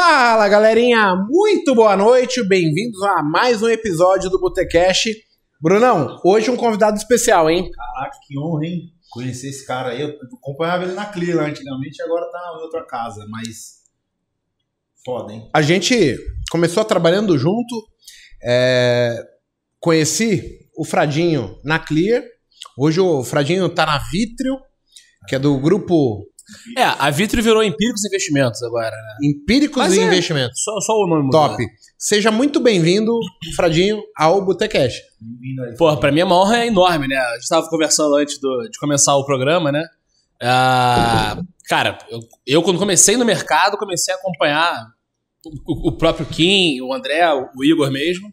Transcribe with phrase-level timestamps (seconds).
[0.00, 5.08] Fala galerinha, muito boa noite, bem-vindos a mais um episódio do Botecash.
[5.60, 7.68] Brunão, hoje um convidado especial, hein?
[7.68, 8.92] Caraca, que honra, hein?
[9.10, 10.02] Conhecer esse cara aí.
[10.02, 13.82] Eu acompanhava ele na Clear antigamente, agora tá em outra casa, mas.
[15.04, 15.50] Foda, hein?
[15.52, 16.16] A gente
[16.48, 17.84] começou trabalhando junto,
[18.40, 19.20] é...
[19.80, 22.22] conheci o Fradinho na Clear.
[22.78, 24.58] Hoje o Fradinho tá na Vitrio,
[25.26, 26.24] que é do grupo
[26.76, 29.16] É, a Vitro virou Empíricos Investimentos agora, né?
[29.22, 30.04] Empíricos Mas e é.
[30.06, 30.62] Investimentos.
[30.62, 31.48] Só, só o nome mudou.
[31.48, 31.62] Top.
[31.98, 33.12] Seja muito bem-vindo,
[33.56, 34.94] Fradinho, ao Botecash.
[35.76, 37.16] Porra, pra mim uma honra é enorme, né?
[37.16, 39.84] A gente tava conversando antes do- de começar o programa, né?
[40.40, 44.86] Ah, cara, eu, eu quando comecei no mercado, comecei a acompanhar
[45.66, 48.32] o, o próprio Kim, o André, o, o Igor mesmo.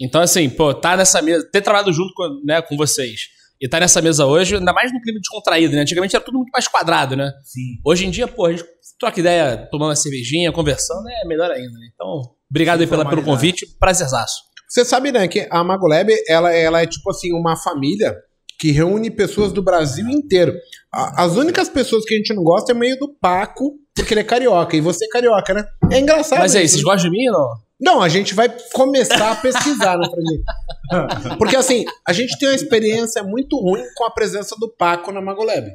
[0.00, 3.28] Então, assim, pô, tá nessa mesa, ter trabalhado junto com, né, com vocês
[3.60, 5.82] e tá nessa mesa hoje, ainda mais no clima descontraído, né?
[5.82, 7.30] Antigamente era tudo muito mais quadrado, né?
[7.44, 7.78] Sim.
[7.84, 8.64] Hoje em dia, pô, a gente
[8.98, 11.90] troca ideia tomando uma cervejinha, conversando, é melhor ainda, né?
[11.94, 14.40] Então, obrigado aí pela, pelo convite, prazerzaço.
[14.66, 18.16] Você sabe, né, que a Magolab, ela, ela é tipo assim, uma família
[18.58, 20.54] que reúne pessoas do Brasil inteiro.
[20.92, 24.24] As únicas pessoas que a gente não gosta é meio do Paco, porque ele é
[24.24, 25.64] carioca, e você é carioca, né?
[25.90, 26.38] É engraçado.
[26.38, 26.92] Mas aí, isso, vocês né?
[26.92, 27.69] gostam de mim ou não?
[27.80, 30.44] Não, a gente vai começar a pesquisar, né, Fradinho?
[31.38, 35.20] Porque assim, a gente tem uma experiência muito ruim com a presença do Paco na
[35.20, 35.66] Magolab.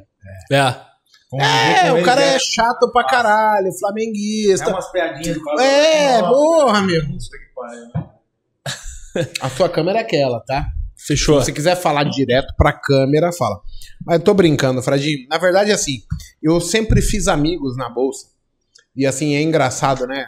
[0.52, 0.86] É.
[1.34, 4.68] É, com o cara é- é chato pra caralho, É flamenguista.
[4.70, 7.02] umas piadinhas do É, Nossa, porra, meu.
[7.02, 9.30] puta que pariu.
[9.40, 10.66] A sua câmera é aquela, tá?
[10.96, 11.40] Fechou.
[11.40, 13.60] Se você quiser falar direto pra câmera, fala.
[14.04, 15.26] Mas eu tô brincando, Fradinho.
[15.28, 15.98] Na verdade, assim,
[16.42, 18.26] eu sempre fiz amigos na bolsa.
[18.94, 20.26] E assim, é engraçado, né?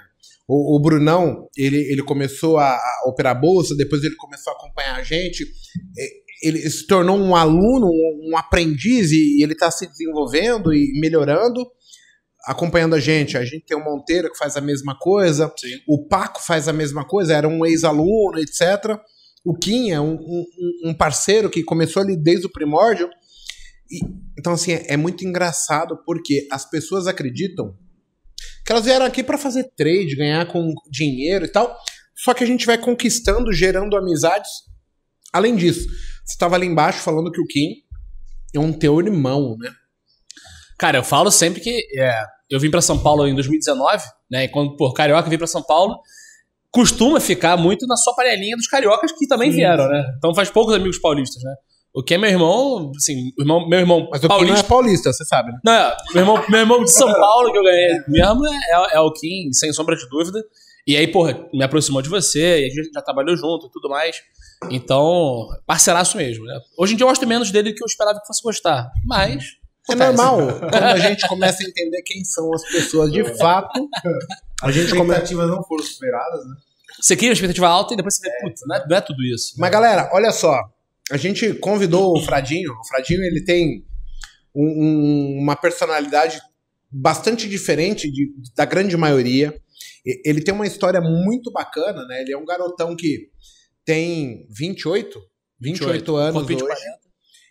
[0.49, 4.97] O, o Brunão, ele, ele começou a, a operar bolsa, depois ele começou a acompanhar
[4.97, 5.43] a gente.
[5.97, 10.73] E- Ele se tornou um aluno, um, um aprendiz, e, e ele tá se desenvolvendo
[10.73, 11.67] e melhorando,
[12.47, 13.37] acompanhando a gente.
[13.37, 15.77] A gente tem o Monteiro que faz a mesma coisa, Sim.
[15.89, 18.97] o Paco faz a mesma coisa, era um ex-aluno, etc.
[19.45, 20.45] O Kim é um, um-
[20.91, 23.09] um parceiro que começou ali desde o primórdio.
[23.91, 24.01] E-
[24.39, 27.75] então, assim, é, é muito engraçado porque as pessoas acreditam
[28.69, 31.75] que elas vieram aqui para fazer trade, ganhar com dinheiro e tal.
[32.15, 34.51] Só que a gente vai conquistando, gerando amizades.
[35.33, 37.77] Além disso, você estava ali embaixo falando que o Kim
[38.55, 39.71] é um teu irmão, né?
[40.79, 44.45] Cara, eu falo sempre que é, eu vim pra São Paulo em 2019, né?
[44.45, 45.99] E quando, por carioca, vim pra São Paulo,
[46.71, 50.05] costuma ficar muito na sua panelinha dos cariocas que também vieram, né?
[50.19, 51.55] Então faz poucos amigos paulistas, né?
[51.95, 54.61] O que é meu irmão, assim, o irmão, meu irmão Mas o Kim não paulista.
[54.61, 55.59] é paulista, você sabe, né?
[55.65, 58.97] Não, é, meu irmão, meu irmão de São Paulo que eu ganhei mesmo é, é-
[58.97, 60.43] é o Kim, sem sombra de dúvida.
[60.87, 63.89] E aí, porra, me aproximou de você, e a gente já trabalhou junto e tudo
[63.91, 64.17] mais.
[64.71, 66.59] Então, parceiraço mesmo, né?
[66.79, 68.91] Hoje em dia eu gosto menos dele do que eu esperava que fosse gostar.
[69.05, 69.45] Mas.
[69.91, 70.17] É acontece.
[70.17, 70.59] normal.
[70.71, 73.89] Quando a gente começa a entender quem são as pessoas de fato,
[74.63, 76.55] a As expectativas não foram superadas, né?
[77.01, 79.23] Você cria uma expectativa alta e depois você vê, puta, não é, não é tudo
[79.25, 79.55] isso.
[79.59, 80.59] Mas galera, olha só.
[81.11, 82.73] A gente convidou o Fradinho.
[82.73, 83.85] O Fradinho ele tem
[84.55, 86.41] um- um- uma personalidade
[86.91, 89.59] bastante diferente de- da grande maioria.
[90.25, 92.23] Ele tem uma história muito bacana, né?
[92.23, 93.31] Ele é um garotão que
[93.85, 95.21] tem 28,
[95.61, 96.75] 28 anos Corpinho de hoje.
[96.75, 96.99] 40.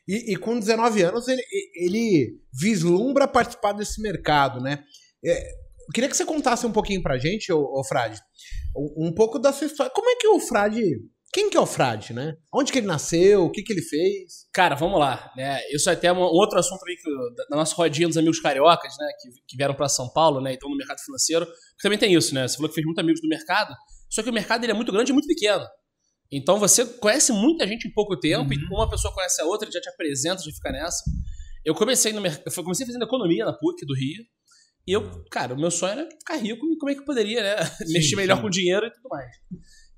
[0.08, 1.44] E, e com 19 anos ele,
[1.76, 4.84] ele vislumbra participar desse mercado, né?
[5.26, 8.20] É, eu queria que você contasse um pouquinho pra gente, ô, ô Frade,
[8.76, 9.92] um, um pouco da sua história.
[9.94, 10.82] Como é que o Frade.
[11.34, 12.36] Quem que é o Frade, né?
[12.54, 13.44] Onde que ele nasceu?
[13.46, 14.48] O que que ele fez?
[14.54, 15.60] Cara, vamos lá, né?
[15.72, 18.94] Isso é até um outro assunto também que, eu- da nossa rodinha dos amigos cariocas,
[18.98, 19.08] né?
[19.22, 20.52] Que, que vieram pra São Paulo, né?
[20.52, 21.46] E estão no mercado financeiro.
[21.46, 22.48] Porque também tem isso, né?
[22.48, 23.74] Você falou que fez muitos amigos do mercado,
[24.10, 25.64] só que o mercado ele é muito grande e muito pequeno.
[26.32, 29.80] Então você conhece muita gente em pouco tempo, e uma pessoa conhece a outra, já
[29.80, 31.04] te apresenta, já fica nessa.
[31.64, 34.24] Eu comecei no mercado, eu comecei fazendo economia na PUC do Rio.
[34.88, 37.44] E eu, cara, o meu sonho era ficar rico e como é que eu poderia,
[37.44, 37.56] né?
[37.92, 38.42] Mexer melhor sim.
[38.42, 39.30] com dinheiro e tudo mais.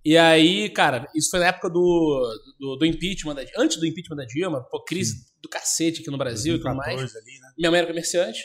[0.06, 4.16] E aí, cara, isso foi na época do, do, do impeachment, da, antes do impeachment
[4.16, 6.96] da Dilma, pô, crise do cacete aqui no Brasil e tudo mais.
[6.96, 7.54] 2014 ali, né?
[7.58, 8.40] Minha mãe era comerciante.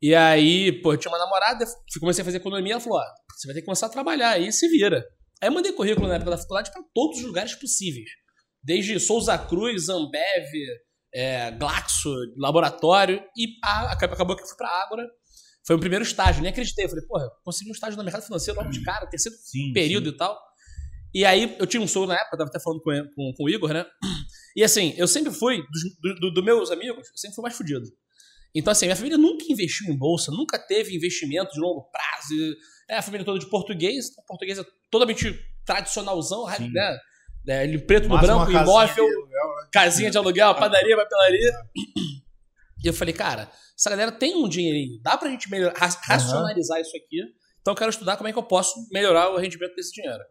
[0.00, 1.64] E aí, pô, eu tinha uma namorada,
[1.98, 3.04] comecei a fazer economia, ela falou: ó,
[3.36, 5.04] você vai ter que começar a trabalhar aí, se vira.
[5.42, 8.08] Aí eu mandei currículo na época da faculdade pra todos os lugares possíveis.
[8.62, 10.48] Desde Souza Cruz, Ambev,
[11.14, 15.06] é, Glaxo, laboratório, e a- acabou que eu fui pra Ágora.
[15.66, 16.84] Foi o primeiro estágio, nem acreditei.
[16.84, 19.72] Eu falei, porra, consegui um estágio no mercado financeiro logo de cara, terceiro Sim.
[19.72, 20.38] período e tal.
[21.14, 23.44] E aí eu tinha um sogro na época, eu tava até falando com, com, com
[23.44, 23.86] o Igor, né?
[24.56, 27.84] E assim, eu sempre fui, dos do, do- meus amigos, eu sempre fui mais fudido.
[28.54, 32.34] Então, assim, minha família nunca investiu em bolsa, nunca teve investimento de longo prazo.
[32.88, 35.34] É a família toda de português, então, português é totalmente
[35.64, 36.70] tradicionalzão, Sim.
[36.70, 36.98] né?
[37.48, 39.68] É, ele preto no branco, imóvel, de aluguel, né?
[39.72, 41.52] casinha de aluguel, padaria, papelaria.
[42.82, 46.80] E eu falei, cara, essa galera tem um dinheirinho, dá pra gente melhor, ra- racionalizar
[46.80, 47.20] isso aqui
[47.60, 50.22] Então eu quero estudar como é que eu posso melhorar o rendimento desse dinheiro.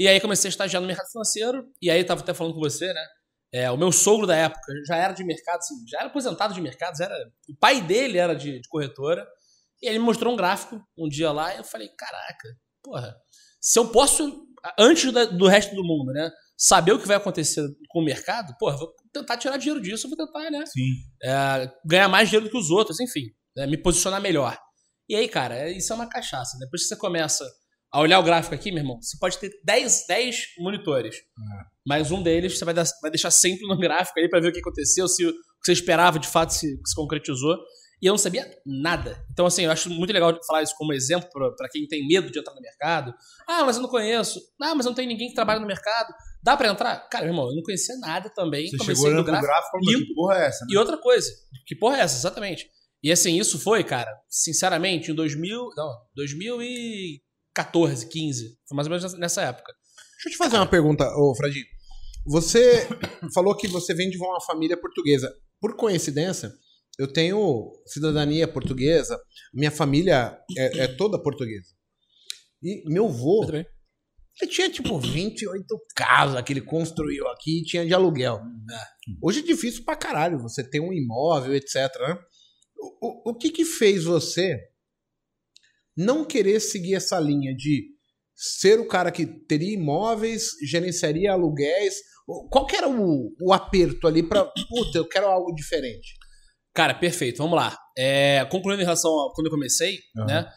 [0.00, 2.90] E aí comecei a estagiar no mercado financeiro, e aí tava até falando com você,
[2.90, 3.04] né?
[3.52, 6.60] É, o meu sogro da época já era de mercado, assim, já era aposentado de
[6.62, 7.14] mercado, já era,
[7.50, 9.26] o pai dele era de, de corretora,
[9.82, 12.48] e ele me mostrou um gráfico um dia lá, e eu falei, caraca,
[12.82, 13.14] porra,
[13.60, 14.46] se eu posso,
[14.78, 18.54] antes da- do resto do mundo, né, saber o que vai acontecer com o mercado,
[18.58, 20.92] porra, vou tentar tirar dinheiro disso, vou tentar, né, Sim.
[21.22, 23.24] é, ganhar mais dinheiro do que os outros, enfim,
[23.54, 24.56] né, me posicionar melhor.
[25.10, 26.56] E aí, cara, isso é uma cachaça.
[26.58, 27.44] Depois que você começa
[27.92, 31.16] a olhar o gráfico aqui, meu irmão, você pode ter 10, 10 monitores.
[31.86, 34.52] Mas um deles você vai, dar- vai deixar sempre no gráfico aí pra ver o
[34.52, 37.56] que aconteceu, se o que você esperava de fato se, se concretizou.
[38.02, 39.22] E eu não sabia nada.
[39.30, 42.30] Então, assim, eu acho muito legal falar isso como exemplo pra pra quem tem medo
[42.32, 43.12] de entrar no mercado.
[43.46, 44.40] Ah, mas eu não conheço.
[44.62, 46.10] Ah, mas eu não tenho ninguém que trabalha no mercado.
[46.42, 46.96] Dá pra entrar?
[47.10, 48.68] Cara, meu irmão, eu não conhecia nada também.
[48.68, 49.46] Você comecei chegou no gráfico.
[49.46, 50.06] gráfico e limpo.
[50.06, 50.64] que porra é essa?
[50.64, 50.68] né?
[50.72, 51.30] E outra coisa,
[51.66, 52.16] que porra é essa?
[52.16, 52.66] Exatamente.
[53.02, 55.90] E assim, isso foi, cara, sinceramente, em 2000, não,
[57.56, 58.58] 2014, 15.
[58.68, 59.72] Foi mais ou menos nessa época.
[60.14, 61.66] Deixa eu te fazer uma pergunta, ô Fradinho.
[62.26, 62.86] Você
[63.34, 65.32] falou que você vem de uma família portuguesa.
[65.60, 66.52] Por coincidência,
[66.98, 69.20] eu tenho cidadania portuguesa.
[69.52, 71.68] Minha família é, é toda portuguesa.
[72.62, 73.66] E meu vô, Muito bem.
[74.40, 75.64] ele tinha tipo 28
[75.96, 78.40] casas que ele construiu aqui e tinha de aluguel.
[79.22, 81.74] Hoje é difícil pra caralho você ter um imóvel, etc.
[82.00, 82.18] né?
[82.78, 84.58] O, o, o que que fez você
[86.04, 87.88] não querer seguir essa linha de
[88.34, 91.94] ser o cara que teria imóveis, gerenciaria aluguéis?
[92.50, 96.14] Qual que era o, o aperto ali pra, puta, eu quero algo diferente?
[96.74, 97.76] Cara, perfeito, vamos lá.
[97.98, 100.26] É, concluindo em relação a quando eu comecei, Aham.
[100.26, 100.52] né?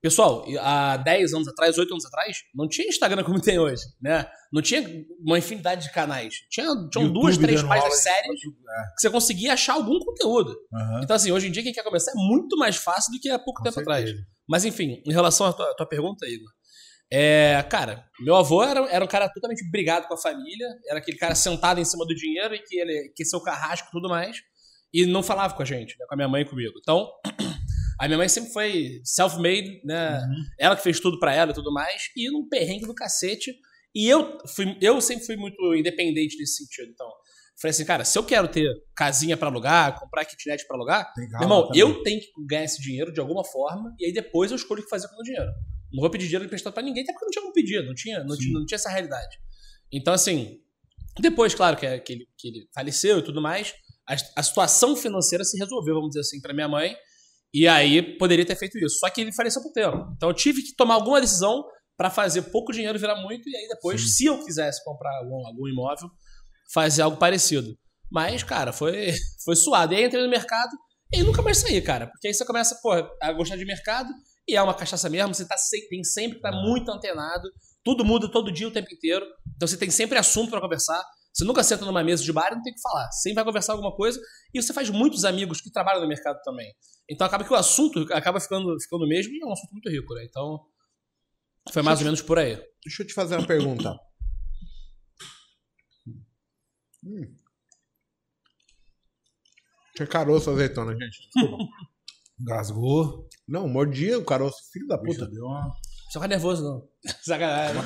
[0.00, 4.24] Pessoal, há 10 anos atrás, 8 anos atrás, não tinha Instagram como tem hoje, né?
[4.52, 4.86] Não tinha
[5.18, 6.34] uma infinidade de canais.
[6.48, 10.56] Tinha, tinham YouTube duas, três páginas sérias que você conseguia achar algum conteúdo.
[10.72, 11.00] Aham.
[11.02, 13.38] Então, assim, hoje em dia, quem quer começar é muito mais fácil do que há
[13.38, 14.08] pouco Com tempo atrás.
[14.48, 16.50] Mas, enfim, em relação à tua, à tua pergunta, Igor.
[17.10, 21.16] É, cara, meu avô era, era um cara totalmente brigado com a família, era aquele
[21.16, 24.38] cara sentado em cima do dinheiro e que ele que seu carrasco e tudo mais,
[24.92, 26.74] e não falava com a gente, né, com a minha mãe e comigo.
[26.80, 27.08] Então,
[28.00, 30.18] a minha mãe sempre foi self-made, né?
[30.18, 30.44] Uhum.
[30.58, 33.54] Ela que fez tudo pra ela e tudo mais, e num perrengue do cacete.
[33.94, 36.90] E eu, fui, eu sempre fui muito independente nesse sentido.
[36.92, 37.08] Então,
[37.60, 41.42] falei assim, cara, se eu quero ter casinha pra alugar, comprar kitnet pra alugar, meu
[41.42, 41.80] irmão, também.
[41.80, 44.84] eu tenho que ganhar esse dinheiro de alguma forma e aí depois eu escolho o
[44.84, 45.50] que fazer com o meu dinheiro.
[45.92, 48.24] Não vou pedir dinheiro emprestado pra ninguém, até porque não tinha como pedir, não tinha,
[48.24, 49.38] não, tinha, não tinha essa realidade.
[49.90, 50.60] Então, assim,
[51.20, 53.74] depois, claro, que, que, ele, que ele faleceu e tudo mais,
[54.06, 56.94] a, a situação financeira se resolveu, vamos dizer assim, pra minha mãe.
[57.54, 58.98] E aí poderia ter feito isso.
[58.98, 60.12] Só que ele faleceu por tempo.
[60.14, 61.64] Então eu tive que tomar alguma decisão
[61.96, 64.08] pra fazer pouco dinheiro virar muito e aí depois, Sim.
[64.08, 66.10] se eu quisesse comprar algum, algum imóvel,
[66.72, 67.76] fazer algo parecido.
[68.10, 69.12] Mas, cara, foi,
[69.44, 69.92] foi suado.
[69.94, 70.70] E aí entrei no mercado
[71.12, 72.06] e nunca mais saí, cara.
[72.06, 72.92] Porque aí você começa, pô,
[73.22, 74.08] a gostar de mercado
[74.48, 75.34] e é uma cachaça mesmo.
[75.34, 77.48] Você tá sem- tem sempre que estar muito antenado.
[77.84, 79.24] Tudo muda todo dia, o tempo inteiro.
[79.54, 81.02] Então você tem sempre assunto pra conversar.
[81.32, 83.10] Você nunca senta numa mesa de bar e não tem o que falar.
[83.12, 84.18] Sempre vai conversar alguma coisa.
[84.54, 86.66] E você faz muitos amigos que trabalham no mercado também.
[87.08, 90.14] Então acaba que o assunto acaba ficando, ficando mesmo e é um assunto muito rico,
[90.14, 90.24] né?
[90.28, 90.58] Então
[91.72, 92.56] foi mais ou menos por aí.
[92.84, 93.94] Deixa eu te fazer uma pergunta.
[97.06, 97.34] Hum.
[99.94, 101.28] Tinha caroço azeitona, gente.
[101.32, 101.64] Desculpa.
[102.44, 103.28] Gasgou.
[103.48, 105.72] Não, mordia o caroço, filho da Puta, deu uma...
[106.10, 106.88] Só fica nervoso, não.
[107.24, 107.82] Sacanagem.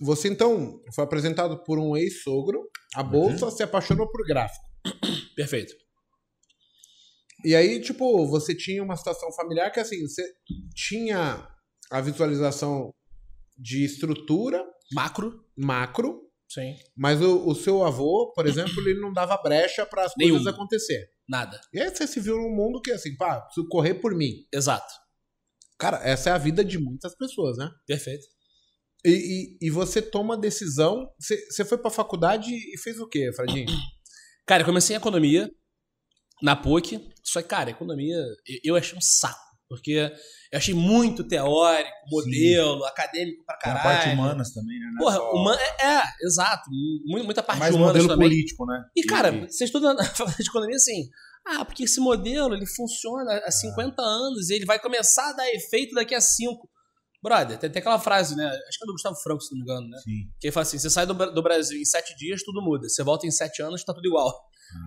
[0.00, 4.64] Você então foi apresentado por um ex-sogro, a bolsa se apaixonou por gráfico.
[5.34, 5.74] Perfeito.
[7.44, 10.22] E aí, tipo, você tinha uma situação familiar que assim, você
[10.74, 11.48] tinha
[11.90, 12.92] a visualização
[13.56, 16.74] de estrutura Macro, macro, sim.
[16.96, 20.48] mas o, o seu avô, por exemplo, ele não dava brecha para as coisas Nenhum.
[20.48, 21.08] acontecer.
[21.28, 21.60] Nada.
[21.72, 24.30] E aí você se viu num mundo que assim, pá, preciso correr por mim.
[24.52, 24.92] Exato.
[25.78, 27.68] Cara, essa é a vida de muitas pessoas, né?
[27.86, 28.24] Perfeito.
[29.04, 31.06] E, e, e você toma a decisão.
[31.18, 33.66] Você, você foi pra faculdade e fez o quê, Fradinho?
[34.46, 35.50] Cara, eu comecei em economia
[36.42, 37.00] na PUC.
[37.24, 39.45] Só que, cara, economia eu- eu achei um saco.
[39.68, 39.90] Porque
[40.52, 43.98] eu achei muito teórico, modelo, acadêmico pra Tem a caralho.
[44.00, 44.86] parte humanas também, né?
[44.94, 46.70] É Porra, só- humana, é, é, exato.
[46.70, 48.28] mu- Muita parte mais humanas modelo também.
[48.28, 48.84] político, né?
[48.96, 51.08] E, cara, E- você estuda na faculdade de economia assim.
[51.48, 55.48] Ah, porque esse modelo ele funciona há 50 anos e ele vai começar a dar
[55.54, 56.68] efeito daqui a 5.
[57.22, 58.46] Brother, tem, aquela frase, né?
[58.46, 59.98] Acho que é do Gustavo Franco, se não me engano, né?
[59.98, 60.12] Sim.
[60.40, 62.88] Que ele fala assim: você sai do, do Brasil em 7 dias, tudo muda.
[62.88, 64.32] Você volta em 7 anos, tá tudo igual.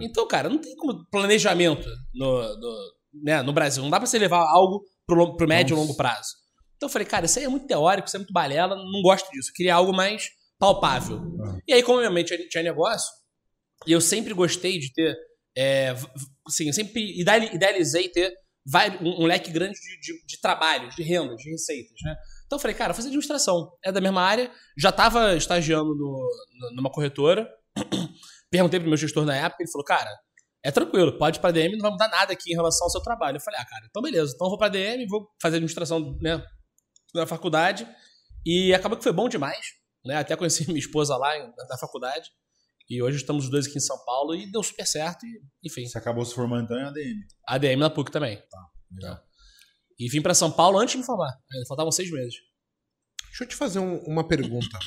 [0.02, 3.84] Então, cara, não tem como planejamento no, no, né, no Brasil.
[3.84, 6.30] Não dá pra você levar algo pro, pro médio e longo prazo.
[6.78, 9.30] Então eu falei, cara, isso aí é muito teórico, isso é muito balela, não gosto
[9.32, 9.50] disso.
[9.50, 11.20] Eu queria algo mais palpável.
[11.46, 11.58] Ah.
[11.68, 13.10] E aí, como minha mãe tinha, tinha negócio,
[13.88, 15.16] e eu sempre gostei de ter.
[15.58, 15.94] É,
[16.48, 18.34] assim, eu sempre ideali- idealizei ter
[18.66, 22.16] vai, um, um leque grande de, de, de trabalhos, de rendas, de receitas, né?
[22.46, 23.72] Então eu falei, cara, vou fazer administração.
[23.84, 27.50] É da mesma área, já estava estagiando no, no- numa corretora.
[28.52, 30.10] Perguntei pro meu gestor na época, ele falou, cara,
[30.64, 33.02] é tranquilo, pode ir pra DM, não vai mudar nada aqui em relação ao seu
[33.02, 33.38] trabalho.
[33.38, 36.44] Eu falei, ah, cara, então beleza, então eu vou pra DM, vou fazer administração, né,
[37.14, 37.88] na faculdade.
[38.46, 39.66] E acabou que foi bom demais,
[40.06, 40.16] né?
[40.18, 41.30] Até conheci minha esposa lá
[41.70, 42.30] na faculdade.
[42.90, 45.24] E hoje estamos os dois aqui em São Paulo e deu super certo.
[45.26, 47.18] E, enfim, Você acabou se formando então em ADM.
[47.48, 48.42] ADM na PUC também.
[48.92, 49.20] legal.
[50.00, 51.30] E vim pra São Paulo antes de me formar.
[51.54, 52.34] Ainda Faltavam seis meses.
[53.28, 54.80] Deixa eu te fazer um- uma pergunta.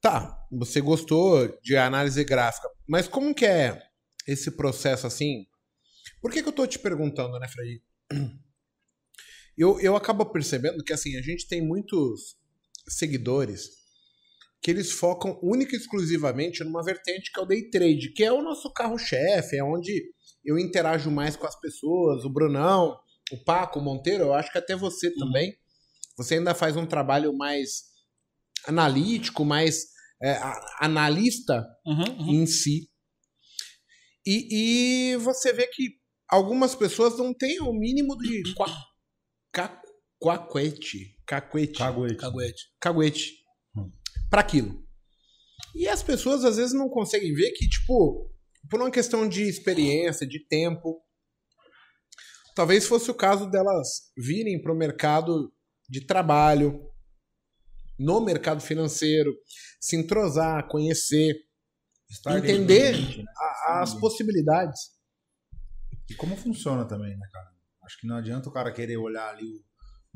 [0.00, 3.82] Tá, você gostou de análise gráfica, mas como que é
[4.26, 5.46] esse processo assim?
[6.20, 7.82] Por que, que eu tô te perguntando, né, Fred?
[9.58, 12.36] Eu, eu acabo percebendo que assim, a gente tem muitos
[12.86, 13.70] seguidores
[14.60, 18.30] que eles focam única e exclusivamente numa vertente que é o day trade, que é
[18.30, 20.10] o nosso carro-chefe, é onde
[20.44, 22.98] eu interajo mais com as pessoas, o Brunão,
[23.32, 25.56] o Paco, o Monteiro, eu acho que até você também.
[26.16, 27.84] Você ainda faz um trabalho mais
[28.66, 29.86] analítico, mais
[30.22, 30.38] é,
[30.80, 32.34] analista Uhum, uhum.
[32.34, 32.88] em si.
[34.26, 35.90] E, e você vê que
[36.28, 38.66] algumas pessoas não têm o mínimo de qua,
[39.52, 39.80] ca,
[40.18, 42.16] quaquete, cacuete, Caguete.
[42.16, 42.62] Caguete.
[42.80, 43.32] caguete
[43.76, 43.92] Hum.
[44.28, 44.84] para aquilo.
[45.74, 48.34] E as pessoas às vezes não conseguem ver que, tipo,
[48.68, 51.00] por uma questão de experiência, de tempo,
[52.54, 55.52] talvez fosse o caso delas virem para o mercado
[55.88, 56.80] de trabalho,
[57.98, 59.32] no mercado financeiro,
[59.80, 61.34] se entrosar, conhecer,
[62.08, 63.24] Estar Entender né?
[63.66, 64.80] a- as possibilidades.
[66.10, 67.46] E como funciona também, né, cara?
[67.84, 69.66] Acho que não adianta o cara querer olhar ali o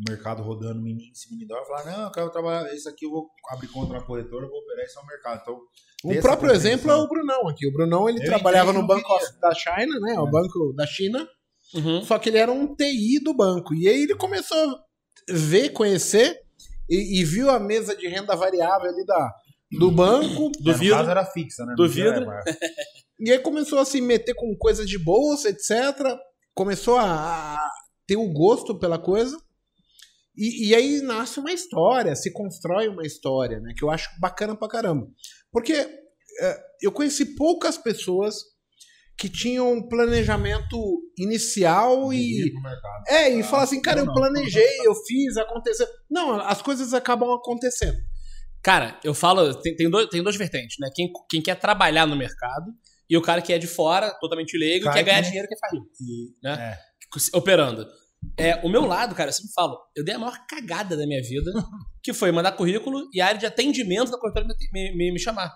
[0.01, 3.11] o mercado rodando menino de dólar e falar, não, eu quero trabalhar, isso aqui eu
[3.11, 5.43] vou abrir conta na corretora, eu vou operar isso ao mercado.
[5.43, 5.61] Então,
[6.05, 7.67] O próprio exemplo é o Brunão aqui.
[7.69, 9.33] O Brunão ele Eu trabalhava e no Banco queria.
[9.43, 10.19] da China, né?
[10.19, 10.31] O É.
[10.31, 11.29] Banco da China.
[11.75, 12.03] Uhum.
[12.03, 13.75] Só que ele era um TI do banco.
[13.75, 14.83] E aí ele começou a
[15.29, 16.41] ver, conhecer
[16.89, 19.35] e, e viu a mesa de renda variável ali da,
[19.71, 20.51] do banco.
[20.61, 20.97] Do vidro.
[20.97, 21.75] caso era fixa, né?
[21.77, 22.27] Do Não vidro.
[23.23, 25.71] E aí começou a se meter com coisas de bolsa, etc.
[26.55, 27.59] Começou a,
[28.07, 29.37] ter o gosto pela coisa.
[30.35, 33.75] E, e aí nasce uma história, se constrói uma história, né?
[33.77, 35.07] Que eu acho bacana pra caramba.
[35.53, 38.37] Porque é, eu conheci poucas pessoas
[39.19, 42.51] que tinham um planejamento inicial e.
[43.07, 44.15] É, e Ah, fala assim, cara, eu eu não.
[44.15, 45.87] planejei, eu fiz, aconteceu.
[46.11, 47.99] Não, as coisas acabam acontecendo.
[48.63, 50.89] Cara, eu falo, tem, tem, dois, tem duas vertentes, né?
[50.95, 52.67] Quem, quem quer trabalhar no mercado
[53.09, 55.57] e o cara que é de fora, totalmente leigo, Cai quer ganhar que dinheiro quer
[56.01, 56.73] E, né?
[56.75, 57.87] é, operando.
[58.37, 61.23] É, o meu lado, cara, eu sempre falo, eu dei a maior cagada da minha
[61.23, 61.51] vida,
[62.05, 65.51] que foi mandar currículo e a área de atendimento da corretora me, me, me- chamar.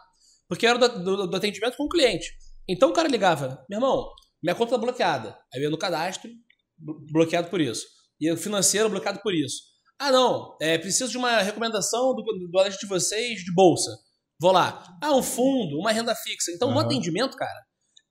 [0.49, 2.27] Porque eu era do, do- do atendimento com o cliente.
[2.67, 4.09] Então o cara ligava, meu irmão,
[4.43, 5.37] minha conta tá bloqueada.
[5.55, 6.31] Aí eu ia no cadastro,
[6.79, 7.85] blo- bloqueado por isso.
[8.19, 9.74] E o financeiro bloqueado por isso.
[10.05, 13.91] Ah, não, é, preciso de uma recomendação do, do de vocês de bolsa.
[14.39, 14.85] Vou lá.
[15.03, 16.51] Ah, um fundo, uma renda fixa.
[16.51, 16.85] Então, no Aham.
[16.85, 17.59] atendimento, cara,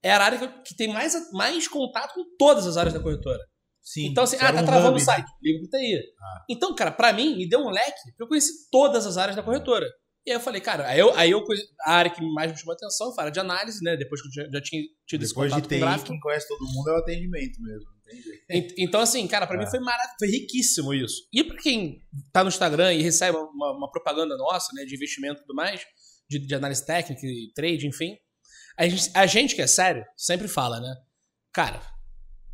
[0.02, 3.40] é a área que, tem mais, mais contato com todas as áreas da corretora.
[3.80, 4.08] sim.
[4.08, 5.30] Então, assim, ah, tá um travando hub, o site.
[5.40, 6.00] Ligo pro TI.
[6.20, 6.46] Ah.
[6.50, 9.44] Então, cara, pra mim, me deu um leque, porque eu conheci todas as áreas da
[9.44, 9.86] corretora.
[10.26, 11.44] E aí eu falei, cara, aí eu, aí eu
[11.86, 13.98] a área que mais me chamou a atenção foi a área de análise, né?
[13.98, 16.08] Depois que eu já, já tinha tido esse Depois de contato com TI, gráfico.
[16.12, 17.94] quem conhece todo mundo é o atendimento mesmo.
[18.78, 19.70] Então, assim, cara, pra mim É.
[19.70, 21.28] foi maravilhoso, foi riquíssimo isso.
[21.34, 22.02] E pra quem
[22.32, 25.82] tá no Instagram e recebe uma, uma propaganda nossa, né, de investimento e tudo mais,
[26.30, 28.16] de, de análise técnica e trade, enfim,
[28.78, 30.96] a gente, a gente que é sério sempre fala, né?
[31.52, 31.82] Cara,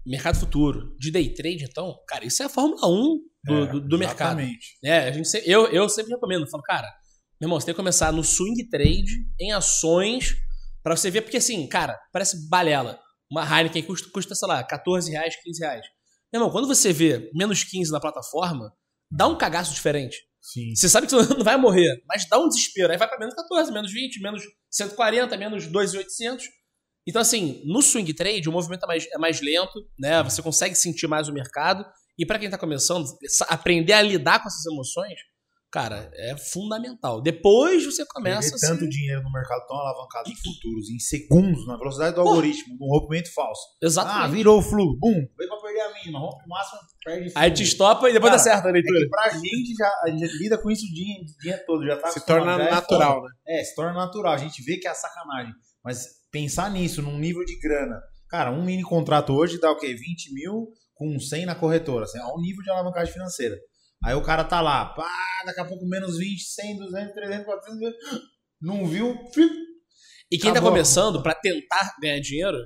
[0.06, 3.82] mercado futuro, de day trade, então, cara, isso é a Fórmula 1 do, É, do,
[3.82, 4.40] do mercado.
[4.40, 4.78] Exatamente.
[4.84, 6.88] É, a gente, eu, eu sempre recomendo, falo, cara,
[7.40, 10.36] meu irmão, você tem que começar no swing trade, em ações,
[10.84, 13.00] pra você ver, porque assim, cara, parece balela.
[13.32, 15.86] Uma Heineken custa, custa, sei lá, 14 reais, 15 reais.
[16.34, 18.74] Meu irmão, quando você vê menos 15 na plataforma,
[19.10, 20.18] dá um cagaço diferente.
[20.42, 20.76] Sim.
[20.76, 22.92] Você sabe que você não vai morrer, mas dá um desespero.
[22.92, 26.46] Aí vai pra menos 14, menos 20, menos 140, menos 2,800.
[27.08, 30.22] Então, assim, no swing trade, o movimento é mais, é mais lento, né?
[30.24, 31.86] Você consegue sentir mais o mercado.
[32.18, 33.06] E pra quem tá começando,
[33.48, 35.14] aprender a lidar com essas emoções,
[35.72, 37.22] cara, é fundamental.
[37.22, 41.78] Depois você começa Perder tanto dinheiro no mercado tão alavancado de futuros em segundos, na
[41.78, 43.62] velocidade do algoritmo, num rompimento falso.
[43.82, 44.32] Ah, Exatamente.
[44.36, 47.64] virou o fluxo, bum, veio pra perder a mínima, rompe o máximo, perde Aí te
[47.64, 49.00] estopa e depois Cara, dá certo a É leitura.
[49.00, 51.98] que pra gente, já, a gente lida com isso o dia, o dia todo, já
[51.98, 53.28] tá Se torna já é natural, foda.
[53.28, 53.60] né?
[53.60, 54.34] É, se torna natural.
[54.34, 55.54] A gente vê que é a sacanagem.
[55.84, 58.00] Mas pensar nisso, num nível de grana.
[58.30, 59.94] Cara, um mini contrato hoje dá o quê?
[59.94, 62.06] 20 mil com 100 na corretora.
[62.06, 63.56] Assim, ao nível de alavancagem financeira.
[64.04, 65.10] Aí o cara tá lá, pá,
[65.46, 67.94] daqui a pouco menos 20, 100, 200, 300, 400,
[68.62, 69.18] não viu,
[70.32, 70.70] E quem tá Acabou.
[70.72, 72.58] começando pra tentar ganhar dinheiro,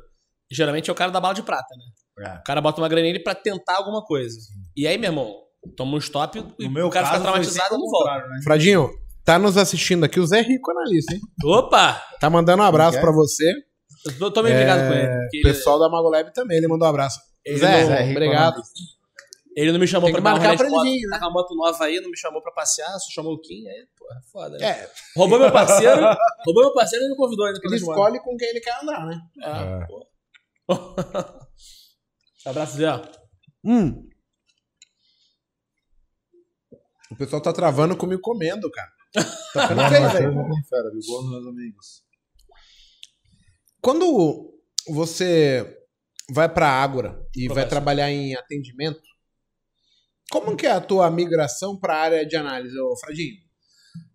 [0.52, 2.28] geralmente é o cara da bala de prata, né?
[2.28, 2.40] É.
[2.40, 4.38] O cara bota uma grana nele pra tentar alguma coisa.
[4.76, 5.34] E aí, meu irmão,
[5.78, 8.28] toma um stop e o cara caso, fica traumatizado e não volta.
[8.28, 8.40] né?
[8.44, 8.90] Fradinho,
[9.26, 11.22] tá nos assistindo aqui o Zé Rico Analista, hein?
[11.46, 12.00] Opa!
[12.20, 13.02] Tá mandando um abraço Quer?
[13.02, 13.52] pra você.
[14.06, 15.08] Eu tô, tô meio ligado com ele.
[15.08, 17.20] porque O ele- pessoal da Magolab também, ele mandou um abraço.
[17.46, 18.54] Ele Zé, não- Zé Rico obrigado.
[18.54, 18.74] Analista.
[19.56, 20.84] Ele não me chamou Tem que pra um marcar pra ele moto.
[20.84, 21.10] vir, né?
[21.12, 23.68] Tá com a moto nova aí, não me chamou pra passear, só chamou o Kim,
[23.68, 24.66] aí, porra, foda, né?
[24.68, 26.02] É, Roubou meu parceiro,
[26.46, 29.06] roubou meu parceiro e não convidou ainda pra ele escolhe com quem ele quer andar,
[29.06, 29.22] né?
[29.44, 30.08] Ah, pô.
[32.50, 32.88] Abraço, Zé.
[33.64, 34.10] Hum.
[37.12, 38.92] O pessoal tá travando comigo comendo, cara.
[39.14, 39.22] Tá
[39.70, 40.34] ficando feio, velho.
[40.68, 41.00] fera, viu?
[41.08, 42.04] Boa meus amigos.
[43.82, 44.52] Quando
[44.90, 45.78] você
[46.32, 49.02] vai pra Ágora e vai trabalhar em atendimento,
[50.34, 53.36] como que é a tua migração pra área de análise, ô Fradinho?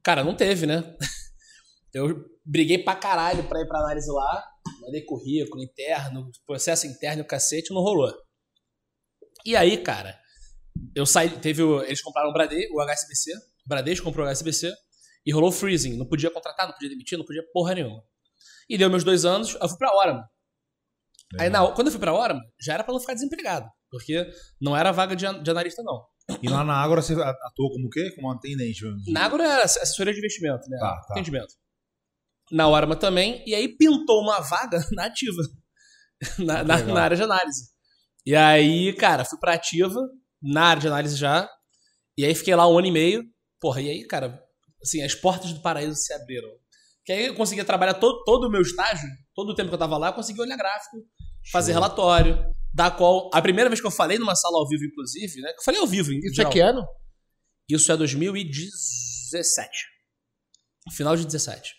[0.02, 0.82] Cara, não teve, né?
[1.94, 4.44] Eu briguei pra caralho pra ir pra análise lá,
[4.80, 8.12] mandei currículo interno, processo interno, e o cacete, não rolou.
[9.46, 10.18] E aí, cara,
[10.94, 13.32] eu saí, teve o, eles compraram o Brade, o HSBC,
[13.64, 14.75] o Bradesco comprou o HSBC,
[15.25, 18.02] e rolou o freezing, não podia contratar, não podia demitir, não podia porra nenhuma.
[18.68, 20.28] E deu meus dois anos, eu fui pra Orama.
[21.38, 24.30] Aí, na, quando eu fui pra Orama, já era pra não ficar desempregado, porque
[24.61, 26.04] não era vaga de, an- de analista, não.
[26.42, 28.11] E lá na Ágora você atuou como o quê?
[28.14, 28.85] Como atendente.
[29.11, 30.76] Na Agro era assessoria de investimento, né?
[30.78, 31.14] Tá, tá.
[31.14, 31.54] Atendimento.
[32.52, 35.42] Na Orama também, e aí pintou uma vaga na ativa,
[36.38, 37.68] na, na- na área de análise.
[38.26, 39.99] E aí, cara, fui pra ativa,
[40.42, 41.49] na área de análise já,
[42.16, 43.25] e aí fiquei lá um ano e meio.
[43.61, 44.42] Porra, e aí, cara,
[44.83, 46.49] assim, as portas do paraíso se abriram.
[47.04, 49.78] Que aí eu conseguia trabalhar todo, todo o meu estágio, todo o tempo que eu
[49.78, 50.99] tava lá, eu conseguia olhar gráfico,
[51.50, 52.38] fazer relatório,
[52.75, 53.30] dar qual.
[53.32, 55.52] A primeira vez que eu falei numa sala ao vivo, inclusive, né?
[55.52, 56.50] Que eu falei ao vivo, em Isso geral.
[56.50, 56.87] é que ano?
[57.68, 59.70] Isso é 2017.
[60.92, 61.75] Final de 17.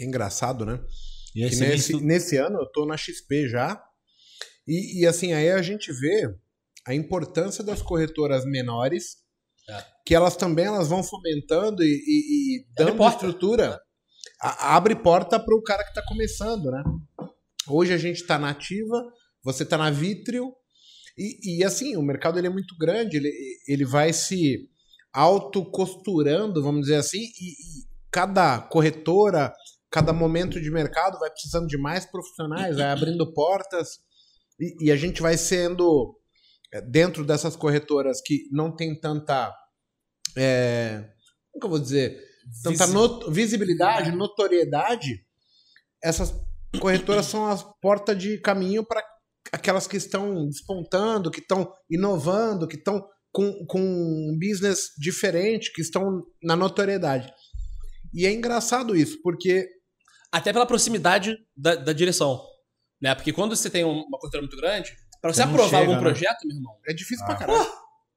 [0.00, 0.80] É engraçado, né?
[1.34, 3.80] E aí Que nesse, visto- nesse ano eu tô na XP já.
[4.66, 6.28] E, e, assim, aí a gente vê
[6.86, 9.16] a importância das corretoras menores,
[9.68, 9.84] É.
[10.06, 13.16] que elas também elas vão fomentando e, e- e Abre dando porta.
[13.26, 13.80] estrutura.
[14.40, 16.82] A- abre porta para o cara que está começando, né?
[17.66, 19.02] Hoje a gente está na ativa,
[19.52, 20.52] você está na Vitrio,
[21.16, 23.32] e, e, assim, o mercado ele é muito grande, ele,
[23.66, 24.68] ele vai se
[25.12, 29.52] autocosturando, vamos dizer assim, e, e cada corretora,
[29.90, 33.98] cada momento de mercado vai precisando de mais profissionais, vai abrindo portas,
[34.60, 36.14] e, e a gente vai sendo,
[36.72, 39.52] é, dentro dessas corretoras que não tem tanta.
[40.36, 41.04] é,
[41.50, 42.16] como que eu vou dizer?
[42.62, 45.20] Tanta Visi- not- visibilidade, notoriedade,
[46.02, 46.32] essas
[46.80, 49.02] corretoras são as portas de caminho para
[49.68, 55.82] aquelas que estão despontando, que estão inovando, que estão com, com um business diferente, que
[55.82, 57.30] estão na notoriedade.
[58.14, 59.68] E é engraçado isso, porque
[60.32, 62.42] Até pela proximidade da, da direção.
[63.00, 63.14] Né?
[63.14, 65.94] Porque quando você tem um- uma cultura muito grande, pra você Você aprovar chega, algum
[65.94, 66.00] né?
[66.00, 67.26] projeto, meu irmão, é difícil Ah.
[67.28, 67.70] pra caralho.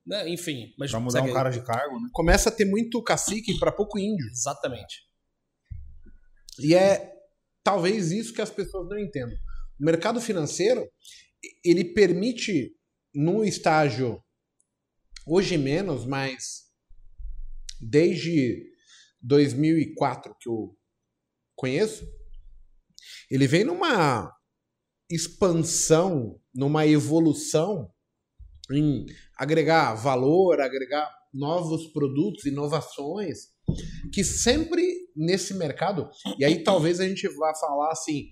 [0.06, 0.30] né?
[0.30, 0.74] enfim.
[0.80, 2.10] Mas Pra mudar um cara de cargo, né?
[2.14, 4.26] Começa a ter muito cacique para pouco índio.
[4.32, 5.02] Exatamente.
[6.60, 7.12] E é
[7.64, 9.38] talvez isso que as pessoas não entendam.
[9.80, 10.86] O mercado financeiro,
[11.64, 12.76] ele permite,
[13.14, 14.24] num estágio,
[15.26, 16.72] hoje menos, mas
[17.80, 18.72] desde
[19.22, 20.78] 2004 que eu
[21.56, 22.06] conheço,
[23.30, 24.36] ele vem numa
[25.10, 27.92] expansão, numa evolução
[28.72, 29.06] em
[29.38, 33.50] agregar valor, agregar novos produtos, inovações,
[34.14, 34.84] que sempre
[35.16, 38.30] nesse mercado, e aí talvez a gente vá falar assim,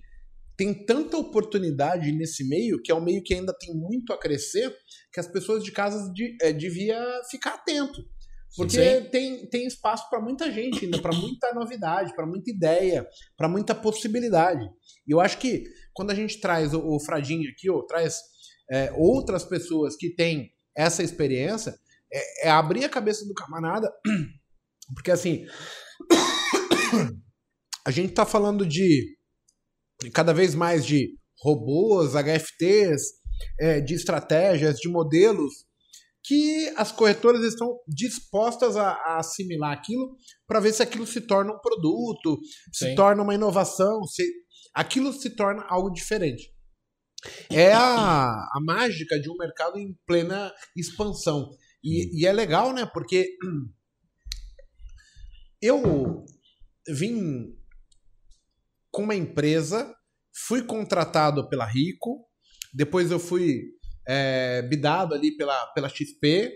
[0.59, 4.75] tem tanta oportunidade nesse meio, que é um meio que ainda tem muito a crescer,
[5.09, 8.03] que as pessoas de casa de, é, devia ficar atento.
[8.57, 9.09] Porque Sim.
[9.09, 13.73] tem, tem espaço para muita gente ainda, para muita novidade, para muita ideia, para muita
[13.73, 14.69] possibilidade.
[15.07, 18.19] E eu acho que quando a gente traz o, o Fradinho aqui, ou traz
[18.69, 21.73] é, outras pessoas que têm essa experiência,
[22.11, 23.89] é, é abrir a cabeça do camarada,
[24.93, 25.45] porque assim,
[27.87, 29.17] a gente tá falando de
[30.13, 33.01] cada vez mais de robôs, HFTs,
[33.59, 35.53] é, de estratégias, de modelos
[36.23, 41.53] que as corretoras estão dispostas a, a assimilar aquilo para ver se aquilo se torna
[41.53, 42.39] um produto,
[42.71, 42.95] se Sim.
[42.95, 44.23] torna uma inovação, se
[44.73, 46.53] aquilo se torna algo diferente.
[47.49, 51.49] É a, a mágica de um mercado em plena expansão.
[51.83, 52.85] E, e é legal, né?
[52.85, 53.35] Porque
[55.61, 56.23] eu
[56.87, 57.58] vim
[58.91, 59.93] com uma empresa,
[60.47, 62.25] fui contratado pela Rico,
[62.73, 63.63] depois eu fui
[64.07, 66.51] é, bidado ali pela, pela XP,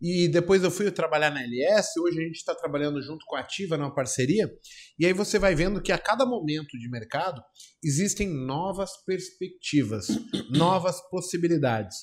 [0.00, 3.40] E depois eu fui trabalhar na LS, hoje a gente está trabalhando junto com a
[3.40, 4.48] Ativa numa parceria,
[4.96, 7.42] e aí você vai vendo que a cada momento de mercado
[7.82, 10.06] existem novas perspectivas,
[10.50, 11.96] novas possibilidades.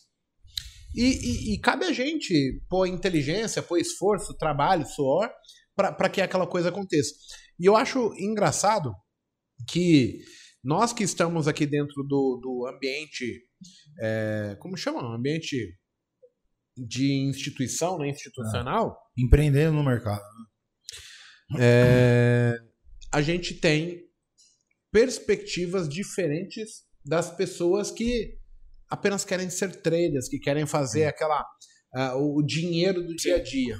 [0.93, 5.29] E, e, e, cabe a gente pôr inteligência, pôr esforço, trabalho, suor,
[5.75, 7.13] para que aquela coisa aconteça.
[7.59, 8.93] E eu acho engraçado
[9.67, 10.21] que
[10.63, 13.43] nós que estamos aqui dentro do, do ambiente,
[13.99, 15.01] é, como chama?
[15.15, 15.77] Ambiente
[16.77, 18.97] de instituição, né, institucional.
[19.17, 19.21] É.
[19.23, 20.23] Empreendendo no mercado.
[21.59, 22.55] É,
[23.11, 24.03] a gente tem
[24.91, 28.37] perspectivas diferentes das pessoas que
[28.89, 31.45] apenas querem ser traders, que querem fazer aquela
[31.95, 33.77] uh, o dinheiro do dia a dia.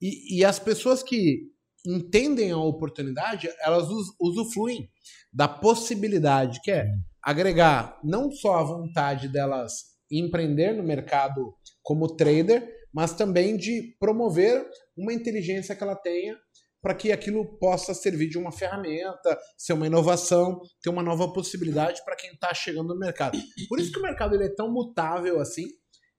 [0.00, 1.50] E, e, as pessoas que
[1.88, 3.88] entendem a oportunidade, elas
[4.20, 4.90] usufruem
[5.32, 6.86] da possibilidade que é
[7.22, 14.66] agregar não só a vontade delas empreender no mercado como trader, mas também de promover
[14.96, 16.36] uma inteligência que ela tenha
[16.80, 22.04] para que aquilo possa servir de uma ferramenta, ser uma inovação, ter uma nova possibilidade
[22.04, 23.38] para quem está chegando no mercado.
[23.68, 25.66] Por isso que o mercado ele é tão mutável assim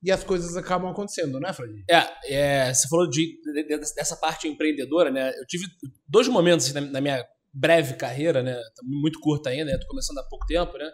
[0.01, 1.83] e as coisas acabam acontecendo, né, Fred?
[1.89, 5.29] É, é você falou de, de, dessa parte empreendedora, né?
[5.37, 5.65] Eu tive
[6.07, 8.55] dois momentos assim, na, na, minha breve carreira, né?
[8.55, 10.89] Tá muito curta ainda, estou começando há pouco tempo, né?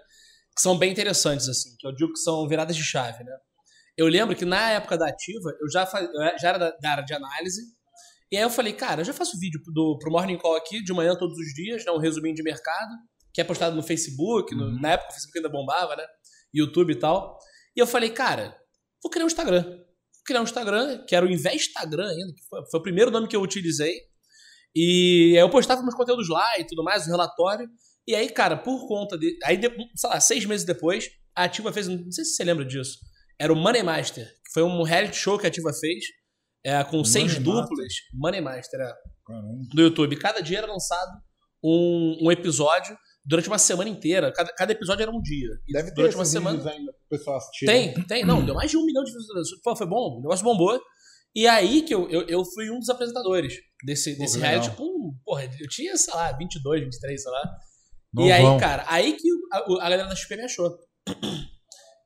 [0.55, 3.31] Que são bem interessantes, assim, que eu digo que são viradas de chave, né?
[3.95, 6.91] Eu lembro que na época da Ativa, eu já, faz, eu já era da, da,
[6.91, 7.61] área de análise,
[8.31, 10.91] e aí eu falei, cara, eu já faço vídeo do, pro Morning Call aqui, de
[10.93, 11.91] manhã todos os dias, né?
[11.91, 12.91] Um resuminho de mercado,
[13.31, 14.81] que é postado no Facebook, no, uhum.
[14.81, 16.03] na época o Facebook ainda bombava, né?
[16.53, 17.37] YouTube e tal.
[17.75, 18.55] E eu falei, cara,
[19.05, 19.63] vou criar um Instagram.
[19.63, 23.27] Vou criar um Instagram, que era o Investagram ainda, que foi, foi, o primeiro nome
[23.27, 23.93] que eu utilizei.
[24.75, 27.69] E aí eu postava meus conteúdos lá e tudo mais, o relatório.
[28.07, 29.37] E aí, cara, por conta de.
[29.43, 29.59] Aí,
[29.95, 31.87] sei lá, seis meses depois, a Ativa fez.
[31.87, 32.97] Não sei se você lembra disso.
[33.39, 36.03] Era o Money Master, que foi um reality show que a Ativa fez.
[36.65, 37.43] É, com Money seis Master.
[37.43, 37.93] duplas.
[38.13, 38.93] Money Master, é,
[39.73, 40.15] do YouTube.
[40.17, 41.11] Cada dia era lançado
[41.63, 44.31] um, um episódio durante uma semana inteira.
[44.33, 45.49] Cada, cada episódio era um dia.
[45.67, 46.57] E Deve durante ter uma semana.
[46.71, 47.65] Ainda pessoal assistir.
[47.65, 48.05] Tem, né?
[48.07, 48.25] tem.
[48.25, 49.61] Não, deu mais de um milhão de visualizações.
[49.61, 50.79] Pô, foi bom, o negócio bombou.
[51.35, 55.13] E aí que eu, eu, eu fui um dos apresentadores desse, Pô, desse reality com.
[55.23, 57.57] Porra, eu tinha, sei lá, 22, 23, sei lá.
[58.13, 58.29] Novão.
[58.29, 60.77] E aí, cara, aí que a, a galera da XP me achou.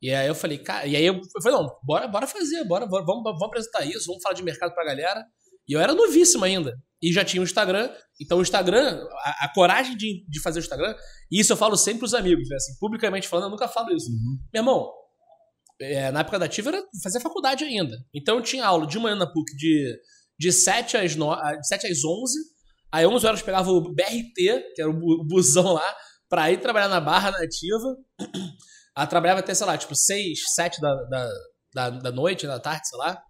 [0.02, 3.04] E aí eu falei, cara, e aí eu falei, não, bora, bora fazer, bora, bora
[3.06, 5.26] vamos, vamos apresentar isso, vamos falar de mercado pra galera.
[5.67, 6.76] E eu era novíssimo ainda.
[7.02, 7.89] E já tinha o Instagram.
[8.19, 10.95] Então o Instagram, a, a coragem de, de fazer o Instagram,
[11.32, 12.56] e isso eu falo sempre pros amigos, né?
[12.56, 14.10] Assim, publicamente falando, eu nunca falo isso.
[14.10, 14.39] Uhum.
[14.54, 14.91] Meu irmão,
[15.81, 17.97] é, na época da Ativa era fazer faculdade ainda.
[18.13, 19.97] Então eu tinha aula de manhã na PUC de,
[20.37, 22.39] de 7 às, no, de 7 às 11.
[22.91, 25.95] Aí 11 horas pegava o BRT, que era o busão lá,
[26.27, 27.95] pra ir trabalhar na Barra Nativa.
[28.97, 31.29] Ela trabalhava até, sei lá, tipo 6, 7 da, da,
[31.73, 33.21] da, da noite, da tarde, sei lá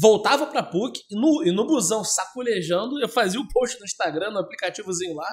[0.00, 4.30] voltava pra PUC e no, e no busão sacolejando, eu fazia o post no Instagram,
[4.30, 5.28] no aplicativozinho lá,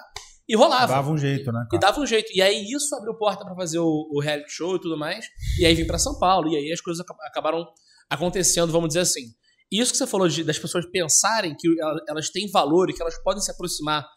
[0.48, 0.94] e rolava.
[0.94, 1.66] Dava um jeito, né?
[1.70, 1.70] Cara?
[1.74, 2.32] E dava um jeito.
[2.34, 5.26] E aí isso abriu porta para fazer o, o, reality show e tudo mais.
[5.60, 6.50] E aí vim para São Paulo.
[6.50, 7.66] E aí as coisas acabaram
[8.10, 9.24] acontecendo, vamos dizer assim.
[9.72, 11.68] Isso que você falou de, das pessoas pensarem que
[12.08, 14.08] elas têm valor e que elas podem se aproximar,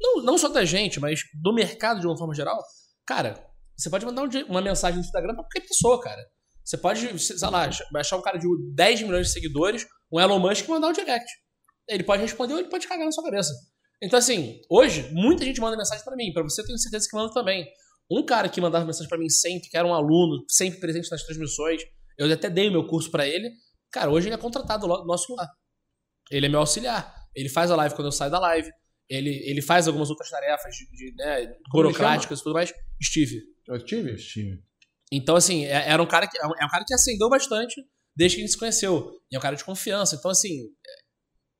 [0.00, 2.60] não, não só da gente, mas do mercado de uma forma geral.
[3.06, 3.46] Cara,
[3.76, 6.22] você pode mandar uma mensagem no Instagram pra qualquer pessoa, cara.
[6.64, 10.66] Você pode, sei lá, achar um cara de 10 milhões de seguidores, um Elon Musk,
[10.66, 11.30] e mandar um direct.
[11.88, 13.52] Ele pode responder ou ele pode cagar na sua cabeça.
[14.02, 16.32] Então, assim, hoje, muita gente manda mensagem para mim.
[16.32, 17.66] Para você, eu tenho certeza que manda também.
[18.10, 21.22] Um cara que mandava mensagem para mim sempre, que era um aluno, sempre presente nas
[21.24, 21.82] transmissões,
[22.18, 23.50] eu até dei o meu curso para ele.
[23.90, 25.48] Cara, hoje ele é contratado no nosso lá.
[26.30, 27.14] Ele é meu auxiliar.
[27.34, 28.70] Ele faz a live quando eu saio da live.
[29.08, 32.72] Ele, ele faz algumas outras tarefas de, de né, burocráticas e tudo mais.
[33.02, 33.42] Steve.
[33.70, 34.18] É Steve?
[34.18, 34.62] Steve.
[35.12, 37.84] Então, assim, é, era um cara que, é um cara que acendeu bastante
[38.16, 39.12] desde que a gente se conheceu.
[39.30, 40.16] E é um cara de confiança.
[40.16, 40.68] Então, assim,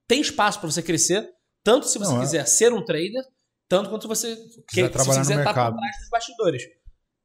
[0.08, 1.28] tem espaço para você crescer,
[1.66, 2.20] tanto se você Não, é.
[2.20, 2.46] quiser é...
[2.46, 3.24] ser um trader,
[3.68, 4.36] tanto quanto você
[4.68, 6.62] quiser, trabalhar se quiser no estar por trás dos bastidores.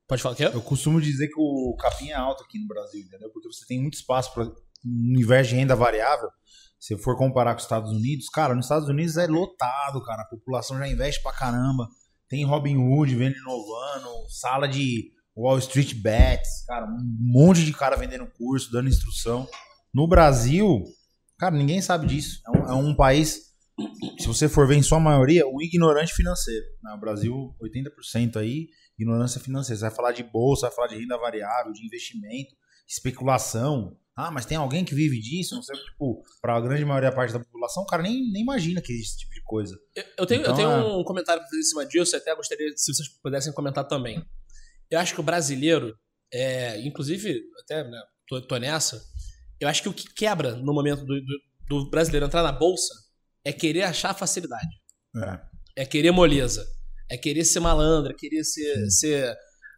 [0.08, 0.46] Pode falar o quê?
[0.46, 3.30] Eu costumo dizer que o capim é alto aqui no Brasil, entendeu?
[3.30, 6.28] Porque você tem muito espaço para no universo de renda variável.
[6.80, 10.24] Se for comparar com os Estados Unidos, cara, nos Estados Unidos é lotado, cara.
[10.24, 11.88] A população já investe pra caramba.
[12.28, 17.96] Tem Robin Hood vendo inovando, sala de Wall Street Bets, cara, um monte de cara
[17.96, 19.48] vendendo curso, dando instrução.
[19.94, 20.84] No Brasil,
[21.38, 22.42] cara, ninguém sabe disso.
[22.48, 23.51] É um, é um país,
[24.20, 26.66] se você for ver em sua maioria, um ignorante financeiro.
[26.84, 26.98] No né?
[27.00, 28.68] Brasil, 80% aí,
[28.98, 29.80] ignorância financeira.
[29.80, 32.56] Você vai falar de bolsa, vai falar de renda variável, de investimento,
[32.88, 33.98] especulação.
[34.16, 35.56] Ah, mas tem alguém que vive disso?
[35.56, 38.44] Não sei, tipo, para a grande maioria da parte da população, o cara nem, nem
[38.44, 39.80] imagina que existe esse tipo de coisa.
[39.96, 40.98] Eu, eu tenho, então, eu tenho é...
[40.98, 44.24] um comentário para fazer em cima disso, até gostaria se vocês pudessem comentar também.
[44.90, 45.98] Eu acho que o brasileiro,
[46.32, 49.02] é, inclusive, até né, tô, tô, nessa,
[49.60, 51.40] eu acho que o que quebra no momento do, do,
[51.70, 52.94] do brasileiro entrar na bolsa
[53.44, 54.70] é querer achar facilidade.
[55.16, 55.82] É.
[55.84, 56.66] É querer moleza.
[57.10, 59.36] É querer ser malandro, é querer ser, ser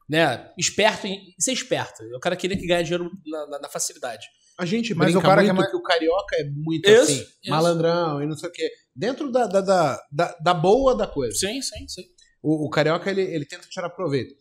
[0.09, 2.03] né, esperto em ser esperto.
[2.15, 4.25] O cara queria que ganhe dinheiro na, na- na facilidade.
[4.59, 6.87] A gente Mas brinca o cara que muito é mais- que o carioca é muito
[6.87, 7.49] Isso, assim, isso.
[7.49, 8.69] malandrão e não sei o quê.
[8.95, 11.35] Dentro da, da, da, da, da boa da coisa.
[11.35, 12.03] Sim, sim, sim.
[12.41, 14.35] O, o carioca, ele, ele tenta tirar proveito.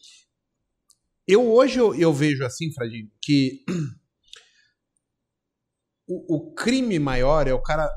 [1.26, 3.64] Eu hoje eu, eu vejo assim, Fradinho, que
[6.06, 7.88] o, o crime maior é o cara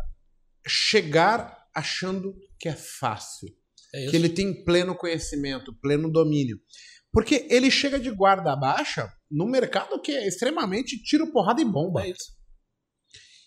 [0.68, 3.50] chegar achando que é fácil.
[3.94, 4.08] É.
[4.10, 6.60] Que ele tem pleno conhecimento, pleno domínio.
[7.12, 12.04] Porque ele chega de guarda baixa no mercado que é extremamente tiro, porrada e bomba.
[12.04, 12.36] É isso.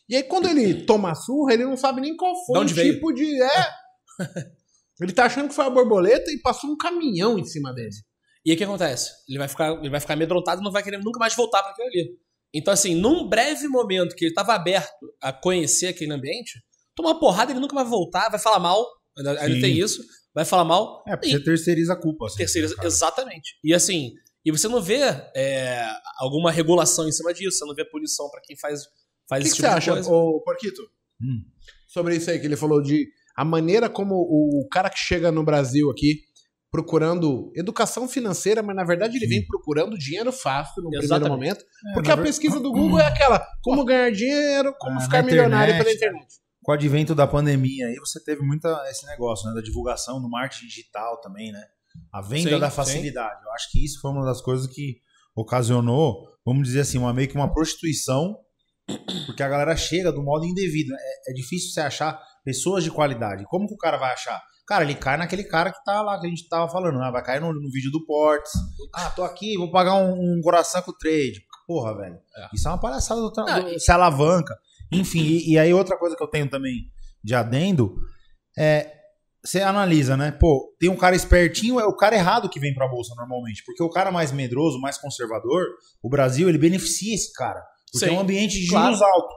[0.09, 2.69] E aí, quando ele toma a surra, ele não sabe nem qual De foi o
[2.69, 2.95] veio?
[2.95, 3.43] tipo de.
[3.43, 3.71] É.
[5.03, 7.91] ele tá achando que foi a borboleta e passou um caminhão em cima dele.
[8.45, 9.11] E aí o que acontece?
[9.29, 11.73] Ele vai ficar, ele vai ficar amedrontado e não vai querer nunca mais voltar para
[11.73, 12.19] aquilo ali.
[12.55, 16.59] Então, assim, num breve momento que ele estava aberto a conhecer aquele ambiente,
[16.99, 18.85] tomar uma porrada, ele nunca vai voltar, vai falar mal.
[19.17, 19.61] Ainda, ainda Sim.
[19.61, 20.03] tem isso.
[20.35, 21.03] Vai falar mal.
[21.07, 22.27] É, porque e você terceiriza a culpa.
[22.27, 22.87] Assim, terceira, cara.
[22.87, 23.55] exatamente.
[23.65, 24.13] E assim,
[24.45, 25.01] e você não vê
[25.35, 25.85] é,
[26.21, 28.87] alguma regulação em cima disso, você não vê punição para quem faz, O
[29.29, 30.11] faz que, esse que tipo você de acha, coisa.
[30.11, 30.83] ô Porquito?
[31.21, 31.43] Hum.
[31.89, 33.07] Sobre isso aí que ele falou de
[33.37, 36.21] a maneira como o, o cara que chega no Brasil aqui
[36.71, 41.31] procurando educação financeira, mas na verdade ele vem procurando dinheiro fácil no primeiro Exatamente.
[41.31, 41.65] momento.
[41.91, 45.23] É, Porque a ver- pesquisa do Google é aquela: como ganhar dinheiro, como Ah, ficar
[45.25, 46.35] milionário internet, pela internet.
[46.69, 49.55] Com o advento da pandemia aí, você teve muita esse negócio, né?
[49.55, 51.65] Da divulgação do marketing digital também, né?
[52.13, 52.77] A venda Sim, da sim.
[52.77, 53.43] facilidade.
[53.43, 54.99] Eu acho que isso foi uma das coisas que
[55.35, 58.37] ocasionou, vamos dizer assim, uma, meio que uma prostituição,
[59.25, 60.93] porque a galera chega do modo indevido.
[60.95, 63.45] É, é difícil você achar pessoas de qualidade.
[63.49, 64.39] Como que o cara vai achar?
[64.67, 67.11] Cara, ele cai naquele cara que tá lá, que a gente tava falando, né?
[67.11, 68.53] Vai cair no, no vídeo do Portes.
[68.95, 71.41] Ah, tô aqui, vou pagar um, um coração com trade.
[71.67, 72.17] Porra, velho.
[72.37, 72.49] É.
[72.55, 74.55] Isso é uma palhaçada do, tra- Não, do- se alavanca.
[74.93, 76.75] Enfim, e, e aí outra coisa que eu tenho também
[77.23, 77.95] de adendo
[78.59, 78.95] é.
[79.45, 80.33] Você analisa, né?
[80.33, 83.63] Pô, tem um cara espertinho, é o cara errado que vem pra bolsa normalmente.
[83.65, 85.65] Porque o cara mais medroso, mais conservador,
[86.03, 87.63] o Brasil, ele beneficia esse cara.
[87.93, 88.87] Porque Sim, é um ambiente de claro.
[88.87, 89.29] juros alto.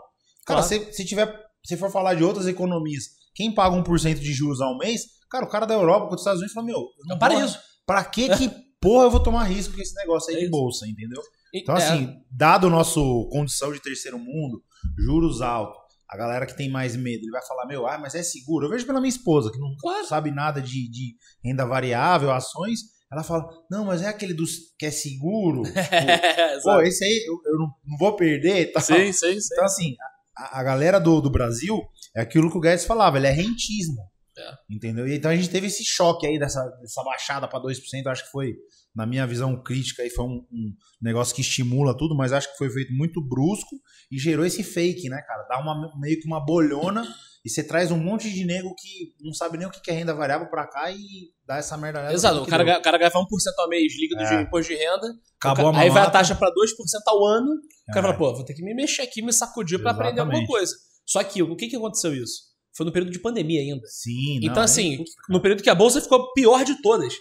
[0.48, 0.64] Cara, Claro.
[0.68, 1.32] se, se tiver.
[1.64, 3.04] Se for falar de outras economias,
[3.36, 6.54] quem paga 1% de juros ao mês, cara, o cara da Europa, dos Estados Unidos,
[6.56, 7.60] fala, meu, eu É não um vou- paraíso.
[7.86, 8.50] Pra que que,
[8.82, 10.52] porra, eu vou tomar risco com esse negócio aí É de isso.
[10.52, 11.22] bolsa, entendeu?
[11.54, 14.62] Então, é, assim, dado o nosso condição de terceiro mundo,
[14.98, 18.22] juros altos, a galera que tem mais medo, ele vai falar, meu, ah, mas é
[18.24, 18.66] seguro.
[18.66, 20.06] Eu vejo pela minha esposa, que não Claro.
[20.06, 22.80] sabe nada de, de renda variável, ações,
[23.12, 25.64] ela fala, não, mas é aquele dos que é seguro.
[25.76, 26.82] é, Pô, exato.
[26.82, 28.72] esse aí eu, eu não, vou perder.
[28.72, 28.82] tal.
[28.82, 29.48] Sim, sim, sim.
[29.54, 29.96] Então, assim,
[30.38, 31.82] a, a galera do, do Brasil
[32.16, 34.02] é aquilo que o Guedes falava, ele é rentismo.
[34.38, 34.76] É.
[34.76, 35.06] Entendeu?
[35.14, 37.78] Então a gente teve esse choque aí dessa, dessa baixada para 2%.
[38.06, 38.56] eu Acho que foi,
[38.96, 42.58] na minha visão crítica, aí foi um, um negócio que estimula tudo, mas acho que
[42.58, 43.76] foi feito muito brusco
[44.12, 45.44] e gerou esse fake, né, cara?
[45.48, 47.08] Dá uma, meio que uma bolhona
[47.44, 50.14] e você traz um monte de nego que não sabe nem o que é renda
[50.14, 52.12] variável pra cá e dá essa merda.
[52.14, 52.66] Exato, o cara, deu.
[52.74, 54.42] ganha- o cara ganha 1% ao mês líquido de É.
[54.42, 55.08] imposto de renda.
[55.42, 57.50] Acabou o a ca- aí vai a taxa pra 2% ao ano.
[57.90, 58.12] O cara É.
[58.12, 60.76] fala, pô, vou ter que me mexer aqui, me sacudir pra aprender alguma coisa.
[61.06, 62.51] Só que o que, que aconteceu isso?
[62.76, 63.86] Foi no período de pandemia ainda.
[63.88, 65.10] Sim, não, então, é assim, cara.
[65.30, 67.14] no período que a bolsa ficou pior de todas.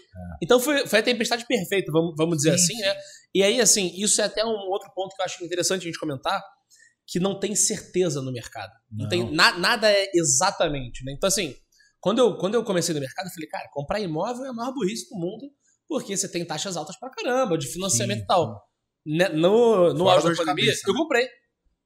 [0.42, 2.58] Então foi, foi a tempestade perfeita, vamos, vamos dizer É.
[2.58, 2.94] Sim, assim, né?
[3.34, 5.98] E aí, assim, isso é até um outro ponto que eu acho interessante a gente
[5.98, 6.40] comentar,
[7.06, 8.70] que não tem certeza no mercado.
[8.90, 9.08] Não, Não.
[9.08, 11.12] tem na- nada é exatamente, né?
[11.16, 11.54] Então, assim,
[12.00, 14.72] quando eu, quando eu comecei no mercado, eu falei, cara, comprar imóvel é a maior
[14.72, 15.50] burrice do mundo,
[15.88, 18.62] porque você tem taxas altas pra caramba, de financiamento Sim, e tal.
[19.04, 20.98] Né, No, no auge da de pandemia, cabeça, eu né?
[21.00, 21.28] comprei.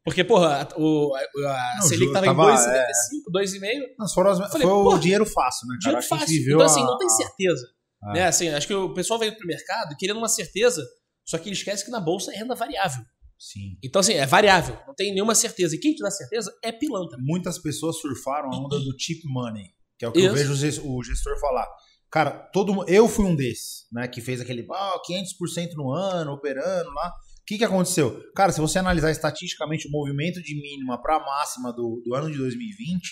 [0.04, 3.80] Porque, porra, a, o, a, a Não, Selic tava, tava, em 2,75, 2,5.
[3.98, 5.98] Não, foram as- Falei, foi o porra, dinheiro fácil, né, cara?
[5.98, 6.42] Dinheiro a fácil.
[6.42, 7.66] Então, assim, a- não tem certeza.
[8.02, 8.12] Ah.
[8.12, 8.26] Né?
[8.26, 10.86] Assim, acho que o pessoal vem pro mercado querendo uma certeza,
[11.24, 13.02] só que ele esquece que na bolsa é renda variável.
[13.38, 13.78] Sim.
[13.82, 15.74] Então, assim, é variável, não tem nenhuma certeza.
[15.74, 17.16] E quem te dá certeza é pilantra.
[17.20, 20.34] Muitas pessoas surfaram a onda do cheap money, que é o que eu Isso.
[20.34, 21.66] vejo o ges- o gestor falar.
[22.10, 26.90] Cara, todo eu fui um desses, né, que fez aquele ah, 500% no ano, operando
[26.92, 27.12] lá.
[27.44, 28.18] O que, que aconteceu?
[28.34, 32.38] Cara, se você analisar estatisticamente o movimento de mínima para máxima do, do ano de
[32.38, 33.02] 2020,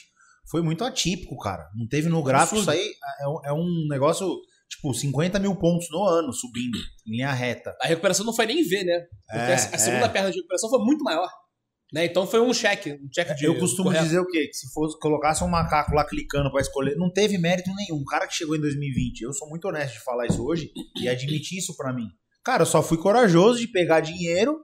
[0.51, 1.69] foi muito atípico, cara.
[1.77, 2.93] Não teve no gráfico isso aí.
[3.21, 4.27] É, um- é um negócio,
[4.71, 7.77] tipo, 50 mil pontos no ano subindo, em linha reta.
[7.83, 9.01] A recuperação não foi nem ver, né?
[9.27, 10.09] Porque É, a, a segunda é.
[10.09, 11.29] perna de recuperação foi muito maior.
[11.93, 12.07] Né?
[12.07, 13.45] Então foi um cheque, um cheque de.
[13.45, 14.05] Eu costumo correto.
[14.07, 14.47] dizer o quê?
[14.47, 18.01] Que se fosse colocasse um macaco lá clicando pra escolher, não teve mérito nenhum.
[18.01, 20.71] O cara que chegou em 2020, eu sou muito honesto de falar isso hoje
[21.03, 22.07] e admitir isso pra mim.
[22.45, 24.59] Cara, eu só fui corajoso de pegar dinheiro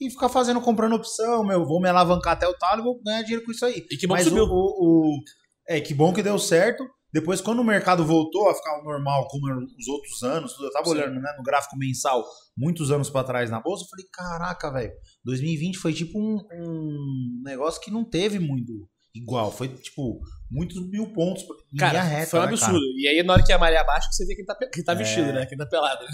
[0.00, 3.22] e ficar fazendo, comprando opção, meu, vou me alavancar até o talo e vou ganhar
[3.22, 3.84] dinheiro com isso aí.
[3.90, 4.44] E que bom Mas que o, subiu.
[4.52, 5.22] o- o-
[5.68, 6.84] É, que bom que deu certo.
[7.12, 9.46] Depois, quando o mercado voltou a ficar normal, como
[9.78, 10.92] os outros anos, eu tava Sim.
[10.92, 12.24] olhando né, no gráfico mensal,
[12.56, 14.92] muitos anos pra trás na bolsa, eu falei, caraca, velho,
[15.24, 18.72] 2020 foi tipo um, um negócio que não teve muito
[19.14, 19.50] igual.
[19.50, 21.44] Foi, tipo, muitos mil pontos
[21.78, 22.30] Cara, reta.
[22.30, 22.78] foi um né, absurdo.
[22.96, 24.96] E aí, na hora que a maré abaixa, você vê quem tá, quem tá É.
[24.96, 25.46] vestido, né?
[25.46, 26.04] Quem tá pelado.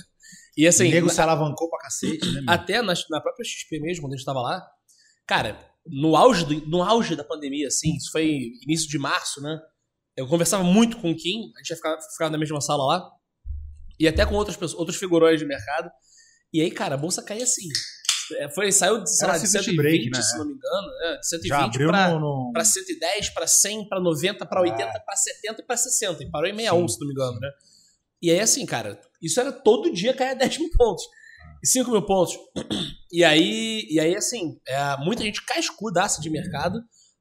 [0.57, 2.45] E assim, o nego se alavancou pra cacete, né, meu?
[2.55, 4.67] até na, na própria XP mesmo, quando a gente tava lá,
[5.27, 9.59] cara, no auge, do- no auge da pandemia, assim, isso foi início de março, né?
[10.17, 13.11] Eu conversava muito com o Kim, a gente ia ficar, ficar na mesma sala lá,
[14.01, 15.91] e até com outras pessoas, outros figurões de mercado.
[16.53, 17.69] E aí, cara, a bolsa caía assim.
[18.39, 20.21] É, Foi, saiu de, sei lá, de circuit 120, break, né?
[20.23, 21.17] se não me engano, né?
[21.19, 25.17] de 120 Já abriu pra, no, pra 110, pra 100, pra 90, pra 80, pra
[25.17, 26.25] 70 e pra 60.
[26.25, 26.95] E parou em 61, Sim.
[26.95, 27.49] se não me engano, né?
[28.27, 31.05] E aí, assim, cara, isso era todo dia cair 10 mil pontos.
[31.63, 32.35] E 5 mil pontos.
[33.13, 36.81] E aí, e aí assim, é, muita gente cascudaça de mercado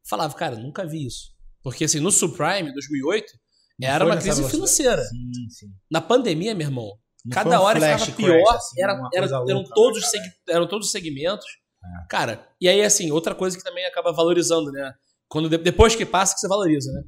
[0.09, 1.27] falava, cara, nunca vi isso.
[1.63, 3.31] Porque, assim, no subprime, 2008,
[3.79, 5.01] Não era uma crise financeira.
[5.03, 5.67] Sim, sim.
[5.89, 6.91] Na pandemia, meu irmão,
[7.23, 10.23] Não cada um hora ficava crash, pior, assim, era, era- eram, louca, todos os cara?
[10.23, 11.45] seg- eram todos os segmentos.
[11.83, 12.07] É.
[12.09, 14.91] Cara, e aí, assim, outra coisa que também acaba valorizando, né?
[15.29, 17.01] Quando, de- depois que passa, que você valoriza, né?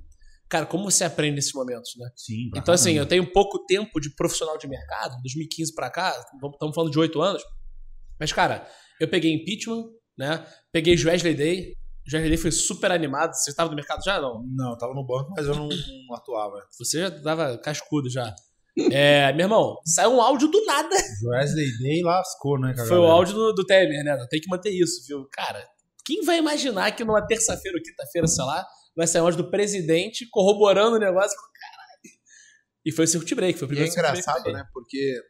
[0.50, 2.10] Cara, como você aprende nesses momentos, né?
[2.16, 6.18] Sim, Então, assim, eu tenho pouco tempo de profissional de mercado, 2015 pra cá,
[6.54, 7.44] estamos falando de oito anos.
[8.20, 8.66] Mas, cara,
[9.00, 9.86] eu peguei impeachment,
[10.18, 10.46] né?
[10.72, 11.76] Peguei Wesley Day.
[12.06, 13.34] Wesley Day foi super animado.
[13.34, 14.20] Você estava no mercado já?
[14.22, 14.42] Não.
[14.56, 16.56] Não, eu tava no banco, mas eu não, não atuava.
[16.80, 18.34] Você já tava cascudo já.
[18.92, 20.96] É, meu irmão, saiu um áudio do nada.
[21.26, 22.88] Wesley Day lascou, né, cara?
[22.88, 24.26] Foi o áudio do, do Temer, né?
[24.30, 25.28] Tem que manter isso, viu?
[25.32, 25.68] Cara,
[26.06, 28.66] quem vai imaginar que numa terça-feira ou quinta-feira, sei lá,
[28.98, 31.38] vai sair áudio do presidente corroborando o negócio?
[31.38, 32.18] Caralho.
[32.84, 34.68] E foi o circuit break, foi o E é primeiro circuit break engraçado, né?
[34.74, 35.22] Porque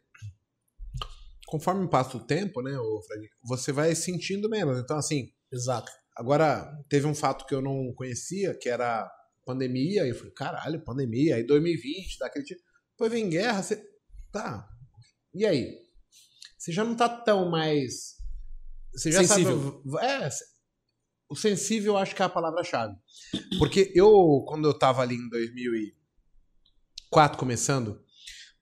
[1.47, 2.71] conforme passa o tempo, né,
[3.05, 4.79] Fred, você vai sentindo menos.
[4.79, 5.31] Então, assim.
[5.51, 5.89] Exato.
[6.15, 9.09] agora teve um fato que eu não conhecia, que era
[9.45, 12.61] pandemia, e eu falei, caralho, pandemia, aí 2020, daquele tipo.
[12.91, 13.81] Depois vem guerra, você.
[14.31, 14.67] Tá.
[15.33, 15.77] E aí?
[16.57, 18.17] Você já não tá tão mais.
[18.93, 19.81] Você já Sensível.
[19.89, 20.05] sabe.
[20.05, 20.29] É.
[21.29, 22.95] O sensível eu acho que é a palavra-chave.
[23.59, 28.01] Porque eu, quando eu tava ali em 2004 começando,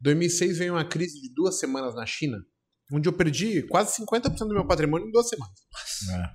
[0.01, 2.43] 2006 veio uma crise de duas semanas na China,
[2.91, 5.55] onde eu perdi quase 50% do meu patrimônio em duas semanas.
[6.11, 6.29] É.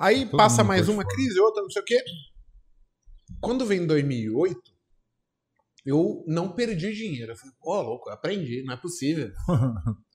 [0.00, 1.14] Aí Todo passa mais uma fora.
[1.14, 2.02] crise, outra, não sei o quê.
[3.40, 4.60] Quando vem 2008,
[5.84, 7.32] eu não perdi dinheiro.
[7.32, 9.32] Eu falei, pô, louco, eu aprendi, não é possível.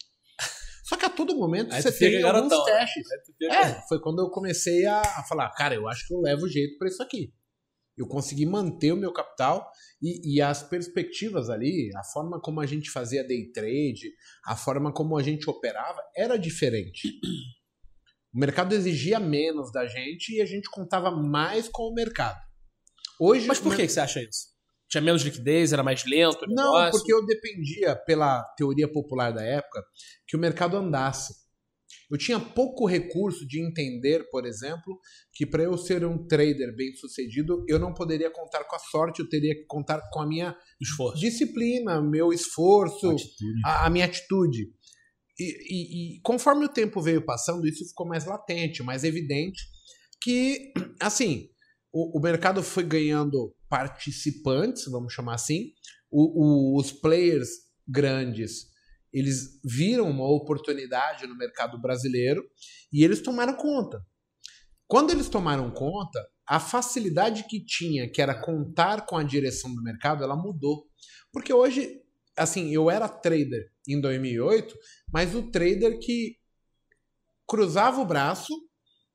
[1.15, 2.79] Todo momento Aí você tem alguns garotão, né?
[2.79, 3.07] testes.
[3.41, 6.77] É, foi quando eu comecei a, a falar, cara, eu acho que eu levo jeito
[6.77, 7.33] pra isso aqui.
[7.95, 9.69] Eu consegui manter o meu capital
[10.01, 14.11] e, e as perspectivas ali, a forma como a gente fazia day trade,
[14.45, 17.07] a forma como a gente operava, era diferente.
[18.33, 22.39] O mercado exigia menos da gente e a gente contava mais com o mercado.
[23.19, 24.52] Hoje, Mas por que, que você acha isso?
[24.93, 26.91] Tinha menos liquidez, era mais lento Não, negócio?
[26.91, 29.83] porque eu dependia, pela teoria popular da época,
[30.27, 31.33] que o mercado andasse.
[32.11, 34.99] Eu tinha pouco recurso de entender, por exemplo,
[35.33, 39.19] que para eu ser um trader bem sucedido, eu não poderia contar com a sorte,
[39.19, 41.19] eu teria que contar com a minha Esforço.
[41.19, 43.15] disciplina, meu esforço,
[43.65, 44.67] a, a minha atitude.
[45.39, 49.59] E, e- e conforme o tempo veio passando, isso ficou mais latente, mais evidente,
[50.21, 51.49] que, assim,
[51.91, 55.71] o, o mercado foi ganhando participantes, vamos chamar assim,
[56.15, 57.49] O- o- os players
[57.87, 58.67] grandes,
[59.11, 62.43] eles viram uma oportunidade no mercado brasileiro
[62.93, 63.99] e eles tomaram conta.
[64.87, 69.81] Quando eles tomaram conta, a facilidade que tinha, que era contar com a direção do
[69.81, 70.85] mercado, ela mudou.
[71.31, 71.99] Porque hoje,
[72.37, 74.75] assim, eu era trader em 2008,
[75.11, 76.35] mas o trader que
[77.47, 78.53] cruzava o braço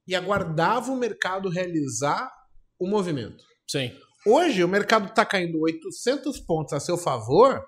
[0.05, 2.29] e aguardava o mercado realizar
[2.77, 3.44] o movimento.
[3.71, 3.92] Sim.
[4.29, 7.64] Hoje o mercado está caindo 800 pontos a seu favor.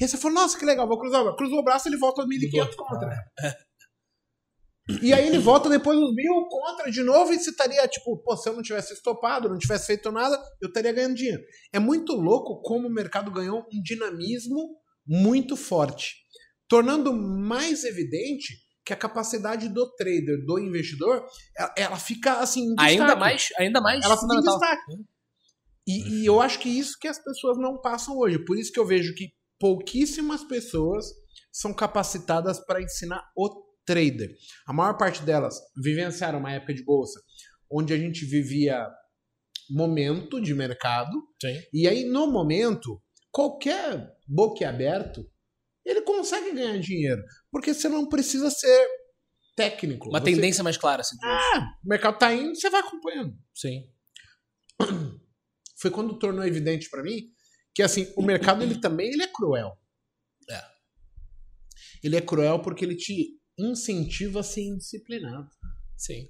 [0.00, 1.36] E aí você fala, nossa, que legal, vou cruzar o braço.
[1.36, 3.10] Cruzou o braço, ele volta aos 1.500 contra.
[5.02, 8.36] E aí ele volta depois uns 1.000 contra de novo e você estaria, tipo, pô,
[8.36, 11.42] se eu não tivesse estopado, não tivesse feito nada, eu estaria ganhando dinheiro.
[11.72, 16.16] É muito louco como o mercado ganhou um dinamismo muito forte,
[16.66, 21.24] tornando mais evidente que a capacidade do trader, do investidor,
[21.56, 22.74] ela, ela fica assim.
[22.78, 24.92] Ainda mais, ainda mais Ela fica em destaque.
[25.86, 28.44] E, e eu acho que isso que as pessoas não passam hoje.
[28.44, 31.06] Por isso que eu vejo que pouquíssimas pessoas
[31.52, 33.48] são capacitadas para ensinar o
[33.84, 34.30] trader.
[34.66, 37.20] A maior parte delas vivenciaram uma época de bolsa
[37.70, 38.86] onde a gente vivia
[39.70, 41.10] momento de mercado.
[41.40, 41.60] Sim.
[41.72, 43.00] E aí, no momento,
[43.30, 45.24] qualquer boquiaberto,
[45.84, 47.22] ele consegue ganhar dinheiro.
[47.50, 48.88] Porque você não precisa ser
[49.56, 50.08] técnico.
[50.08, 51.16] Uma Você- tendência mais clara, assim.
[51.84, 53.84] O mercado tá indo, você vai acompanhando Sim.
[55.80, 57.30] foi quando tornou evidente pra mim
[57.74, 59.76] que assim o mercado ele também ele é cruel.
[60.50, 60.62] É.
[62.02, 65.48] Ele é cruel porque ele te incentiva a ser indisciplinado.
[65.96, 66.28] Sim.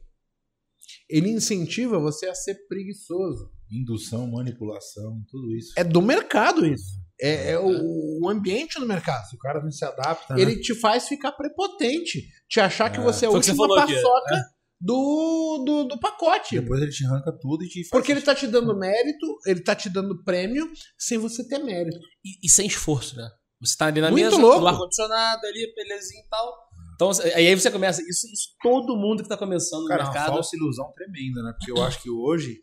[1.09, 3.51] ele incentiva você a ser preguiçoso.
[3.71, 5.73] Indução, manipulação, tudo isso.
[5.77, 6.99] É do mercado isso.
[7.21, 9.29] É, é o, o ambiente do mercado.
[9.29, 10.41] Se o cara não se adapta, né?
[10.41, 12.29] Ele te faz ficar prepotente.
[12.49, 13.03] Te achar que É.
[13.03, 14.45] você é a Foi o que você última paçoca
[14.81, 16.59] do, do, do pacote.
[16.59, 17.91] Depois ele te arranca tudo e te faz.
[17.91, 21.99] Porque ele tá te dando mérito, ele tá te dando prêmio sem você ter mérito.
[22.25, 23.29] E, e sem esforço, né?
[23.61, 24.61] Você tá ali na Muito mesa, louco.
[24.61, 26.71] no ar-condicionado ali, belezinha e tal.
[26.95, 28.01] Então, aí você começa.
[28.03, 30.33] Isso, isso todo mundo que tá começando Cara, é no uma mercado.
[30.33, 31.53] falsa ilusão tremenda, né?
[31.59, 32.59] Porque eu acho que hoje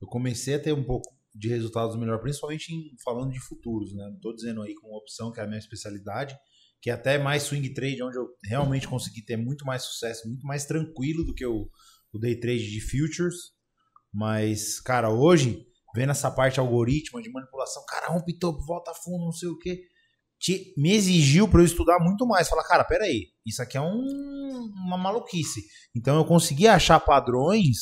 [0.00, 4.08] eu comecei a ter um pouco de resultados melhor, principalmente em, falando de futuros, né?
[4.10, 6.36] Não tô dizendo aí com opção, que é a minha especialidade,
[6.86, 10.46] que é até mais swing trade, onde eu realmente consegui ter muito mais sucesso, muito
[10.46, 11.68] mais tranquilo do que o,
[12.12, 13.34] o day trade de futures.
[14.14, 15.66] Mas, cara, hoje,
[15.96, 19.80] vendo essa parte algoritmo de manipulação, cara, rompe topo, volta fundo, não sei o quê.
[20.38, 22.48] te- me exigiu para eu estudar muito mais.
[22.48, 25.62] Falar, cara, peraí, isso aqui é um- uma maluquice.
[25.92, 27.74] Então eu consegui achar padrões.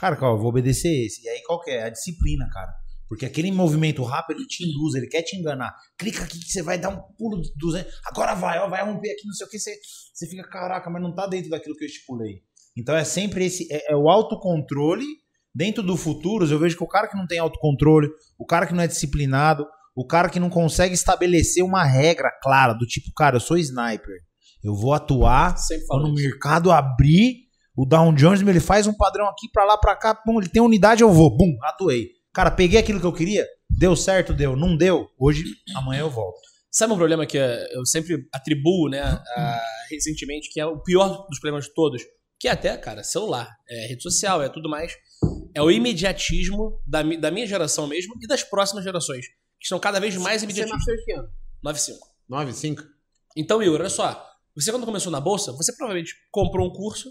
[0.00, 1.22] Cara, cara, eu vou obedecer esse.
[1.22, 1.82] E aí qual que é?
[1.82, 2.72] A disciplina, cara.
[3.10, 5.74] Porque aquele movimento rápido ele te induz, ele quer te enganar.
[5.98, 7.92] Clica aqui que você vai dar um pulo de 200.
[8.06, 9.58] Agora vai, ó, vai romper aqui, não sei o que.
[9.58, 9.74] Você,
[10.14, 12.44] você fica, caraca, mas não tá dentro daquilo que eu estipulei.
[12.78, 13.66] Então é sempre esse.
[13.68, 15.04] É, é o autocontrole.
[15.52, 18.08] Dentro do futuros, eu vejo que o cara que não tem autocontrole,
[18.38, 22.72] o cara que não é disciplinado, o cara que não consegue estabelecer uma regra clara,
[22.72, 24.20] do tipo, cara, eu sou sniper.
[24.62, 25.56] Eu vou atuar
[25.88, 29.96] quando o mercado abrir, o Down Jones ele faz um padrão aqui pra lá, pra
[29.96, 32.19] cá, pum, ele tem unidade, eu vou, bum, atuei.
[32.32, 35.42] Cara, peguei aquilo que eu queria, deu certo, deu, não deu, hoje,
[35.74, 36.38] amanhã eu volto.
[36.70, 39.60] Sabe um problema que eh, eu sempre atribuo, né, a-
[39.90, 42.02] recentemente, que é o pior dos problemas de todos,
[42.38, 44.92] que é até, cara, celular, é rede social, é tudo mais,
[45.54, 49.98] é o imediatismo da, da minha geração mesmo e das próximas gerações, que estão cada
[49.98, 50.78] vez mais Você imediatistas.
[50.78, 51.28] nasceu em que ano?
[51.64, 51.98] 9,5.
[52.28, 52.82] 9, 5?
[53.36, 54.24] Então, Igor, olha só.
[54.54, 57.10] Você, quando começou na bolsa, você provavelmente comprou um curso,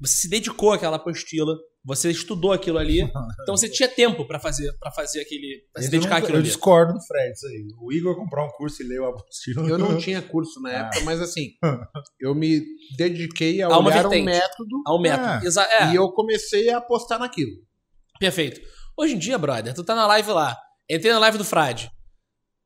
[0.00, 3.00] você se dedicou àquela apostila, você estudou aquilo ali,
[3.42, 5.62] então você tinha tempo pra fazer, pra fazer aquele.
[5.72, 6.48] Pra se Eu dedicar nunca- àquilo Eu ali.
[6.48, 7.66] discordo do Fred, isso aí.
[7.80, 9.68] O Igor comprou um curso e leu a apostila.
[9.68, 10.72] Eu não tinha curso na Ah.
[10.86, 11.50] época, mas assim,
[12.20, 12.60] eu me
[12.96, 15.28] dediquei a uma olhar um método Ao método.
[15.28, 17.52] Ah, Exa- é, e eu comecei a apostar naquilo.
[18.18, 18.60] perfeito.
[18.98, 20.56] Hoje em dia, brother, tu tá na live lá.
[20.90, 21.90] Entrei na live do Frade.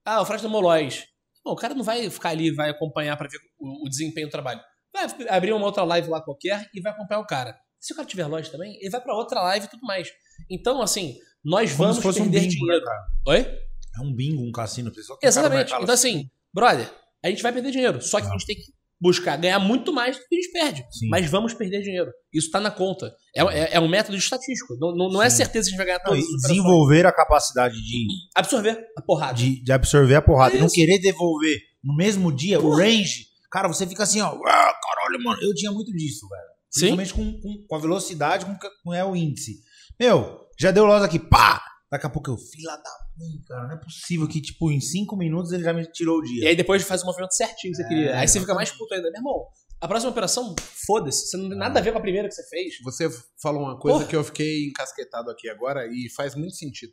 [0.05, 1.05] Ah, o Frade tomou Lois.
[1.45, 4.31] Bom, o cara não vai ficar ali, vai acompanhar pra ver o, o desempenho do
[4.31, 4.61] trabalho.
[4.95, 7.55] Vai abrir uma outra live lá qualquer e vai acompanhar o cara.
[7.81, 10.09] Se o cara tiver loja também, ele vai pra outra live e tudo mais.
[10.49, 12.79] Então, assim, nós Como vamos se fosse um perder bingo, dinheiro.
[12.81, 13.01] né, cara?
[13.29, 13.59] Oi?
[13.97, 14.91] É um bingo, um cassino.
[15.23, 15.73] Exatamente.
[15.75, 16.91] Então, assim, brother,
[17.23, 18.01] a gente vai perder dinheiro.
[18.01, 18.63] Só que a gente tem que
[19.01, 20.87] buscar ganhar muito mais do que a gente perde.
[20.91, 21.09] Sim.
[21.11, 22.11] Mas vamos perder dinheiro.
[22.33, 23.13] Isso tá na conta.
[23.37, 24.75] É, é, é um método estatístico.
[24.81, 26.25] Não, não, não é certeza que a gente vai ganhar operações.
[26.43, 29.35] desenvolver a capacidade de, Absorver a porrada.
[29.35, 30.57] de, de absorver a porrada.
[30.57, 32.85] E não querer devolver no mesmo dia o Porra.
[32.85, 33.27] range.
[33.55, 34.31] Cara, você fica assim, ó.
[34.47, 35.41] "Ah, caralho, mano.
[35.41, 36.43] Eu tinha muito disso, velho.
[36.69, 36.97] Sim.
[36.97, 39.61] Principalmente com, com, com a velocidade com que com é o índice.
[40.01, 41.63] Meu, já deu loss aqui, pá!
[41.89, 43.69] Daqui a pouco eu, fila da mãe, cara.
[43.69, 46.49] Não é possível que, tipo, em cinco minutos ele já me tirou o E dia.
[46.49, 48.19] aí depois faz o movimento certinho que você É, queria.
[48.19, 49.09] Aí você fica mais puto ainda.
[49.13, 49.47] Meu irmão,
[49.81, 51.29] a próxima operação, foda-se.
[51.29, 52.75] Você não tem nada a ver com a primeira que você fez.
[52.83, 53.09] Você
[53.41, 54.11] falou uma coisa Porra.
[54.11, 56.93] que eu fiquei encasquetado aqui agora e faz muito sentido.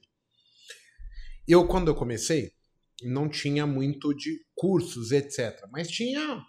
[1.47, 2.51] Eu, quando eu comecei,
[3.01, 5.59] não tinha muito de cursos, etc.
[5.71, 6.39] Mas tinha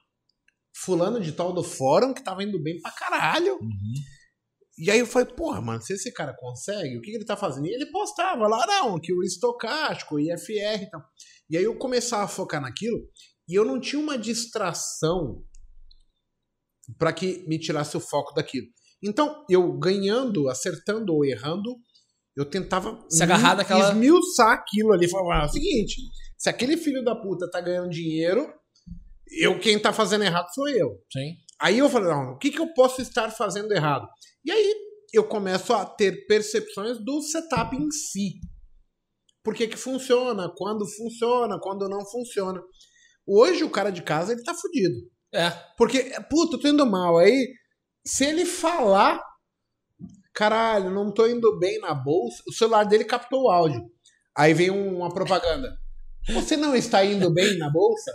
[0.75, 3.55] fulano de tal do fórum que tava indo bem pra caralho.
[3.55, 3.95] Uhum.
[4.79, 7.37] E aí eu falei, porra, mano, se esse cara consegue, o que, que ele tá
[7.37, 7.66] fazendo?
[7.66, 11.03] E ele postava lá, não, que o estocástico, o IFR e tal.
[11.51, 12.99] E aí eu começava a focar naquilo
[13.49, 15.45] e eu não tinha uma distração
[16.99, 18.66] para que me tirasse o foco daquilo.
[19.03, 21.77] Então, eu ganhando, acertando ou errando,
[22.37, 25.09] eu tentava Se agarrar naquela- esmiuçar aquilo ali.
[25.09, 25.97] Falar, ah, é o seguinte,
[26.39, 28.53] se aquele filho da puta tá ganhando dinheiro,
[29.31, 31.01] eu quem tá fazendo errado sou eu.
[31.12, 31.35] Sim.
[31.61, 34.07] Aí eu falei, não, o que, que eu posso estar fazendo errado?
[34.45, 34.75] E aí
[35.12, 38.41] eu começo a ter percepções do setup em si.
[39.45, 42.61] Por que, que funciona, quando funciona, quando não funciona.
[43.27, 44.97] Hoje o cara de casa ele tá fudido.
[45.35, 45.51] É.
[45.77, 47.18] Porque, puta, eu tô indo mal.
[47.18, 47.49] Aí,
[48.05, 49.20] se ele falar,
[50.35, 53.83] caralho, não tô indo bem na bolsa, o celular dele captou o áudio.
[54.37, 55.77] Aí vem um- uma propaganda.
[56.33, 58.12] Você não está indo bem na bolsa?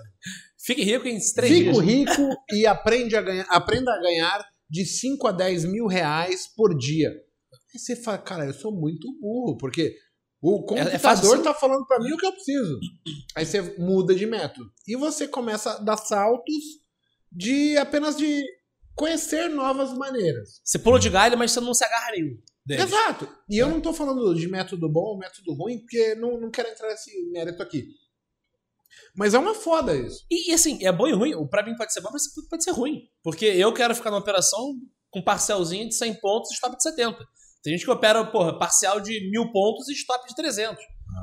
[0.67, 1.85] Fique rico em três Fico dias.
[1.85, 6.77] rico e aprende a ganhar, aprenda a ganhar de 5 a 10 mil reais por
[6.77, 7.09] dia.
[7.09, 9.95] Aí você fala, cara, eu sou muito burro, porque
[10.41, 11.41] o computador é fácil assim.
[11.41, 12.79] tá falando pra mim o que eu preciso.
[13.33, 14.69] Aí você muda de método.
[14.85, 16.53] E você começa a dar saltos
[17.31, 18.43] de apenas de
[18.93, 20.59] conhecer novas maneiras.
[20.65, 22.37] Você pula de galho, mas você não se agarra nenhum.
[22.65, 22.83] deles.
[22.83, 23.29] Exato.
[23.49, 26.67] E eu não tô falando de método bom ou método ruim, porque não, não quero
[26.67, 27.87] entrar nesse mérito aqui.
[29.15, 30.25] Mas é uma foda isso.
[30.29, 31.33] E, e, assim, é bom e ruim.
[31.35, 33.01] O Pra mim pode ser bom, mas pode ser ruim.
[33.23, 34.75] Porque eu quero ficar numa operação
[35.09, 37.17] com parcelzinho de 100 pontos e stop de 70.
[37.63, 40.77] Tem gente que opera, porra, parcial de mil pontos e stop de 300.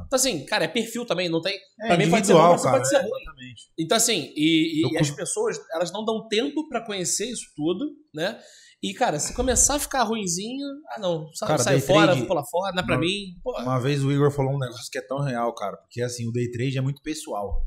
[0.06, 1.56] Então, assim, cara, é perfil também, não tem.
[1.82, 2.76] É pra mim pode ser bom, você cara.
[2.78, 3.22] pode ser é, ruim.
[3.22, 3.62] exatamente.
[3.78, 7.46] Então, assim, e, e- Eu e as pessoas, elas não dão tempo pra conhecer isso
[7.54, 8.40] tudo, né?
[8.86, 12.28] E, cara, se começar a ficar ruinzinho, ah, não, sai, Cara, sai fora, trade- vou
[12.28, 13.34] pular fora, não é pra Uma- mim.
[13.42, 16.28] Pô, Uma vez o Igor falou um negócio que é tão real, cara, porque assim,
[16.28, 17.62] o day trade é muito pessoal.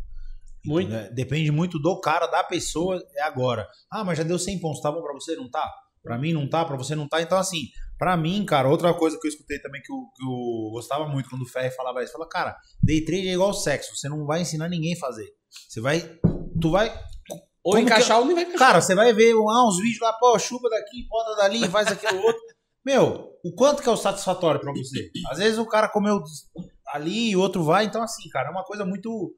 [0.66, 0.92] Muito.
[0.94, 1.14] Entendeu?
[1.16, 3.68] Depende muito do cara, da pessoa, é agora.
[3.92, 5.36] Ah, mas já deu 100 pontos, tá bom pra você?
[5.36, 5.68] Não tá?
[6.04, 7.22] Pra mim não tá, pra você não tá.
[7.22, 7.64] Então, assim,
[7.98, 11.30] pra mim, cara, outra coisa que eu escutei também que eu, que eu gostava muito
[11.30, 14.42] quando o Ferre falava isso, fala, cara, day trade é igual sexo, você não vai
[14.42, 15.28] ensinar ninguém a fazer.
[15.68, 16.00] Você vai.
[16.62, 16.94] Tu vai.
[17.68, 18.68] Ou como encaixar ou nem vai encaixar.
[18.68, 22.22] Cara, você vai ver ah, uns vídeos lá, pô, chupa daqui, bota dali, faz aquilo
[22.22, 22.42] outro.
[22.86, 25.12] Meu, o quanto que é o satisfatório pra você?
[25.30, 26.24] Às vezes o cara comeu
[26.88, 29.36] ali e o outro vai, então assim, cara, é uma coisa muito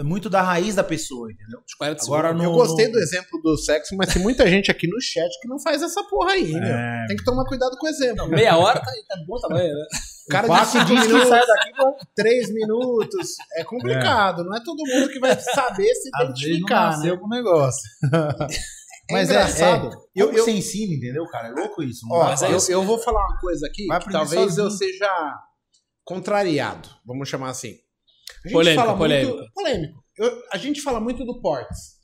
[0.00, 1.60] muito da raiz da pessoa, entendeu?
[1.66, 4.70] Os 40 Agora no- Eu gostei no- do exemplo do sexo, mas tem muita gente
[4.70, 6.62] aqui no chat que não faz essa porra aí, meu.
[6.62, 7.04] É.
[7.08, 8.28] Tem que tomar cuidado com o exemplo.
[8.28, 9.84] Meia hora tá, tá bom tamanho, né?
[10.26, 11.92] O cara de 5 diz que minutos, sai daqui pra...
[12.14, 14.44] 3 minutos, é complicado.
[14.44, 17.16] Não é todo mundo que vai saber se Às vezes não identificar, né?
[17.16, 17.82] com o negócio.
[19.10, 19.90] É Mas é- engraçado.
[20.14, 21.48] Eu, Eu- eu- você ensina, entendeu, cara?
[21.48, 22.06] É louco isso.
[22.08, 24.66] Não Ó, mas é eu, eu vou falar uma coisa aqui talvez sozinho.
[24.66, 25.34] eu seja
[26.04, 27.74] contrariado, vamos chamar assim.
[28.44, 29.36] A gente Polêmico, fala polêmico.
[29.36, 29.52] muito.
[29.52, 30.04] Polêmico.
[30.16, 32.00] Eu- a gente fala muito do Ports.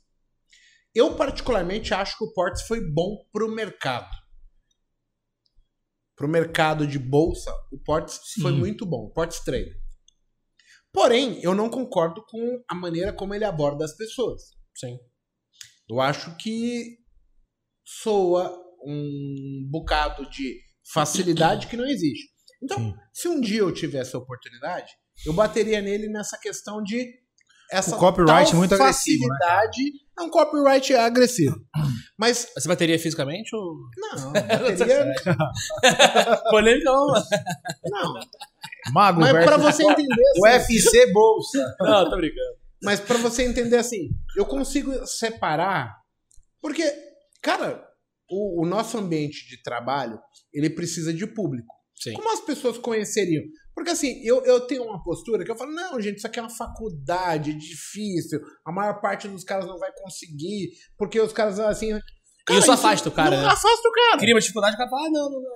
[0.93, 4.09] Eu, particularmente, acho que o Ports foi bom pro mercado.
[6.15, 8.41] Pro mercado de bolsa, o Ports Sim.
[8.41, 9.05] foi muito bom.
[9.05, 9.73] O Ports Trader.
[10.91, 14.41] Porém, eu não concordo com a maneira como ele aborda as pessoas.
[14.75, 14.97] Sim.
[15.89, 16.97] Eu acho que
[17.85, 18.51] soa
[18.85, 20.59] um bocado de
[20.91, 22.29] facilidade que não existe.
[22.61, 22.93] Então, Sim.
[23.13, 24.91] se um dia eu tivesse a oportunidade,
[25.25, 27.13] eu bateria nele nessa questão de
[27.71, 29.81] essa O copyright tal muito agressivo, né, facilidade.
[30.17, 31.55] é um copyright agressivo.
[32.17, 33.75] Mas Você bateria fisicamente ou.
[33.97, 35.13] não, bateria
[36.49, 37.25] Polêmica não, mano.
[37.85, 38.13] não.
[38.91, 40.23] Mago Mas para versus você entender
[40.55, 41.75] assim, UFC Bolsa.
[41.79, 42.57] Não, tô brincando.
[42.81, 45.95] Mas pra você entender assim, eu consigo separar.
[46.61, 46.83] Porque,
[47.41, 47.85] cara,
[48.29, 50.19] o, o nosso ambiente de trabalho,
[50.53, 51.75] ele precisa de público.
[51.95, 52.13] Sim.
[52.13, 53.43] Como as pessoas conheceriam?
[53.79, 56.41] Porque assim, eu, eu tenho uma postura que eu falo, não, gente, isso aqui é
[56.41, 58.41] uma faculdade, é difícil.
[58.65, 61.97] A maior parte dos caras não vai conseguir, porque os caras assim.
[62.45, 63.47] Cara, isso afasta o cara, Não né?
[63.49, 64.17] afasta o cara.
[64.17, 65.55] Cria uma dificuldade, o cara fala, ah, não, não, não.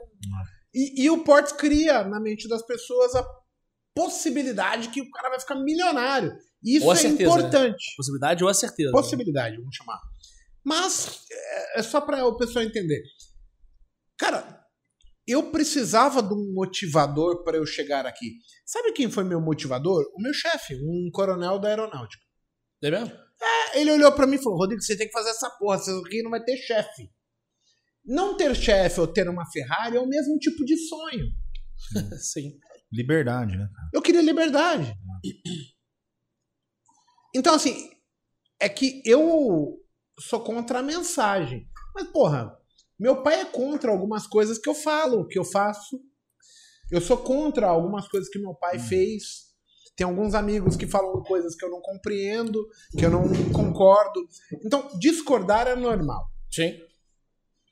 [0.74, 3.26] E, e o Ports cria na mente das pessoas a
[3.94, 6.34] possibilidade que o cara vai ficar milionário.
[6.64, 7.42] Isso é certeza, né?
[7.42, 7.94] importante.
[7.98, 8.92] Possibilidade ou a certeza.
[8.94, 10.00] Possibilidade, vamos chamar.
[10.64, 13.04] Mas é, é só para o pessoal entender.
[14.18, 14.53] Cara,
[15.28, 18.34] eu precisava de um motivador para eu chegar aqui.
[18.66, 20.04] Sabe quem foi meu motivador?
[20.16, 22.24] O meu chefe, um coronel da aeronáutica.
[22.84, 23.14] É mesmo?
[23.42, 25.92] É, Ele olhou para mim e falou: Rodrigo, você tem que fazer essa porra, você
[25.92, 27.10] aqui não vai ter chefe.
[28.06, 31.26] Não ter chefe ou ter uma Ferrari é o mesmo tipo de sonho.
[32.20, 32.60] Sim.
[32.92, 33.68] Liberdade, né?
[33.94, 34.94] Eu queria liberdade.
[37.34, 37.90] Então, assim,
[38.60, 39.82] é que eu
[40.20, 41.68] sou contra a mensagem.
[41.96, 42.56] Mas, porra,
[43.04, 46.00] meu pai é contra algumas coisas que eu falo, que eu faço.
[46.90, 49.52] Eu sou contra algumas coisas que meu pai fez.
[49.98, 52.66] Tem alguns amigos que falam coisas que eu não compreendo,
[52.98, 54.26] que eu não concordo.
[54.66, 56.24] Então, discordar é normal.
[56.50, 56.80] Sim.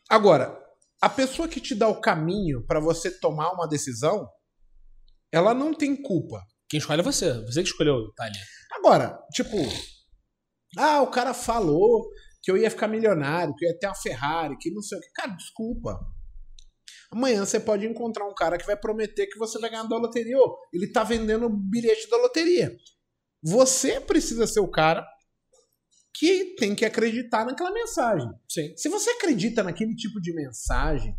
[0.10, 0.62] Agora,
[1.02, 4.28] a pessoa que te dá o caminho para você tomar uma decisão,
[5.32, 6.42] ela não tem culpa.
[6.68, 7.42] Quem escolhe é você.
[7.46, 8.42] Você que escolheu, Thalia.
[8.74, 9.56] Agora, tipo,
[10.78, 12.10] ah, o cara falou
[12.42, 15.02] que eu ia ficar milionário, que eu ia ter uma Ferrari, que não sei o
[15.02, 15.12] que.
[15.12, 16.00] Cara, desculpa.
[17.12, 20.38] Amanhã você pode encontrar um cara que vai prometer que você vai ganhar da loteria.
[20.74, 22.76] Ele tá vendendo o bilhete da loteria.
[23.44, 25.06] Você precisa ser o cara
[26.14, 28.30] que tem que acreditar naquela mensagem.
[28.50, 28.76] Sim.
[28.78, 31.16] Se você acredita naquele tipo de mensagem,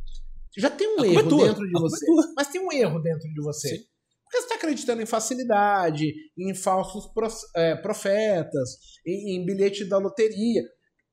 [0.57, 2.05] já tem um é erro dentro de você.
[2.05, 2.33] é tua.
[2.37, 3.69] Mas tem um erro dentro de você.
[3.69, 3.85] Sim.
[4.25, 7.11] Porque você está acreditando em facilidade, em falsos
[7.55, 10.63] é, profetas, em, em bilhete da loteria.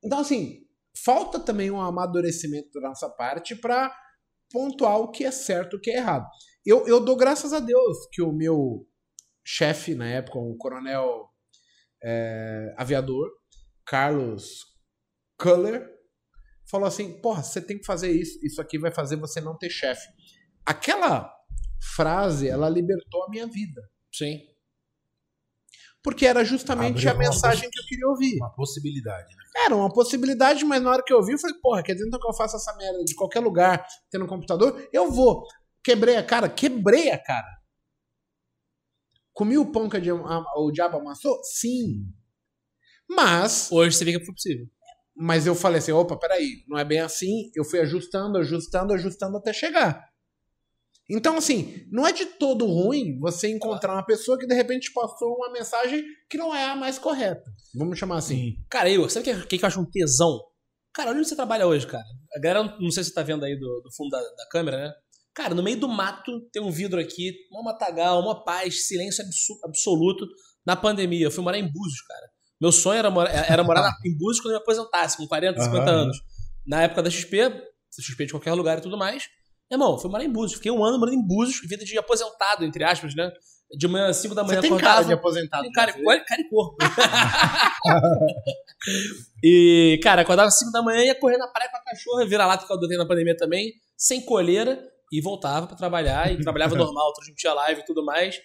[0.04, 0.66] Então, assim,
[1.04, 3.96] falta também um amadurecimento da nossa parte para
[4.52, 6.28] pontuar o que é certo o que é errado.
[6.66, 8.88] Eu, eu dou graças a Deus que o meu
[9.46, 11.30] chefe na época, o coronel
[12.04, 13.30] é, aviador,
[13.86, 14.66] Carlos
[15.38, 15.88] Culler,
[16.70, 19.70] falou assim: porra, você tem que fazer isso, isso aqui vai fazer você não ter
[19.70, 20.08] chefe.
[20.66, 21.34] Aquela
[21.96, 23.82] frase, ela libertou a minha vida.
[24.14, 24.40] Sim.
[26.02, 28.38] Porque era justamente Abriu a mensagem que eu queria ouvir.
[28.38, 29.44] Uma possibilidade, né?
[29.66, 32.20] Era uma possibilidade, mas na hora que eu ouvi, eu falei, porra, quer dizer então
[32.20, 34.88] que eu faço essa merda de qualquer lugar, tendo um computador?
[34.94, 35.46] Eu vou.
[35.84, 36.48] Quebrei a cara?
[36.48, 37.60] Quebrei a cara.
[39.34, 41.40] Comi o pão que o diabo amassou?
[41.44, 42.06] Sim.
[43.10, 44.68] Mas, Hoje você vê que foi possível.
[45.16, 47.52] Mas eu falei assim, opa, peraí, não é bem assim.
[47.56, 50.09] Eu fui ajustando, ajustando, ajustando até chegar.
[51.10, 55.36] Então, assim, não é de todo ruim você encontrar uma pessoa que de repente passou
[55.36, 57.44] uma mensagem que não é a mais correta.
[57.74, 58.58] Vamos chamar assim.
[58.70, 60.40] Cara, eu, sabe o que, que eu acho um tesão?
[60.94, 62.04] Cara, olha onde você trabalha hoje, cara.
[62.36, 64.78] A galera, não sei se você tá vendo aí do, do fundo da, da câmera,
[64.78, 64.94] né?
[65.34, 69.24] Cara, no meio do mato tem um vidro aqui, uma matagal, uma paz, silêncio
[69.64, 70.28] absoluto
[70.66, 71.26] na pandemia.
[71.26, 72.28] Eu fui morar em Búzios, cara.
[72.62, 75.90] Meu sonho era morar, era morar em Búzios quando eu me aposentasse, com 40, 50
[75.90, 76.02] Aham.
[76.02, 76.18] anos.
[76.68, 77.38] Na época da XP,
[78.00, 79.24] XP de qualquer lugar e tudo mais.
[79.72, 80.58] Irmão, fui morar em Búzios.
[80.58, 83.32] Fiquei um ano morando em Búzios, vida de aposentado, entre aspas, né?
[83.78, 84.96] De manhã, 5 da manhã, Você tem acordava.
[84.96, 85.64] cara de aposentado.
[85.64, 86.04] Tem cara, né?
[86.06, 86.76] olha, cara e corpo.
[89.44, 92.48] e, cara, acordava às 5 da manhã, ia correr na praia com a cachorra, vira
[92.48, 96.74] lata que eu adotei na pandemia também, sem coleira, e voltava pra trabalhar, e trabalhava
[96.76, 98.40] normal, transmitia live e tudo mais.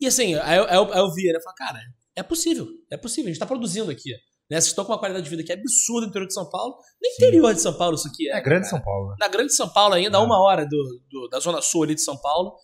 [0.00, 1.38] E assim, aí eu, aí eu, aí eu via, né?
[1.38, 1.80] Eu falei, cara,
[2.14, 4.12] é possível, é possível, a gente tá produzindo aqui.
[4.50, 4.56] Né?
[4.60, 6.76] Vocês estão com uma qualidade de vida que é absurda no interior de São Paulo.
[7.02, 8.38] No interior de São Paulo, isso aqui é.
[8.38, 9.08] É grande São Paulo.
[9.10, 9.16] né?
[9.20, 12.02] Na grande São Paulo ainda, a uma hora do, do- da zona sul ali de
[12.02, 12.54] São Paulo.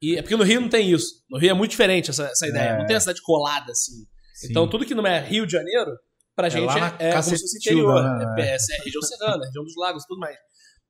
[0.00, 1.22] E é porque no Rio não tem isso.
[1.30, 2.70] No Rio é muito diferente essa, essa ideia.
[2.70, 2.78] É.
[2.78, 3.92] Não tem a cidade colada assim.
[4.34, 4.48] Sim.
[4.50, 5.90] Então, tudo que não é Rio de Janeiro,
[6.34, 8.02] pra gente lá na é, é como se fosse interior.
[8.02, 8.34] né?
[8.38, 10.36] É, é, é região serrana, região dos lagos e tudo mais.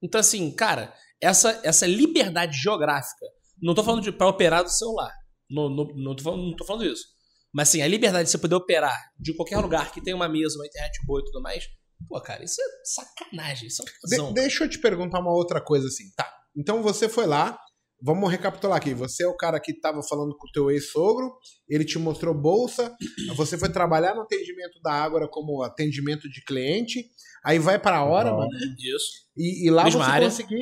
[0.02, 3.26] Então, assim, cara, essa, essa liberdade geográfica,
[3.61, 5.11] não tô falando de pra operar do celular.
[5.50, 7.05] Não, não, não, tô falando, não tô falando isso.
[7.55, 10.57] Mas, assim, a liberdade de você poder operar de qualquer lugar que tem uma mesa,
[10.57, 11.64] uma internet boa e tudo mais,
[12.09, 13.68] pô, cara, isso é sacanagem.
[13.68, 16.05] Isso é um De- deixa eu te perguntar uma outra coisa assim.
[16.16, 16.28] Tá.
[16.57, 17.57] Então você foi lá.
[18.02, 18.92] Vamos recapitular aqui.
[18.92, 21.32] Você é o cara que estava falando com o teu ex-sogro,
[21.66, 22.94] ele te mostrou bolsa,
[23.34, 27.07] você foi trabalhar no atendimento da Ágora como atendimento de cliente,
[27.42, 29.07] aí vai para a hora, mano, Isso.
[29.36, 30.28] e, e lá Mesma você área.
[30.28, 30.59] conseguiu,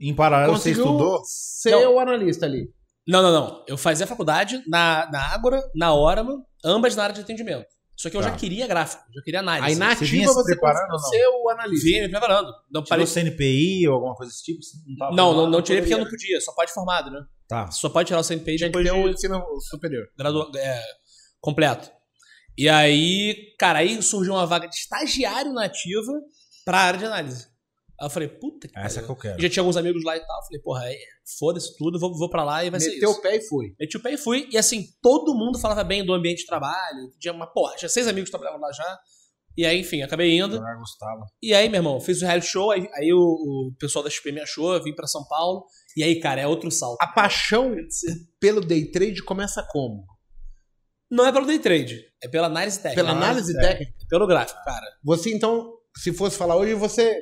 [0.00, 1.20] Em paralelo, você estudou?
[1.24, 1.94] ser Não.
[1.94, 2.72] o analista ali.
[3.10, 3.64] Não, não, não.
[3.66, 7.66] Eu fazia faculdade na, na Ágora, na Orama, ambas na área de atendimento.
[7.96, 8.30] Só que eu Tá.
[8.30, 9.66] já queria gráfico, já queria análise.
[9.66, 11.34] Aí na Você vinha ativa se você preparando conseguiu ou não?
[11.34, 11.84] ser o analista.
[11.86, 12.46] Vinha me preparando.
[12.70, 13.06] Não, Tirou parei...
[13.06, 14.62] CNPI ou alguma coisa desse tipo?
[14.62, 16.40] Você Não, tava não, não, não tirei porque eu não podia.
[16.40, 17.20] Só pode formado, né?
[17.46, 17.70] Tá.
[17.70, 20.06] Só pode tirar o CNPI Tinha que depois ter de o ensino superior.
[20.16, 20.50] gradua...
[20.56, 20.82] é,
[21.40, 21.90] completo.
[22.56, 26.12] E aí, cara, aí surgiu uma vaga de estagiário na ativa
[26.64, 27.48] pra área de análise.
[28.00, 29.06] Aí eu falei, puta que Essa pariu.
[29.06, 29.42] que eu quero.
[29.42, 30.38] Já tinha alguns amigos lá e tal.
[30.38, 30.98] Eu falei, porra, aí,
[31.38, 33.18] foda-se tudo, vou, vou pra lá e vai ser Meteu isso.
[33.18, 33.74] o pé e foi.
[33.78, 34.48] Meti o pé e fui.
[34.50, 37.12] E assim, todo mundo falava bem do ambiente de trabalho.
[37.18, 38.98] Tinha uma porra, tinha seis amigos que trabalhavam lá já.
[39.56, 40.56] E aí, enfim, acabei indo.
[40.56, 41.26] Eu gostava.
[41.42, 42.70] E aí, meu irmão, fiz o reality show.
[42.70, 45.66] Aí, aí o, o pessoal da XP me achou, eu vim pra São Paulo.
[45.94, 46.96] E aí, cara, é outro salto.
[47.02, 47.74] A paixão
[48.40, 50.06] pelo day trade começa como?
[51.10, 53.02] Não é pelo day trade, é pela análise técnica.
[53.02, 53.60] Pela análise é.
[53.60, 53.92] técnica.
[54.00, 54.86] É pelo gráfico, cara.
[55.02, 57.20] Você então, se fosse falar hoje, você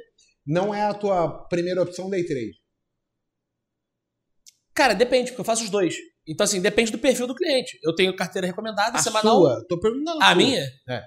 [0.49, 2.57] não é a tua primeira opção day trade.
[4.75, 5.95] Cara, depende, porque eu faço os dois.
[6.27, 7.79] Então, assim, depende do perfil do cliente.
[7.83, 9.37] Eu tenho carteira recomendada, A semanal.
[9.41, 10.35] sua, tô perguntando A sua.
[10.35, 10.63] minha?
[10.89, 11.03] É.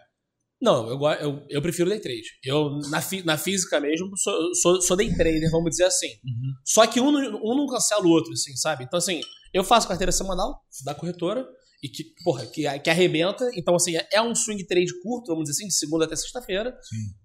[0.61, 2.27] Não, eu, eu, eu prefiro day trade.
[2.43, 6.07] Eu, na, fi- na física mesmo, sou, sou, sou day trader, vamos dizer assim.
[6.07, 6.53] Uhum.
[6.65, 8.83] Só que um, não- um não cancela o outro, assim, sabe?
[8.83, 9.21] Então, assim,
[9.53, 11.47] eu faço carteira semanal da corretora
[11.81, 13.49] e que, porra, que, que arrebenta.
[13.55, 16.75] Então, assim, é- é um swing trade curto, vamos dizer assim, de segunda até sexta-feira.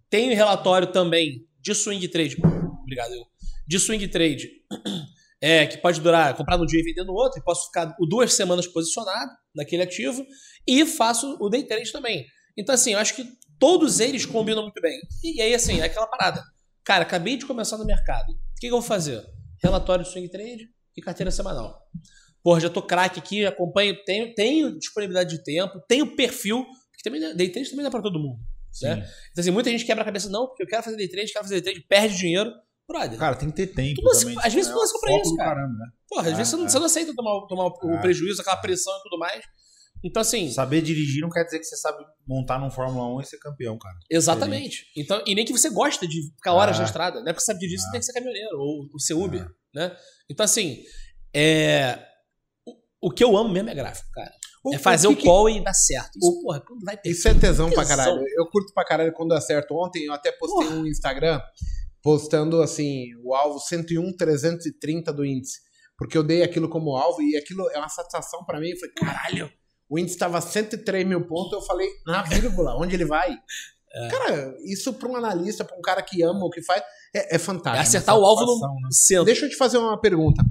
[0.08, 2.36] Tenho relatório também de swing trade.
[2.82, 3.24] Obrigado, eu.
[3.66, 4.48] De swing trade.
[5.38, 8.32] É, que pode durar, comprar no dia e vender no outro, e posso ficar duas
[8.32, 10.24] semanas posicionado naquele ativo,
[10.66, 12.24] e faço o day trade também.
[12.56, 13.22] Então, assim, eu acho que
[13.58, 14.98] todos eles combinam muito bem.
[15.22, 16.42] E, aí, assim, é aquela parada.
[16.84, 18.32] Cara, acabei de começar no mercado.
[18.32, 19.22] O que, que eu vou fazer?
[19.62, 21.82] Relatório de swing trade e carteira semanal.
[22.42, 27.20] Porra, já tô craque aqui, acompanho, tenho, tenho disponibilidade de tempo, tenho perfil, porque também
[27.36, 28.38] day trade também dá pra todo mundo.
[28.78, 28.86] Sim.
[28.86, 28.96] Né?
[29.32, 31.44] Então, assim, muita gente quebra a cabeça, não, porque eu quero fazer day trade, quero
[31.44, 32.52] fazer day trade, perde dinheiro.
[32.88, 34.36] Brother, Cara, tem que ter tempo Tu também.
[34.44, 35.54] às vezes tu compra foco isso, cara.
[35.56, 35.86] Caramba, né?
[36.08, 36.68] porra, às é, vezes você não, é.
[36.68, 38.00] você não aceita tomar, tomar o É.
[38.00, 39.44] prejuízo, aquela pressão e tudo mais.
[40.04, 43.24] Então, assim, Saber dirigir não quer dizer que você sabe montar num Fórmula 1 e
[43.24, 43.96] ser campeão, cara.
[44.08, 44.86] Exatamente.
[44.96, 46.80] Então, e nem que você gosta de ficar horas Ah.
[46.80, 47.20] na estrada.
[47.20, 47.90] Não é porque você sabe dirigir, você Ah.
[47.90, 49.50] tem que ser caminhoneiro ou, ou ser Uber, Ah.
[49.74, 49.96] né?
[50.30, 50.84] Então, assim,
[51.34, 51.98] é...
[53.00, 54.30] o, o que eu amo mesmo é gráfico, cara.
[54.70, 56.16] O- é fazer o o, que call e dar certo.
[56.18, 57.10] Isso, o- porra, quando vai ter...
[57.10, 57.96] Isso é tesão pra Tesão.
[57.96, 58.24] caralho.
[58.36, 59.74] Eu curto pra caralho quando dá certo.
[59.74, 61.40] Ontem eu até postei um Instagram
[62.02, 65.58] postando assim, o alvo 101 330 do índice.
[65.98, 68.68] Porque eu dei aquilo como alvo e aquilo é uma satisfação pra mim.
[68.68, 69.52] Eu falei, caralho,
[69.88, 71.52] o índice tava 103 mil pontos.
[71.52, 73.36] Eu falei, na vírgula, onde ele vai?
[73.92, 74.08] É.
[74.08, 76.82] Cara, isso pra um analista, pra um cara que ama o que faz,
[77.14, 77.82] é, é É fantástico.
[77.82, 78.88] acertar o alvo no né?
[78.90, 79.24] centro.
[79.24, 80.44] Deixa eu te fazer uma pergunta.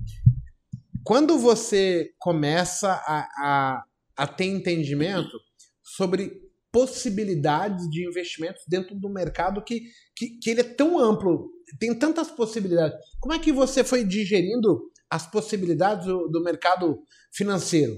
[1.04, 3.84] Quando você começa a, a,
[4.18, 5.38] a ter entendimento
[5.84, 6.32] sobre
[6.72, 9.82] possibilidades de investimentos dentro do mercado que,
[10.16, 11.50] que, que ele é tão amplo,
[11.80, 17.00] tem tantas possibilidades, como é que você foi digerindo as possibilidades do, do mercado
[17.34, 17.96] financeiro?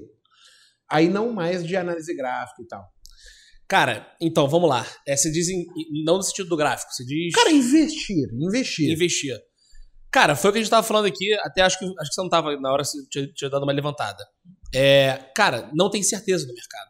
[0.89, 2.85] Aí não mais de análise gráfica e tal.
[3.67, 4.85] Cara, então, vamos lá.
[5.05, 5.65] É, você diz, em-
[6.05, 8.91] não no sentido do gráfico, você diz Cara, investir, investir.
[8.91, 9.37] investir.
[10.09, 12.21] Cara, foi o que a gente tava falando aqui, até acho que, acho que você
[12.21, 14.23] não tava na hora que você tinha, tinha dado uma levantada.
[14.73, 16.87] É, cara, não tem certeza no mercado.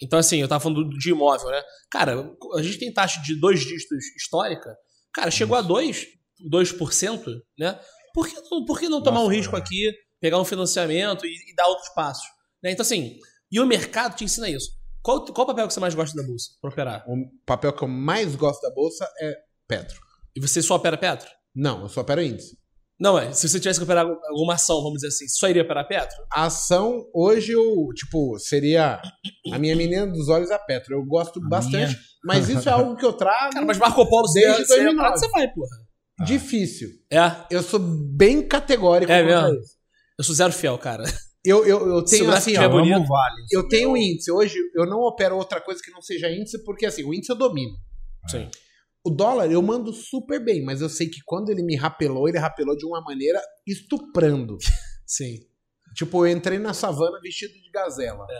[0.00, 1.62] Então, assim, eu tava falando do- de imóvel, né?
[1.90, 2.14] Cara,
[2.54, 4.76] a gente tem taxa de dois dígitos histórica.
[5.12, 6.06] Cara, chegou a 2,
[6.48, 7.24] 2%,
[7.58, 7.78] né?
[8.14, 9.58] Por que não, por que não tomar um Nossa, risco é.
[9.58, 12.24] aqui, pegar um financiamento e, e dar outros passos?
[12.62, 12.72] Né?
[12.72, 13.18] Então, assim,
[13.50, 14.70] e o mercado te ensina isso.
[15.02, 17.04] Qual, qual papel que você mais gosta da bolsa para operar?
[17.08, 17.16] O
[17.46, 19.34] papel que eu mais gosto da bolsa é
[19.66, 20.00] Petro.
[20.36, 21.28] E você só opera Petro?
[21.54, 22.57] Não, eu só opero índice.
[23.00, 23.32] Não, é.
[23.32, 26.16] Se você tivesse que operar alguma ação, vamos dizer assim, só iria operar Petro?
[26.32, 29.00] A ação, hoje eu, tipo, seria.
[29.52, 30.94] A minha menina dos olhos é a Petro.
[30.96, 31.98] Eu gosto A bastante, minha?
[32.24, 33.52] mas isso é algo que eu trago.
[33.52, 35.16] Cara, mas Marco Polo, você, Desde você, 2009.
[35.16, 35.76] você vai, porra.
[36.26, 36.88] Difícil.
[37.12, 37.20] É,
[37.50, 39.48] Eu sou bem categórico É mesmo?
[39.60, 39.76] isso.
[40.18, 41.04] eu sou zero fiel, cara.
[41.44, 42.68] Eu, eu, eu tenho assim, ó.
[42.68, 42.96] bonito.
[42.96, 43.42] Amo Vale.
[43.52, 44.30] Eu tenho índice.
[44.32, 47.36] Hoje eu não opero outra coisa que não seja índice, porque assim, o índice eu
[47.36, 47.70] domino.
[48.28, 48.50] Sim.
[49.04, 52.38] O dólar eu mando super bem, mas eu sei que quando ele me rapelou, ele
[52.38, 54.56] rapelou de uma maneira estuprando.
[55.06, 55.38] Sim.
[55.94, 58.24] Tipo, eu entrei na savana vestido de gazela.
[58.30, 58.34] É,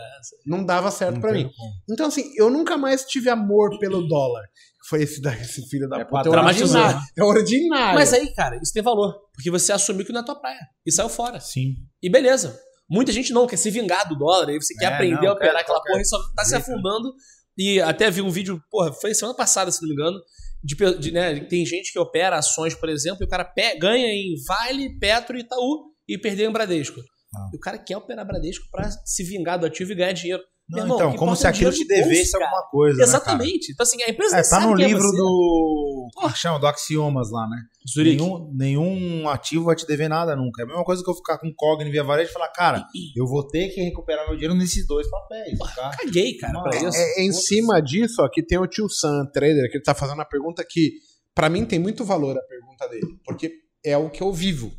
[0.45, 1.51] Não dava certo Não pra tem mim.
[1.55, 1.71] como.
[1.89, 4.43] Então, assim, eu nunca mais tive amor pelo dólar.
[4.87, 6.29] Foi esse, da, esse filho da É puta.
[6.29, 6.99] É ordinário.
[7.17, 7.95] É ordinário.
[7.95, 9.13] Mas aí, cara, isso tem valor.
[9.33, 10.59] Porque você assumiu que não é tua praia.
[10.85, 11.39] E saiu fora.
[11.39, 11.75] Sim.
[12.01, 12.57] E beleza.
[12.89, 14.47] Muita gente não quer se vingar do dólar.
[14.49, 16.55] Aí você quer É, aprender não, a operar quer aquela porra e só tá se
[16.55, 17.13] afundando.
[17.57, 20.17] E até vi um vídeo, porra, foi semana passada, se não me engano.
[20.63, 24.07] De, de, né, tem gente que opera ações, por exemplo, e o cara pe- ganha
[24.07, 26.99] em Vale, Petro e Itaú e perdeu em Bradesco.
[27.33, 27.49] Ah.
[27.53, 30.43] E o cara quer operar Bradesco pra se vingar do ativo e ganhar dinheiro.
[30.69, 32.97] Não, irmão, então, como se é aquilo te bolso, devesse alguma coisa.
[32.97, 33.71] né, Exatamente.
[33.71, 34.35] então, assim, a empresa?
[34.35, 35.17] É, tá sabe no quem é livro você.
[35.17, 36.09] do.
[36.13, 36.59] Como que chama?
[36.59, 37.57] Do Axiomas lá, né?
[37.91, 38.21] Zurique.
[38.21, 40.61] Nenhum, nenhum ativo vai te dever nada nunca.
[40.61, 43.25] É a mesma coisa que eu ficar com Cogni via varejo e falar, cara, eu
[43.25, 45.57] vou ter que recuperar meu dinheiro nesses dois papéis.
[45.75, 45.89] Tá?
[45.97, 46.97] Caguei, cara, pra Não, isso.
[46.97, 50.25] É, em cima disso, aqui tem o tio Sam, trader, que ele tá fazendo uma
[50.25, 50.91] pergunta que,
[51.33, 53.51] pra mim, tem muito valor a pergunta dele, porque
[53.83, 54.71] é o que eu vivo.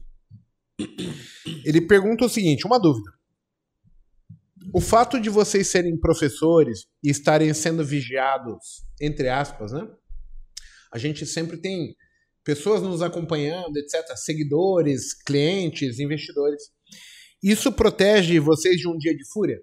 [1.65, 3.11] Ele pergunta o seguinte: uma dúvida.
[4.73, 9.87] O fato de vocês serem professores e estarem sendo vigiados, entre aspas, né?
[10.93, 11.95] A gente sempre tem
[12.45, 16.63] pessoas nos acompanhando, etc., seguidores, clientes, investidores.
[17.43, 19.61] Isso protege vocês de um dia de fúria?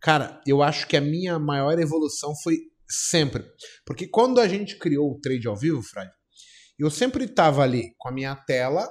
[0.00, 3.44] Cara, eu acho que a minha maior evolução foi sempre.
[3.84, 6.10] Porque quando a gente criou o trade ao vivo, Fred,
[6.78, 8.88] eu sempre estava ali com a minha tela,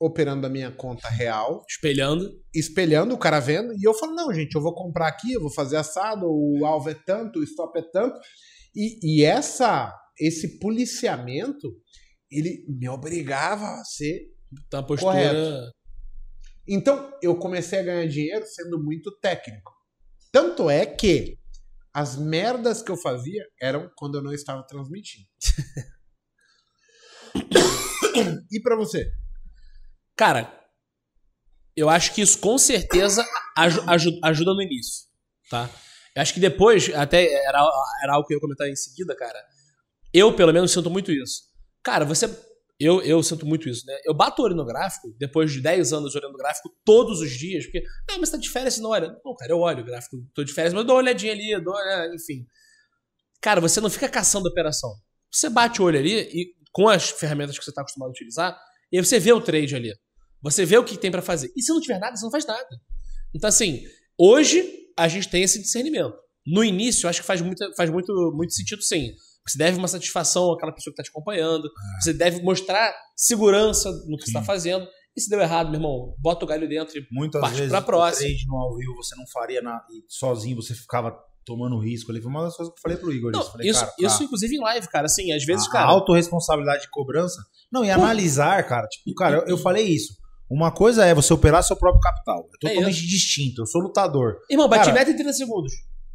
[0.00, 2.30] operando a minha conta real, Espelhando.
[2.54, 5.52] espelhando o cara vendo, e eu falo, não, gente, eu vou comprar aqui, eu vou
[5.52, 8.18] fazer assado, o alvo é tanto, o stop é tanto.
[8.74, 11.72] E, e essa, esse policiamento,
[12.30, 14.34] ele me obrigava a ser
[14.70, 15.12] Tá postura.
[15.12, 15.72] Correto.
[16.66, 19.72] então, eu comecei a ganhar dinheiro sendo muito técnico.
[20.32, 21.38] Tanto é que
[21.92, 25.26] as merdas que eu fazia eram quando eu não estava transmitindo.
[28.50, 29.10] e pra você?
[30.16, 30.52] Cara,
[31.76, 35.06] eu acho que isso com certeza aju- ajuda no início,
[35.50, 35.68] tá?
[36.14, 37.58] Eu acho que depois, até era,
[38.02, 39.38] era algo que eu ia comentar em seguida, cara.
[40.12, 41.42] Eu, pelo menos, sinto muito isso.
[41.82, 42.26] Cara, você.
[42.78, 43.96] Eu, eu sinto muito isso, né?
[44.04, 47.30] Eu bato o olho no gráfico, depois de 10 anos olhando o gráfico todos os
[47.30, 49.08] dias, porque, ah, mas tá de férias, você não olha.
[49.24, 51.60] Não, cara, eu olho o gráfico, tô de férias, mas eu dou uma olhadinha ali,
[51.62, 51.74] dou,
[52.14, 52.46] enfim.
[53.40, 54.90] Cara, você não fica caçando a operação.
[55.30, 58.58] Você bate o olho ali e com as ferramentas que você tá acostumado a utilizar,
[58.90, 59.92] e aí você vê o trade ali.
[60.44, 61.50] Você vê o que tem pra fazer.
[61.56, 62.68] E se não tiver nada, você não faz nada.
[63.34, 63.82] Então, assim,
[64.18, 64.62] hoje
[64.96, 66.14] a gente tem esse discernimento.
[66.46, 69.14] No início, acho que faz, muito, faz muito, muito sentido, sim.
[69.48, 71.68] Você deve uma satisfação àquela pessoa que está te acompanhando.
[72.00, 74.86] Você deve mostrar segurança no que você está fazendo.
[75.16, 77.80] E se deu errado, meu irmão, bota o galho dentro e Muitas Parte vezes pra
[77.80, 78.28] próxima.
[78.28, 82.20] trade no ao vivo você não faria nada, e sozinho, você ficava tomando risco ali.
[82.20, 83.30] Foi uma das coisas que eu falei pro Igor.
[83.30, 83.52] Não, isso.
[83.52, 85.06] Falei, isso, cara, isso inclusive em live, cara.
[85.06, 85.86] Assim, às vezes, a, cara.
[85.86, 87.40] a autorresponsabilidade de cobrança.
[87.70, 90.14] Não, e analisar, cara, tipo, cara, eu, eu falei isso.
[90.50, 92.46] Uma coisa é você operar seu próprio capital.
[92.54, 93.62] É totalmente distinto.
[93.62, 94.36] Eu sou lutador.
[94.50, 95.72] Irmão, bati Cara- meta em 30 segundos.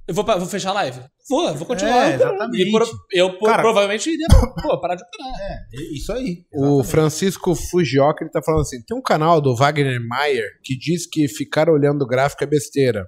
[0.07, 0.99] Eu vou, vou fechar a live?
[1.29, 2.09] Vou, vou continuar.
[2.11, 2.67] É, exatamente.
[2.67, 4.25] E pro- eu Cara- provavelmente iria
[4.63, 5.39] pô, parar de operar.
[5.39, 6.43] É, isso aí.
[6.51, 6.87] O Exatamente.
[6.87, 11.27] Francisco Fujioka ele tá falando assim: tem um canal do Wagner Mayer que diz que
[11.27, 13.05] ficar olhando o gráfico é besteira.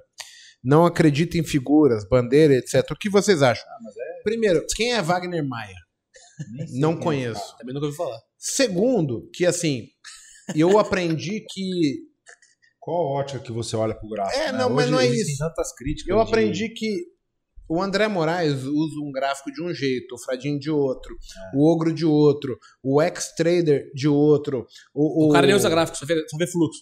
[0.63, 2.85] Não acredita em figuras, bandeira, etc.
[2.91, 3.65] O que vocês acham?
[4.23, 5.75] Primeiro, quem é Wagner Mayer?
[6.73, 7.57] Não é, conheço.
[7.57, 8.19] Também nunca ouvi falar.
[8.37, 9.85] Segundo, que assim,
[10.55, 11.99] eu aprendi que
[12.79, 14.39] Qual ótica que você olha pro gráfico?
[14.39, 14.57] É, né?
[14.57, 15.37] não, mas Hoje não é isso.
[15.37, 16.09] tantas críticas.
[16.09, 17.05] eu de- aprendi que
[17.69, 21.15] o André Moraes usa um gráfico de um jeito, o Fradinho de outro,
[21.55, 24.65] o Ogro de outro, o X-Trader de outro.
[24.93, 26.81] O, O cara nem usa gráfico, só vê, só vê fluxo.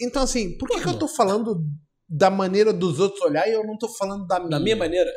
[0.00, 1.60] Então, assim, por que, que eu tô falando
[2.08, 4.50] da maneira dos outros olhar e eu não tô falando da minha?
[4.50, 5.10] Da minha maneira.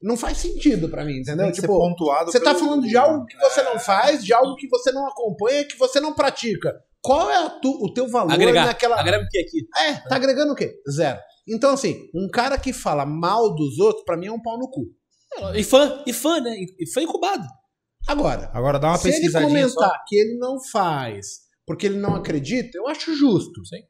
[0.00, 1.50] Não faz sentido pra mim, entendeu?
[1.50, 4.68] Tipo, pontuado você tá pelo- falando de algo que você não faz, de algo que
[4.68, 6.72] você não acompanha, que você não pratica.
[7.06, 8.66] Qual é a tu- o teu valor Agregar.
[8.66, 8.98] naquela.
[9.00, 9.66] Agrega o que aqui?
[9.78, 10.74] É, tá agregando o quê?
[10.90, 11.18] Zero.
[11.48, 14.68] Então, assim, um cara que fala mal dos outros, pra mim é um pau no
[14.70, 14.86] cu.
[15.54, 16.54] E fã, e fã, né?
[16.78, 17.44] E fã incubado.
[18.08, 19.74] Agora, Agora dá uma se ele pesquisadinha só.
[19.76, 21.26] comentar que ele não faz
[21.66, 23.64] porque ele não acredita, eu acho justo.
[23.66, 23.82] Sim.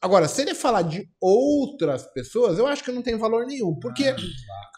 [0.00, 3.78] Agora, se ele falar de outras pessoas, eu acho que não tem valor nenhum.
[3.78, 4.16] Porque, Ah,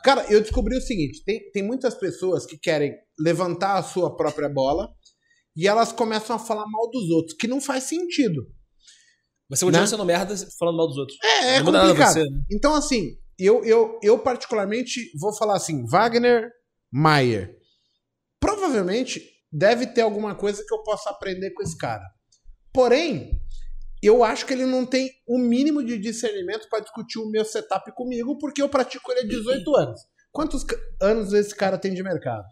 [0.03, 4.49] cara, eu descobri o seguinte: tem, tem muitas pessoas que querem levantar a sua própria
[4.49, 4.89] bola
[5.57, 8.47] e elas começam a falar mal dos outros, que não faz sentido.
[9.49, 9.87] Você continua Né?
[9.89, 11.19] sendo merda falando mal dos outros.
[11.23, 12.13] É, é não complicado.
[12.13, 12.41] você, né?
[12.51, 16.51] Então, assim, eu, eu, eu particularmente vou falar assim: Wagner
[16.93, 17.57] Maier.
[18.41, 22.03] Provavelmente deve ter alguma coisa que eu possa aprender com esse cara.
[22.73, 23.41] Porém,
[24.03, 27.91] eu acho que ele não tem o mínimo de discernimento para discutir o meu setup
[27.95, 30.01] comigo, porque eu pratico ele há 18 anos.
[30.33, 30.67] Quantos
[31.01, 32.45] anos esse cara tem de mercado?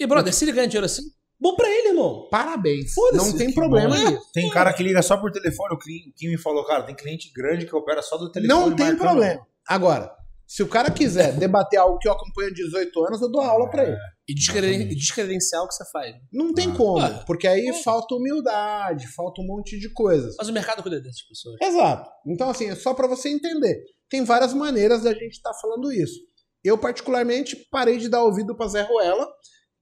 [0.00, 1.02] E, brother, se ele ganha dinheiro assim,
[1.40, 2.28] bom pra ele, irmão.
[2.30, 2.92] Parabéns.
[2.94, 4.10] Foda-se, Não tem que problema bom.
[4.10, 4.22] nisso.
[4.32, 5.74] Tem cara que liga só por telefone.
[5.74, 8.60] O Kim me falou, cara, tem cliente grande que opera só do telefone.
[8.60, 9.40] Não tem problema.
[9.66, 10.10] Agora,
[10.46, 13.68] se o cara quiser debater algo que eu acompanho há 18 anos, eu dou aula
[13.70, 13.96] para ele.
[14.26, 16.14] E descreden- e descredenciar o que você faz.
[16.32, 16.74] Não tem Ah.
[16.74, 20.34] como, porque aí falta humildade, falta um monte de coisas.
[20.38, 21.56] Mas o mercado cuida dessas pessoas.
[21.62, 22.10] Exato.
[22.26, 23.82] Então, assim, é só para você entender.
[24.10, 26.18] Tem várias maneiras da gente estar falando isso.
[26.64, 29.28] Eu, particularmente, parei de dar ouvido para Zé Ruela.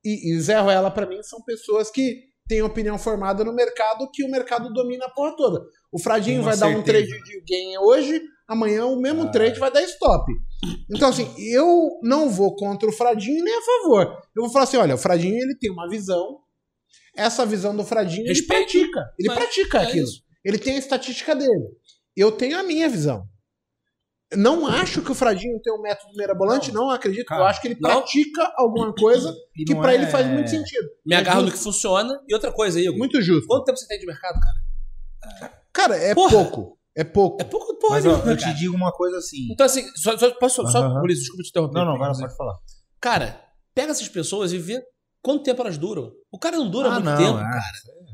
[0.05, 4.25] E, e Zé Ruela, para mim, são pessoas que têm opinião formada no mercado, que
[4.25, 5.61] o mercado domina a porra toda.
[5.93, 7.07] O Fradinho vai dar um certeza.
[7.09, 9.31] trade de gain hoje, amanhã o mesmo Ah.
[9.31, 10.31] trade vai dar stop.
[10.95, 14.07] Então, assim, eu não vou contra o Fradinho nem a favor.
[14.37, 16.39] Eu vou falar assim: olha, o Fradinho ele tem uma visão.
[17.17, 19.05] Essa visão do Fradinho ele Respeito, pratica.
[19.19, 20.05] Ele pratica é aquilo.
[20.05, 20.23] isso.
[20.45, 21.65] Ele tem a estatística dele.
[22.17, 23.27] Eu tenho a minha visão.
[24.35, 27.27] Não acho que o Fradinho tem um método mirabolante, não, acredito.
[27.27, 27.91] Cara, eu acho que ele não.
[27.91, 30.89] pratica alguma coisa que não pra é- ele faz muito sentido.
[31.05, 32.21] Me É agarro no que funciona.
[32.29, 32.99] E outra coisa, Igor.
[32.99, 33.47] Muito justo.
[33.47, 35.53] Quanto tempo você tem de mercado, cara?
[35.73, 36.31] Cara, é Porra.
[36.31, 36.77] pouco.
[36.97, 37.37] É pouco.
[37.41, 39.49] É pouco, porra, Mas ó, nenhuma, eu te digo uma coisa assim.
[39.53, 41.03] Então, assim, só, só, posso, só, Aham.
[41.03, 41.75] Ulisses, desculpa te interromper.
[41.79, 42.55] Não, não, Mas, pode falar.
[43.01, 43.41] Cara,
[43.75, 44.83] pega essas pessoas e vê
[45.23, 46.11] quanto tempo elas duram.
[46.33, 47.43] O cara não dura Ah, muito não, tempo, é.
[47.43, 47.63] cara.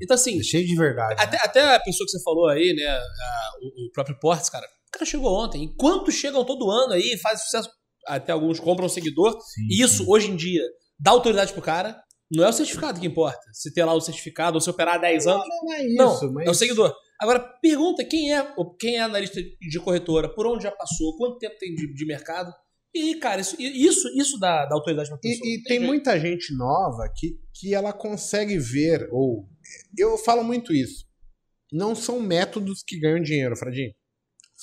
[0.03, 1.15] Então, assim, É cheio de verdade.
[1.23, 4.67] até, até a pessoa que você falou aí, né, a- o, o próprio Portes, cara,
[4.93, 5.65] cara chegou ontem.
[5.65, 7.69] Enquanto chegam todo ano aí, faz sucesso,
[8.07, 9.33] até alguns compram um seguidor.
[9.41, 10.11] Sim, E isso, sim.
[10.11, 10.63] hoje em dia,
[10.99, 12.01] dá autoridade pro cara.
[12.31, 13.41] Não é o certificado que importa.
[13.53, 15.47] Se ter lá o certificado ou se operar há 10 anos.
[15.47, 16.33] Não, não é Não, isso.
[16.33, 16.47] mas...
[16.47, 16.95] é o seguidor.
[17.21, 21.57] Agora, pergunta quem é quem é analista de corretora, por onde já passou, quanto tempo
[21.59, 22.51] tem de, de mercado.
[22.95, 25.47] E, cara, isso, isso, isso dá, dá autoridade pra pessoa.
[25.47, 25.87] E, e Não tem jeito.
[25.89, 29.47] muita gente nova que, que ela consegue ver, ou.
[29.97, 31.05] Eu falo muito isso.
[31.73, 33.93] Não são métodos que ganham dinheiro, Fradinho.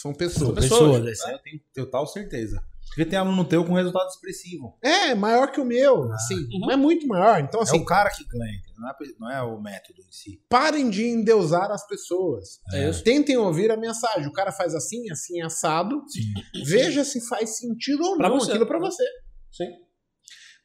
[0.02, 0.54] São pessoas.
[0.56, 0.98] pessoas.
[1.02, 2.62] Pessoas, essa eu tenho total certeza.
[2.88, 4.76] Porque tem aluno teu com resultado expressivo.
[4.82, 6.36] É, maior que o meu, assim.
[6.36, 6.60] Uhum.
[6.62, 7.40] Não é muito maior.
[7.40, 10.42] Então, é assim, o cara que ganha, não é, não é o método em si.
[10.50, 12.60] parem de endeusar as pessoas.
[12.74, 13.04] É isso.
[13.04, 14.28] Tentem ouvir a mensagem.
[14.28, 16.02] O cara faz assim, assim, assado.
[16.08, 16.64] Sim.
[16.66, 18.52] Veja se faz sentido ou Pra não você.
[18.52, 19.04] aquilo pra você.
[19.52, 19.68] Sim.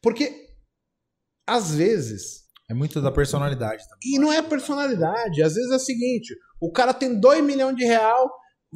[0.00, 0.48] Porque,
[1.46, 4.14] às vezes, É muito da personalidade também.
[4.14, 7.84] e não é personalidade, às vezes é o seguinte: o cara tem 2 milhões de
[7.84, 8.30] real,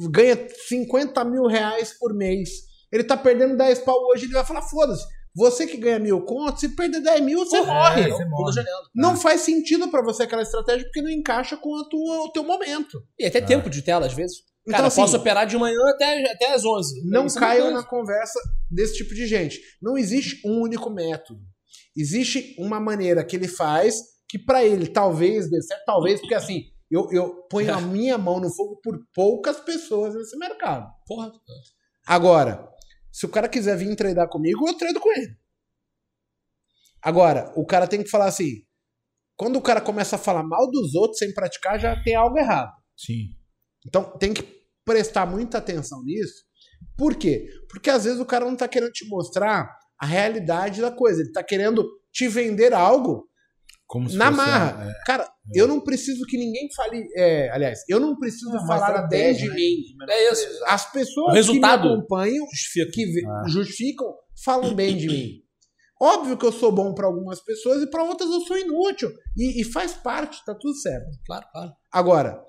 [0.09, 0.37] ganha
[0.67, 2.49] 50 mil reais por mês.
[2.91, 5.03] Ele tá perdendo 10 pau hoje, ele vai falar: foda-se,
[5.35, 8.01] você que ganha mil contos, se perder 10 mil, você morre.
[8.03, 8.53] é, Não, você morre.
[8.53, 8.81] janela.
[8.95, 12.43] Não faz sentido pra você aquela estratégia porque não encaixa com a tua, o teu
[12.43, 13.01] momento.
[13.17, 14.37] E até tempo de tela, às vezes.
[14.63, 17.01] Então, Cara, assim, posso operar de manhã até, até as 11.
[17.09, 18.39] Não é caiam na conversa
[18.69, 19.59] desse tipo de gente.
[19.81, 21.39] Não existe um único método.
[21.97, 23.95] Existe uma maneira que ele faz
[24.29, 28.39] que pra ele talvez dê certo, talvez, porque assim, eu, eu ponho a minha mão
[28.39, 30.91] no fogo por poucas pessoas nesse mercado.
[31.05, 31.31] Porra.
[32.05, 32.67] Agora,
[33.11, 35.37] se o cara quiser vir tradar comigo, eu trado com ele.
[37.01, 38.63] Agora, o cara tem que falar assim:
[39.37, 42.71] quando o cara começa a falar mal dos outros sem praticar, já tem algo errado.
[42.97, 43.35] Sim.
[43.85, 44.43] Então tem que
[44.83, 46.43] prestar muita atenção nisso.
[46.97, 47.47] Por quê?
[47.69, 51.21] Porque às vezes o cara não tá querendo te mostrar a realidade da coisa.
[51.21, 53.29] Ele tá querendo te vender algo
[53.89, 54.87] Como se na fosse, marra.
[54.87, 57.03] é, Cara, eu não preciso que ninguém fale.
[57.17, 59.55] é, aliás, eu não preciso Uma falar bem de né?
[59.55, 59.75] mim.
[60.07, 60.47] É isso.
[60.67, 62.91] As pessoas resultado que me acompanham, Justifica.
[62.93, 63.43] que Ah.
[63.47, 64.13] justificam,
[64.45, 65.31] falam bem de mim.
[65.99, 69.09] Óbvio que eu sou bom para algumas pessoas e para outras eu sou inútil.
[69.35, 71.07] E, e faz parte, tá tudo certo.
[71.25, 71.71] Claro, claro.
[71.91, 72.41] Agora,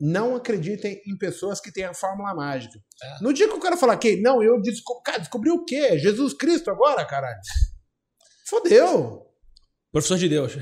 [0.00, 2.78] não acreditem em pessoas que têm a fórmula mágica.
[3.02, 3.22] É.
[3.22, 5.02] No dia que o cara falar que, não, eu descobri.
[5.04, 5.98] Cara, descobri o quê?
[6.00, 7.38] Jesus Cristo agora, caralho?
[8.46, 9.26] Fodeu.
[9.92, 10.52] Professor de Deus.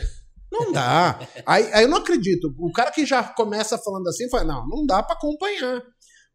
[0.51, 1.19] Não dá.
[1.47, 2.55] aí, aí eu não acredito.
[2.59, 5.83] O cara que já começa falando assim, fala, não, não dá pra acompanhar.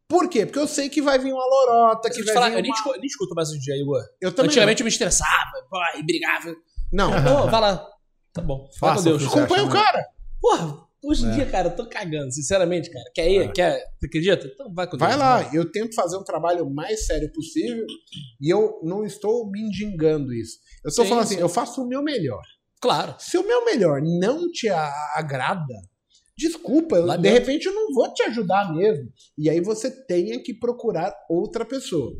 [0.08, 0.44] Por quê?
[0.46, 2.76] Porque eu sei que vai vir uma lorota, que vai falar, vir eu nem, uma...
[2.76, 4.02] escu- nem escuto mais hoje em dia, Igor.
[4.20, 6.54] Eu também Antigamente eu me estressava, pô, brigava.
[6.92, 7.10] não.
[7.10, 7.88] Não, Pô, vai lá.
[8.32, 8.68] Tá bom.
[8.78, 9.24] Fala com Deus.
[9.26, 10.04] acompanha o acha cara.
[10.40, 11.34] Porra, hoje em É.
[11.36, 13.04] dia, cara, eu tô cagando, sinceramente, cara.
[13.14, 13.38] Quer ir?
[13.44, 13.48] É.
[13.48, 13.82] Quer?
[13.98, 14.46] Você acredita?
[14.46, 15.08] Então vai com Deus.
[15.08, 17.86] Vai lá, eu tento fazer um trabalho mais sério possível
[18.40, 20.58] e eu não estou me indigando isso.
[20.84, 21.40] Eu estou Sim, falando assim, sim.
[21.40, 22.42] eu faço o meu melhor.
[22.84, 23.14] Claro.
[23.18, 25.72] Se o meu melhor não te agrada,
[26.36, 29.08] desculpa, eu- de repente eu não vou te ajudar mesmo.
[29.38, 32.12] E aí você tenha que procurar outra pessoa.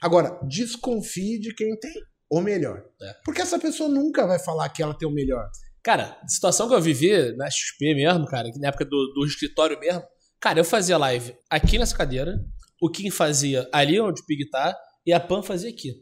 [0.00, 1.92] Agora, desconfie de quem tem
[2.30, 2.84] o melhor.
[3.02, 3.14] É.
[3.24, 5.44] Porque essa pessoa nunca vai falar que ela tem o melhor.
[5.82, 10.04] Cara, situação que eu vivi na XP mesmo, cara, na época do, do escritório mesmo.
[10.40, 12.38] Cara, eu fazia live aqui nessa cadeira,
[12.80, 15.94] o Kim fazia ali onde o Pig tá, e a Pan fazia aqui.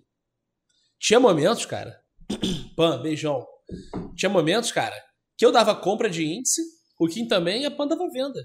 [1.00, 1.98] Tinha momentos, cara.
[2.76, 3.46] Pan, beijão.
[4.16, 4.96] Tinha momentos, cara,
[5.36, 6.60] que eu dava compra de índice,
[6.98, 8.40] o Kim também, e a Pan dava venda.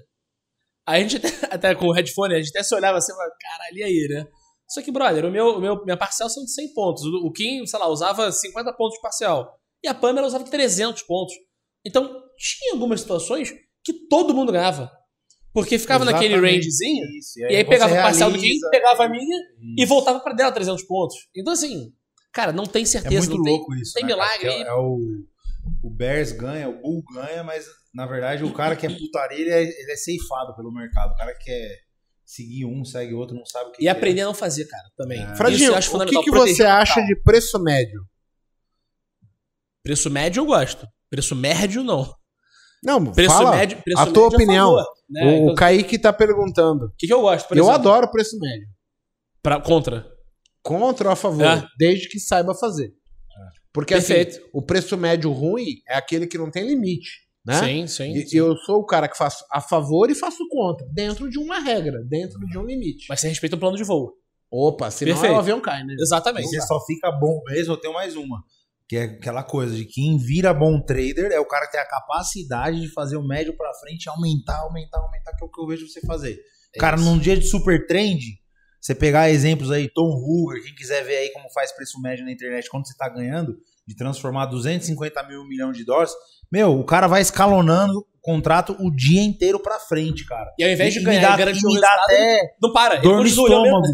[0.86, 3.14] Aí a gente até, até com o headphone, a gente até se olhava assim e
[3.14, 4.26] falava, caralho, e aí, né?
[4.68, 7.04] Só que, brother, o meu, o meu, minha parcial são de 100 pontos.
[7.04, 9.58] O, o Kim, sei lá, usava 50 pontos de parcial.
[9.82, 11.34] E a Pamela usava 300 pontos.
[11.84, 13.52] Então, tinha algumas situações
[13.84, 14.90] que todo mundo ganhava.
[15.52, 19.04] Porque ficava naquele Exatamente rangezinho, Isso, e aí você pegava o parcial do Kim, pegava
[19.04, 19.38] a minha
[19.78, 19.88] e Isso.
[19.88, 21.16] voltava pra dela 300 pontos.
[21.34, 21.94] Então, assim,
[22.36, 23.28] cara, não tem É certeza.
[23.28, 23.92] muito não tem- louco isso.
[23.94, 24.48] tem né, milagre.
[24.48, 24.98] É, é o,
[25.82, 27.64] o Bears ganha, o Bull ganha, mas
[27.94, 31.12] na verdade o cara que é putaria, ele é, ele é ceifado pelo mercado.
[31.12, 31.68] O cara que quer
[32.24, 34.66] seguir um, segue o outro, não sabe o que E que aprender a não fazer,
[34.66, 35.18] cara, também.
[35.20, 35.24] É.
[35.26, 38.00] Isso Fradinho, o que, que você o acha de preço médio?
[39.82, 40.86] Preço médio eu gosto.
[41.08, 42.12] Preço médio, não.
[42.84, 44.68] Não, Preço fala médio, preço a tua médio opinião.
[44.76, 45.24] favor, né?
[45.24, 46.86] o, Então, Kaique tá perguntando.
[46.86, 47.80] O que, que eu gosto, por eu exemplo?
[47.80, 48.68] adoro preço médio.
[49.42, 50.06] Pra, contra.
[50.66, 51.64] Contra ou a favor, É.
[51.78, 52.92] desde que saiba fazer.
[53.72, 54.38] Porque Perfeito.
[54.38, 57.10] assim, o preço médio ruim é aquele que não tem limite.
[57.46, 57.54] Né?
[57.62, 58.12] Sim, sim.
[58.12, 58.36] E- sim.
[58.38, 62.02] Eu sou o cara que faço a favor e faço contra, dentro de uma regra,
[62.08, 63.06] dentro de um limite.
[63.08, 64.14] Mas você respeita o plano de voo.
[64.50, 65.34] Opa, senão Perfeito.
[65.34, 65.94] o avião cai, né?
[66.00, 66.44] Exatamente.
[66.44, 68.42] Porque só fica bom mesmo, eu tenho mais uma.
[68.88, 71.86] Que é aquela coisa de quem vira bom trader é o cara que tem a
[71.88, 75.66] capacidade de fazer o médio pra frente, aumentar, aumentar, aumentar, que é o que eu
[75.66, 76.38] vejo você fazer.
[76.74, 77.04] É cara, isso.
[77.04, 78.20] num dia de super trend,
[78.86, 82.30] você pegar exemplos aí, Tom Hoover, quem quiser ver aí como faz preço médio na
[82.30, 86.12] internet, quando você tá ganhando, de transformar 250 mil um milhão de dólares,
[86.52, 90.52] meu, o cara vai escalonando o contrato o dia inteiro pra frente, cara.
[90.56, 93.00] E ao invés de ganhar dá, garantir o resultado, até não para.
[93.00, 93.42] Dor no mesmo.
[93.44, 93.86] estômago.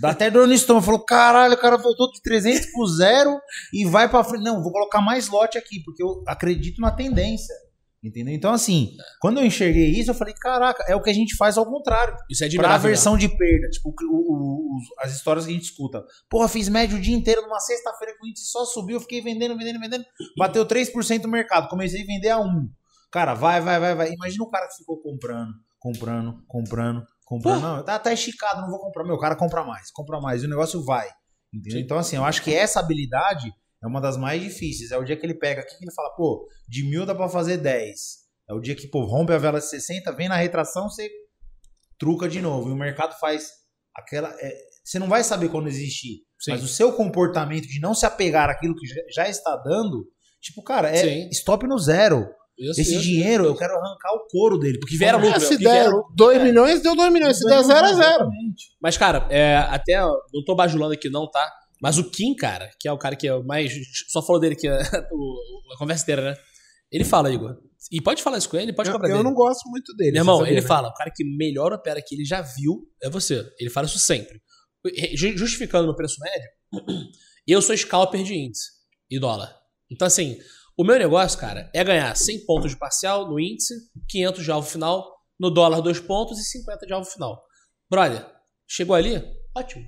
[0.00, 0.86] Dá até dor no estômago.
[0.86, 3.38] Falou, caralho, o cara voltou de 300 pro zero
[3.74, 4.44] e vai pra frente.
[4.44, 7.54] Não, vou colocar mais lote aqui, porque eu acredito na tendência.
[8.02, 8.32] Entendeu?
[8.32, 11.58] Então, assim, quando eu enxerguei isso, eu falei, caraca, é o que a gente faz
[11.58, 12.14] ao contrário.
[12.30, 12.88] Isso é Pra admirável.
[12.90, 13.68] versão de perda.
[13.70, 14.34] Tipo, o-
[14.76, 16.04] o- as histórias que a gente escuta.
[16.30, 19.20] Porra, fiz médio o dia inteiro numa sexta-feira que o índice só subiu, eu fiquei
[19.20, 20.04] vendendo, vendendo, vendendo.
[20.38, 21.68] Bateu 3% no mercado.
[21.68, 22.68] Comecei a vender a 1.
[23.10, 24.12] Cara, vai, vai, vai, vai.
[24.12, 27.60] Imagina o cara que ficou comprando, comprando, comprando, comprando.
[27.62, 29.02] Não, tá, tá esticado, não vou comprar.
[29.04, 30.42] Meu, o cara compra mais, compra mais.
[30.42, 31.08] E o negócio vai.
[31.52, 31.80] Entendeu?
[31.80, 33.50] Então, assim, eu acho que essa habilidade
[33.82, 34.90] é uma das mais difíceis.
[34.90, 37.28] É o dia que ele pega aqui que ele fala, pô, de mil dá pra
[37.28, 37.90] fazer 10.
[38.50, 41.08] É o dia que, pô, rompe a vela de 60, vem na retração, você
[41.98, 42.68] truca de novo.
[42.68, 43.48] E o mercado faz
[43.94, 44.34] aquela.
[44.40, 44.52] é,
[44.84, 46.22] você não vai saber quando existir.
[46.40, 46.52] Sim.
[46.52, 50.06] Mas o seu comportamento de não se apegar àquilo que já- está dando,
[50.40, 51.28] tipo, cara, é Sim.
[51.32, 52.26] stop no zero.
[52.58, 53.02] Isso, Esse isso.
[53.02, 54.78] dinheiro eu quero arrancar o couro dele.
[54.80, 57.38] Porque vier a lucro, É, se que der vier- 2 milhões, deu 2 milhões.
[57.38, 58.00] Se der 0, é 0.
[58.00, 58.64] Exatamente.
[58.80, 60.00] Mas, cara, é, até.
[60.00, 61.48] Não tô bajulando aqui, não, tá?
[61.80, 63.72] Mas o Kim, cara, que é o cara que é o mais.
[64.08, 64.72] Só falou dele que é
[65.12, 66.36] o- a conversa inteira, né?
[66.90, 67.56] Ele fala, Igor.
[67.92, 69.24] E pode falar isso com ele, pode Eu, cobrar eu dele.
[69.28, 70.12] não gosto muito dele.
[70.12, 70.66] Meu irmão, ele né?
[70.66, 73.46] fala, o cara que melhor opera que ele já viu é você.
[73.60, 74.40] Ele fala isso sempre.
[75.14, 76.48] Ju- Justificando meu preço médio,
[77.46, 78.68] eu sou scalper de índice
[79.10, 79.54] e dólar.
[79.90, 80.38] Então, assim,
[80.78, 83.74] o meu negócio, cara, é ganhar 100 pontos de parcial no índice,
[84.08, 87.40] 500 de alvo final, no dólar 2 pontos e 50 de alvo final.
[87.90, 88.26] Brother,
[88.68, 89.22] chegou ali?
[89.56, 89.84] Ótimo.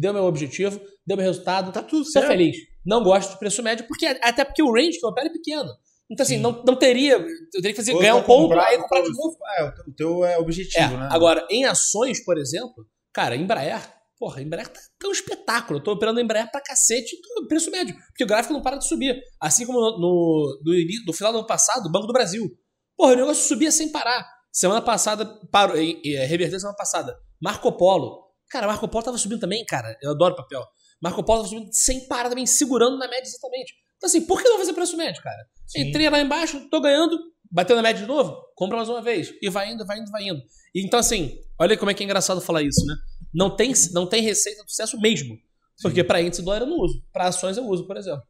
[0.00, 2.28] Deu meu objetivo, deu meu resultado, Tá tudo Tô certo.
[2.28, 2.56] feliz.
[2.86, 5.68] Não gosto de preço médio, porque até porque o range que eu opero é pequeno.
[6.10, 6.40] Então, assim, Sim.
[6.40, 7.12] não, não teria.
[7.18, 7.26] Eu
[7.60, 9.36] teria que fazer, Ou ganhar vai um ponto, comprar, aí comprar de novo.
[9.58, 11.08] É, o teu- é objetivo, É, né?
[11.12, 13.80] agora, em ações, por exemplo, cara, Embraer,
[14.18, 15.78] porra, Embraer tá, tá um espetáculo.
[15.78, 18.88] Eu tô operando Embraer pra cacete, tô- preço médio, porque o gráfico não para de
[18.88, 19.20] subir.
[19.40, 20.74] Assim como no, no, no,
[21.06, 22.50] no final do ano passado, o Banco do Brasil.
[22.96, 24.26] Porra, o negócio subia sem parar.
[24.50, 27.14] Semana passada, parou, e, é, reverteu semana passada.
[27.40, 28.29] Marco Polo.
[28.50, 29.96] Cara, Marco Polo tava subindo também, cara.
[30.02, 30.62] Eu adoro papel.
[31.00, 33.74] Marco Polo tava subindo sem parar também, segurando na média exatamente.
[33.96, 35.46] Então, assim, por que não fazer preço médio, cara?
[35.66, 35.88] Sim.
[35.88, 37.18] Entrei lá embaixo, tô ganhando,
[37.50, 39.32] bateu na média de novo, compra mais uma vez.
[39.40, 40.42] E vai indo, vai indo, vai indo.
[40.74, 42.94] E então, assim, olha como é que é engraçado falar isso, né?
[43.32, 45.38] Não tem, não tem receita de sucesso mesmo.
[45.82, 47.02] Porque pra índice dólar eu não uso.
[47.12, 48.22] Pra ações eu uso, por exemplo.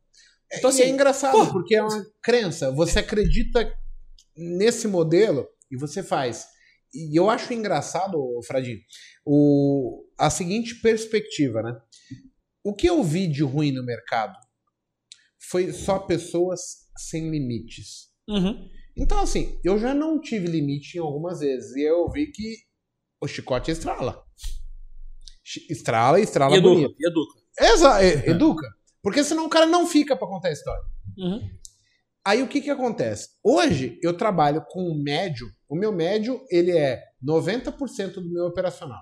[0.52, 1.52] Então, e assim, é engraçado, pô.
[1.52, 2.70] porque é uma crença.
[2.72, 3.72] Você acredita
[4.36, 6.46] nesse modelo e você faz.
[6.92, 8.78] E eu acho engraçado, Fradinho,
[9.24, 11.80] o, a seguinte perspectiva, né?
[12.62, 14.36] O que eu vi de ruim no mercado
[15.50, 16.60] foi só pessoas
[16.96, 18.10] sem limites.
[18.28, 18.68] Uhum.
[18.96, 21.74] Então, assim, eu já não tive limite em algumas vezes.
[21.74, 22.56] E eu vi que
[23.22, 24.22] o chicote estrala.
[25.70, 26.94] Estrala e estrala E educa, bonito.
[26.98, 27.40] e educa.
[27.58, 28.68] Exa educa.
[29.02, 30.82] Porque senão o cara não fica pra contar a história.
[31.16, 31.40] Uhum.
[32.26, 33.30] Aí o que que acontece?
[33.42, 35.48] Hoje eu trabalho com o médio.
[35.66, 39.00] O meu médio, ele é 90% do meu operacional.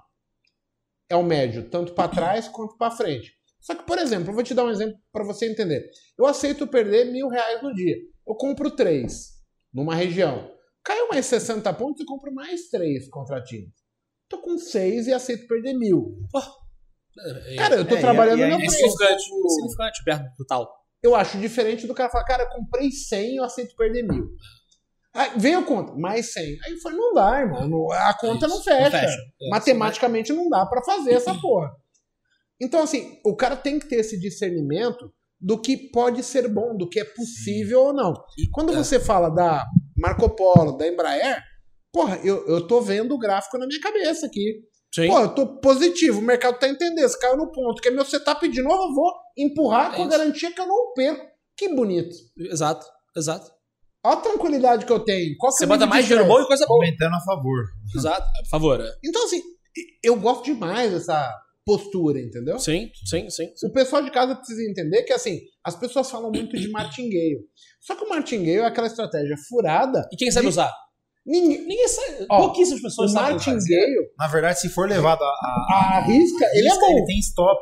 [1.10, 3.32] É o médio, tanto para trás quanto para frente.
[3.60, 5.88] Só que, por exemplo, eu vou te dar um exemplo para você entender.
[6.18, 7.96] Eu aceito perder mil reais no dia.
[8.26, 9.30] Eu compro três
[9.72, 10.50] numa região.
[10.84, 13.72] Caiu mais 60 pontos, eu compro mais três contratinhos.
[14.28, 16.16] Tô com seis e aceito perder mil.
[17.48, 18.76] É, Cara, eu tô é, trabalhando e aí- no é preço.
[18.76, 20.78] significante, é significante perto do tal.
[21.02, 24.28] eu acho diferente do cara falar, cara, eu comprei 100 e eu aceito perder mil.
[25.18, 26.42] Aí veio a conta, mais 100.
[26.64, 27.68] Aí eu falei, não dá, irmão.
[27.68, 28.96] não- A conta não fecha.
[28.96, 31.70] É, Matematicamente não dá pra fazer essa porra.
[32.60, 36.88] Então, assim, o cara tem que ter esse discernimento do que pode ser bom, do
[36.88, 38.12] que é possível ou não.
[38.38, 38.76] E quando É.
[38.76, 39.64] você fala da
[39.96, 41.40] Marco Polo, da Embraer,
[41.92, 44.60] porra, eu, eu tô vendo o gráfico na minha cabeça aqui.
[44.94, 45.06] Sim.
[45.08, 47.08] Pô, eu tô positivo, o mercado tá entendendo.
[47.08, 50.02] Se caiu no ponto que é meu setup de novo, eu vou empurrar É com
[50.02, 50.18] a isso.
[50.18, 51.26] garantia que eu não perco.
[51.56, 52.16] Que bonito.
[52.38, 53.50] Exato, exato.
[54.08, 55.36] Olha a tranquilidade que eu tenho.
[55.38, 56.78] Qual que Você é o bota mais dinheiro bom e coisa boa.
[56.78, 57.64] Comentando a favor.
[57.94, 58.80] Exato, por favor.
[58.80, 58.90] é.
[59.04, 59.40] Então, assim,
[60.02, 61.32] eu gosto demais dessa
[61.64, 62.58] postura, entendeu?
[62.58, 63.48] Sim, sim, sim.
[63.64, 67.40] O pessoal de casa precisa entender que, assim, as pessoas falam muito de martingale.
[67.80, 70.08] Só que o martingale é aquela estratégia furada.
[70.12, 70.72] E quem sabe de- usar?
[71.26, 72.26] Ninguém, Ninguém sabe.
[72.30, 73.50] Ó, Pouquíssimas o pessoas sabem usar.
[73.52, 76.92] martingale, Na verdade, se for levado a, a, a risca, ele é risca, bom.
[76.96, 77.60] ele tem stop.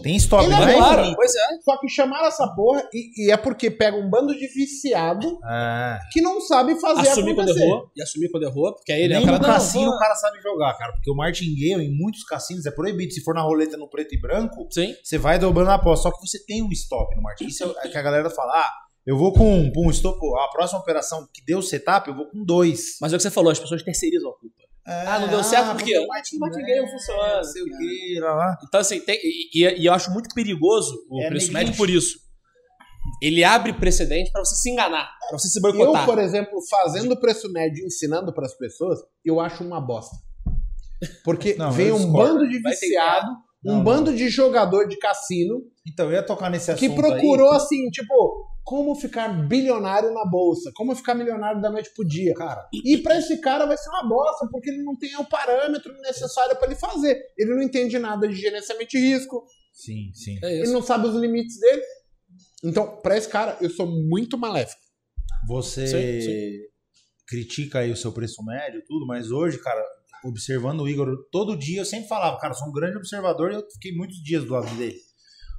[0.00, 0.76] Tem stop, Ele não é é.
[0.76, 1.60] Claro, pois é.
[1.62, 5.98] Só que chamaram essa porra e, e é porque pega um bando de viciado É.
[6.10, 7.66] que não sabe fazer Assumir quando acontecer.
[7.66, 7.90] errou.
[7.96, 9.94] E assumir quando errou, porque aí ele é Nem o cara no não, cassino vou-
[9.94, 10.92] o cara sabe jogar, cara.
[10.92, 13.12] Porque o martingale, em muitos cassinos, é proibido.
[13.12, 14.94] Se for na roleta no preto e branco, Sim.
[15.02, 16.04] você vai dobrando a aposta.
[16.08, 17.52] Só que você tem um stop no martingale.
[17.52, 18.70] Isso é que a galera fala, ah,
[19.06, 22.42] eu vou com, com um stop, a próxima operação que deu setup, eu vou com
[22.44, 22.96] dois.
[23.00, 24.61] Mas é o que você falou, as pessoas terceirizam a culpa.
[24.84, 27.36] Ah, não deu certo porque o martingale não funciona.
[27.36, 28.56] Não sei o que, lá, lá.
[28.66, 32.18] Então, assim, tem- e, e- eu acho muito perigoso o É preço médio por isso.
[33.20, 36.04] Ele abre precedente pra você se enganar, pra você se Eu, boicotar.
[36.06, 40.16] por exemplo, fazendo o preço médio e ensinando para as pessoas, eu acho uma bosta.
[41.24, 42.34] Porque Não, vem eu um discordo.
[42.38, 43.26] bando de viciado,
[43.64, 43.84] um não.
[43.84, 46.94] bando de jogador de cassino Então, eu ia tocar nesse assunto que aí.
[46.94, 52.32] procurou assim, tipo, como ficar bilionário na bolsa, como ficar milionário da noite pro dia.
[52.34, 55.92] Cara, E pra esse cara vai ser uma bosta, porque ele não tem o parâmetro
[56.00, 57.20] necessário pra ele fazer.
[57.36, 60.38] Ele não entende nada de gerenciamento de risco, sim, sim.
[60.42, 61.82] É ele não sabe os limites dele.
[62.64, 64.80] Então, pra esse cara, eu sou muito maléfico.
[65.48, 66.58] Você Sim, sim.
[67.26, 69.82] critica aí o seu preço médio e tudo, mas hoje, cara,
[70.24, 73.54] observando o Igor, todo dia eu sempre falava, cara, eu sou um grande observador e
[73.56, 74.96] eu fiquei muitos dias do lado dele.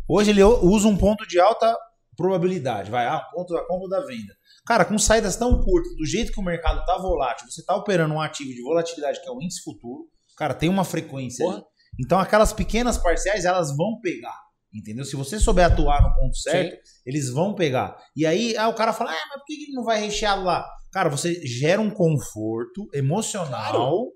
[0.07, 1.77] Hoje ele usa um ponto de alta
[2.15, 4.33] probabilidade, vai, ah, um ponto da compra ou da venda.
[4.65, 8.13] Cara, com saídas tão curtas, do jeito que o mercado tá volátil, você tá operando
[8.13, 10.05] um ativo de volatilidade que é o índice futuro,
[10.37, 11.45] cara, tem uma frequência.
[11.45, 11.57] Porra.
[11.57, 11.65] ali.
[11.99, 14.43] Então aquelas pequenas parciais, elas vão pegar.
[14.73, 15.05] Entendeu?
[15.05, 17.95] Se você souber atuar no ponto certo, eles vão pegar.
[18.15, 20.41] E aí, ah, o cara fala, ah, mas por que que ele não vai rechear
[20.43, 20.67] lá?
[20.91, 24.07] Cara, você gera um conforto emocional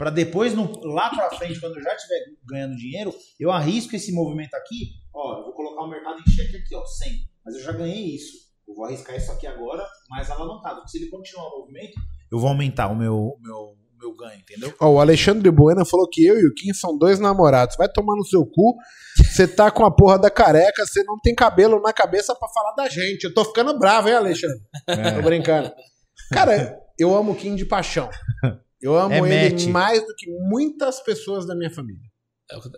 [0.00, 4.10] pra depois, no- lá pra frente, quando eu já estiver ganhando dinheiro, eu arrisco esse
[4.12, 7.12] movimento aqui, ó, eu vou colocar o mercado em cheque aqui, ó, 100.
[7.44, 8.32] Mas eu já ganhei isso.
[8.66, 10.76] Eu vou arriscar isso aqui agora, mais alavancado.
[10.76, 12.00] Porque se ele continuar o movimento,
[12.32, 14.72] eu vou aumentar o meu, meu, meu ganho, entendeu?
[14.80, 17.76] Ó, o Alexandre Bueno falou que eu e o Kim são dois namorados.
[17.76, 18.76] Vai tomar no seu cu.
[19.18, 22.72] Você tá com a porra da careca, você não tem cabelo na cabeça pra falar
[22.72, 23.24] da gente.
[23.24, 24.60] Eu tô ficando bravo, hein, Alexandre?
[25.16, 25.70] Tô brincando.
[26.32, 28.08] Cara, eu amo o Kim de paixão.
[28.82, 29.66] Eu amo É ele match.
[29.66, 32.02] mais do que muitas pessoas da minha família.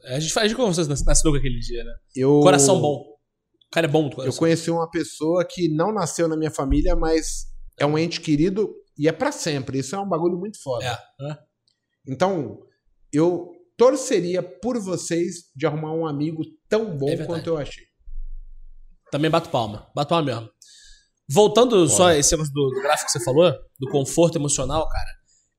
[0.07, 1.93] A gente faz de conversas na, na sinuca aquele dia, né?
[2.15, 2.97] Eu, Coração bom.
[2.99, 4.39] O cara é bom do Eu coração.
[4.39, 7.47] conheci uma pessoa que não nasceu na minha família, mas
[7.79, 9.79] é um ente querido e é pra sempre.
[9.79, 10.85] Isso é um bagulho muito foda.
[10.85, 11.39] É, é.
[12.07, 12.61] Então,
[13.13, 17.85] eu torceria por vocês de arrumar um amigo tão bom É quanto eu achei.
[19.11, 19.91] Também bato palma.
[19.95, 20.51] Bato palma mesmo.
[21.31, 25.11] Voltando só a esse negócio do, do gráfico que você falou, do conforto emocional, cara,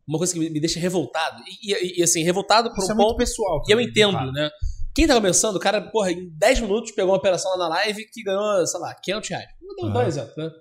[0.07, 1.41] uma coisa que me, deixa revoltado.
[1.61, 3.17] E, e- e, assim, revoltado por Isso um é ponto.
[3.17, 3.61] pessoal.
[3.67, 4.49] E eu entendo, né?
[4.95, 8.05] Quem tá começando, o cara, porra, em 10 minutos pegou uma operação lá na live
[8.11, 9.47] que ganhou, sei lá, 500 reais.
[9.61, 10.07] Vou dar um Aham.
[10.07, 10.51] exemplo, né?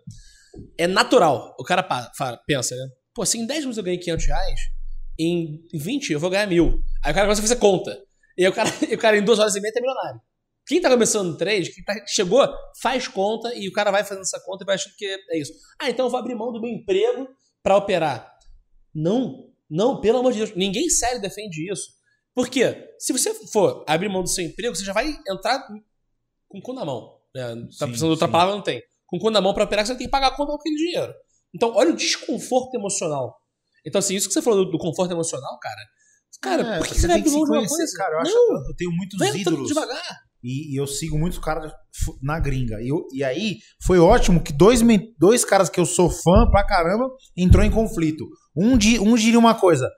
[0.78, 1.54] É natural.
[1.58, 1.82] O cara
[2.46, 2.86] pensa, né?
[3.14, 4.60] Pô, se em 10 minutos eu ganhei 500 reais,
[5.18, 6.80] em 20 eu vou ganhar mil.
[7.04, 7.98] Aí o cara começa a fazer conta.
[8.38, 10.20] E o cara, e o cara em duas horas e meia é milionário.
[10.66, 12.48] Quem tá começando trade, quem tá, chegou,
[12.80, 15.52] faz conta e o cara vai fazendo essa conta e vai achando que é isso.
[15.78, 17.28] Ah, então eu vou abrir mão do meu emprego
[17.62, 18.31] pra operar.
[18.94, 20.54] Não, não, pelo amor de Deus.
[20.54, 21.88] Ninguém sério defende isso.
[22.34, 22.88] Por quê?
[22.98, 25.66] Se você for abrir mão do seu emprego, você já vai entrar
[26.48, 27.16] com o cu na mão.
[27.34, 27.54] Né?
[27.78, 28.32] Tá precisando de outra sim.
[28.32, 28.82] palavra, não tem.
[29.06, 30.76] Com o cu na mão pra operar, você tem que pagar a conta com aquele
[30.76, 31.12] dinheiro.
[31.54, 33.34] Então, olha o desconforto emocional.
[33.86, 35.80] Então, assim, isso que você falou do, do conforto emocional, cara.
[36.40, 37.92] Cara, É, por que você vai abrir mão se de uma coisa?
[37.96, 38.14] cara.
[38.14, 38.68] Eu, acho, Não.
[38.68, 39.68] eu tenho muitos Vai ídolos.
[39.68, 40.02] devagar.
[40.42, 41.72] E, e eu sigo muitos caras
[42.22, 42.80] na gringa.
[42.82, 44.80] E, eu- e aí foi ótimo que dois,
[45.18, 48.26] dois caras que eu sou fã pra caramba entrou em conflito.
[48.56, 49.88] Um, di, um diria uma coisa.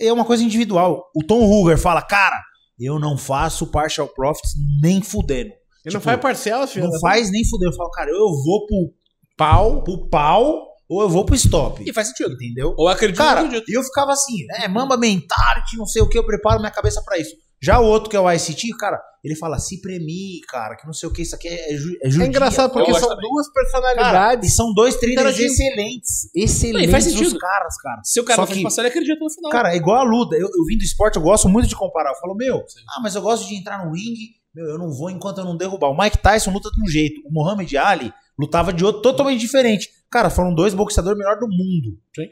[0.00, 1.04] É uma coisa individual.
[1.14, 2.40] O Tom Hooger fala, cara,
[2.78, 4.52] eu não faço partial profits
[4.82, 5.50] nem fudendo.
[5.84, 6.88] Ele não Tipo, faz parcela, filho.
[6.88, 7.72] Não faz nem fudendo.
[7.72, 8.92] Eu falo, cara, eu vou pro
[9.36, 11.82] pau, pro pau ou eu vou pro stop.
[11.88, 12.34] E faz sentido.
[12.34, 12.74] Entendeu?
[12.76, 13.70] Ou acredito ou Cara, não acredito.
[13.70, 17.02] e eu ficava assim, é, mamba mentality, não sei o que, eu preparo minha cabeça
[17.04, 17.34] pra isso.
[17.62, 20.92] Já o outro que é o ICT, cara, ele fala, se premie, cara, que não
[20.92, 22.26] sei o que, isso aqui é, ju é É judia.
[22.26, 23.30] engraçado porque são também.
[23.30, 24.50] duas Cara, personalidades.
[24.52, 26.28] e são dois traders excelentes.
[26.34, 28.00] Excelentes faz os caras, cara.
[28.02, 29.50] Se o cara Só não faz que- passar, ele acredita no final.
[29.52, 30.34] Cara, é igual a luta.
[30.34, 32.10] Eu, eu vim do esporte, eu gosto muito de comparar.
[32.10, 35.08] Eu falo, meu, ah, mas eu gosto de entrar no ringue, meu, eu não vou
[35.08, 35.88] enquanto eu não derrubar.
[35.90, 39.88] O Mike Tyson luta de um jeito, o Muhammad Ali lutava de outro totalmente diferente.
[40.10, 41.96] Cara, foram dois boxeadores melhores do mundo.
[42.16, 42.26] Sim.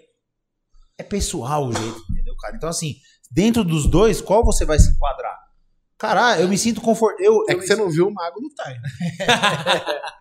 [0.99, 2.57] É pessoal o jeito, entendeu, cara?
[2.57, 2.97] Então, assim,
[3.31, 5.20] dentro dos dois, qual você vai se enquadrar?
[6.01, 7.45] Cara, eu me sinto confortável.
[7.49, 8.69] É que você não viu o mago lutar.
[8.69, 8.81] né?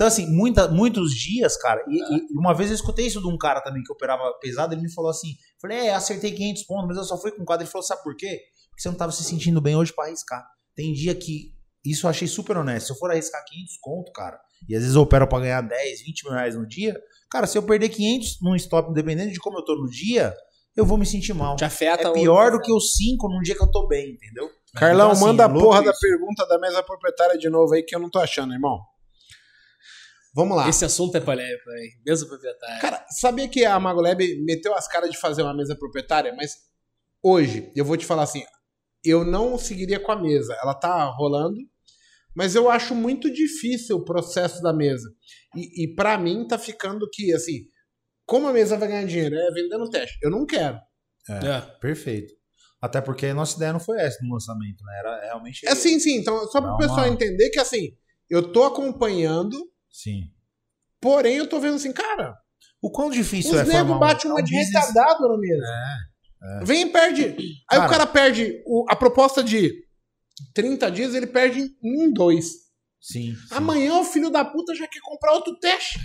[0.00, 3.36] Então, assim, muita, muitos dias, cara, e, e uma vez eu escutei isso de um
[3.36, 6.96] cara também que operava pesado, ele me falou assim, falei, é, acertei 500 pontos, mas
[6.96, 7.64] eu só fui com quadro.
[7.64, 8.40] Ele falou, sabe por quê?
[8.70, 10.42] Porque você não tava se sentindo bem hoje pra arriscar.
[10.74, 11.52] Tem dia que,
[11.84, 14.96] isso eu achei super honesto, se eu for arriscar 500 conto, cara, e às vezes
[14.96, 16.98] eu opero pra ganhar 10, 20 mil reais no dia,
[17.30, 20.34] cara, se eu perder 500 num stop, independente de como eu tô no dia,
[20.74, 21.56] eu vou me sentir mal.
[21.56, 22.08] Te afeta.
[22.08, 24.48] É pior do que os 5 num dia que eu tô bem, entendeu?
[24.74, 26.00] Carlão, Então, assim, manda é a porra da isso.
[26.00, 28.78] pergunta da mesa proprietária de novo aí que eu não tô achando, irmão.
[30.34, 30.68] Vamos lá.
[30.68, 31.90] Esse assunto é polêmico, hein?
[32.06, 32.80] Mesa proprietária.
[32.80, 36.32] Cara, sabia que a Magolab meteu as caras de fazer uma mesa proprietária?
[36.36, 36.52] Mas
[37.22, 38.44] hoje, eu vou te falar assim,
[39.04, 40.56] eu não seguiria com a mesa.
[40.62, 41.56] Ela tá rolando,
[42.34, 45.08] mas eu acho muito difícil o processo da mesa.
[45.56, 47.64] E, e para mim tá ficando que, assim,
[48.24, 49.34] como a mesa vai ganhar dinheiro?
[49.34, 50.16] É vendendo teste.
[50.22, 50.78] Eu não quero.
[51.28, 51.60] É.
[51.80, 52.32] Perfeito.
[52.80, 54.98] Até porque a nossa ideia não foi essa no lançamento, né?
[55.00, 55.66] Era realmente.
[55.66, 56.16] É sim, sim.
[56.16, 57.90] Então, só pro Dá pessoal uma- entender que, assim,
[58.28, 59.56] eu tô acompanhando,
[59.90, 60.30] Sim.
[61.00, 62.34] porém eu tô vendo assim, cara,
[62.82, 65.36] O quão difícil os é formar negros um- é uma um de business- retardado na
[65.38, 65.64] mesa.
[66.42, 67.24] É, Vem e perde.
[67.70, 67.86] Aí Cara.
[67.86, 69.70] o cara perde o- a proposta de
[70.54, 72.46] 30 dias, ele perde em um, dois.
[72.98, 73.34] Sim.
[73.34, 73.54] sim.
[73.54, 75.98] Amanhã o filho da puta já quer comprar outro teste.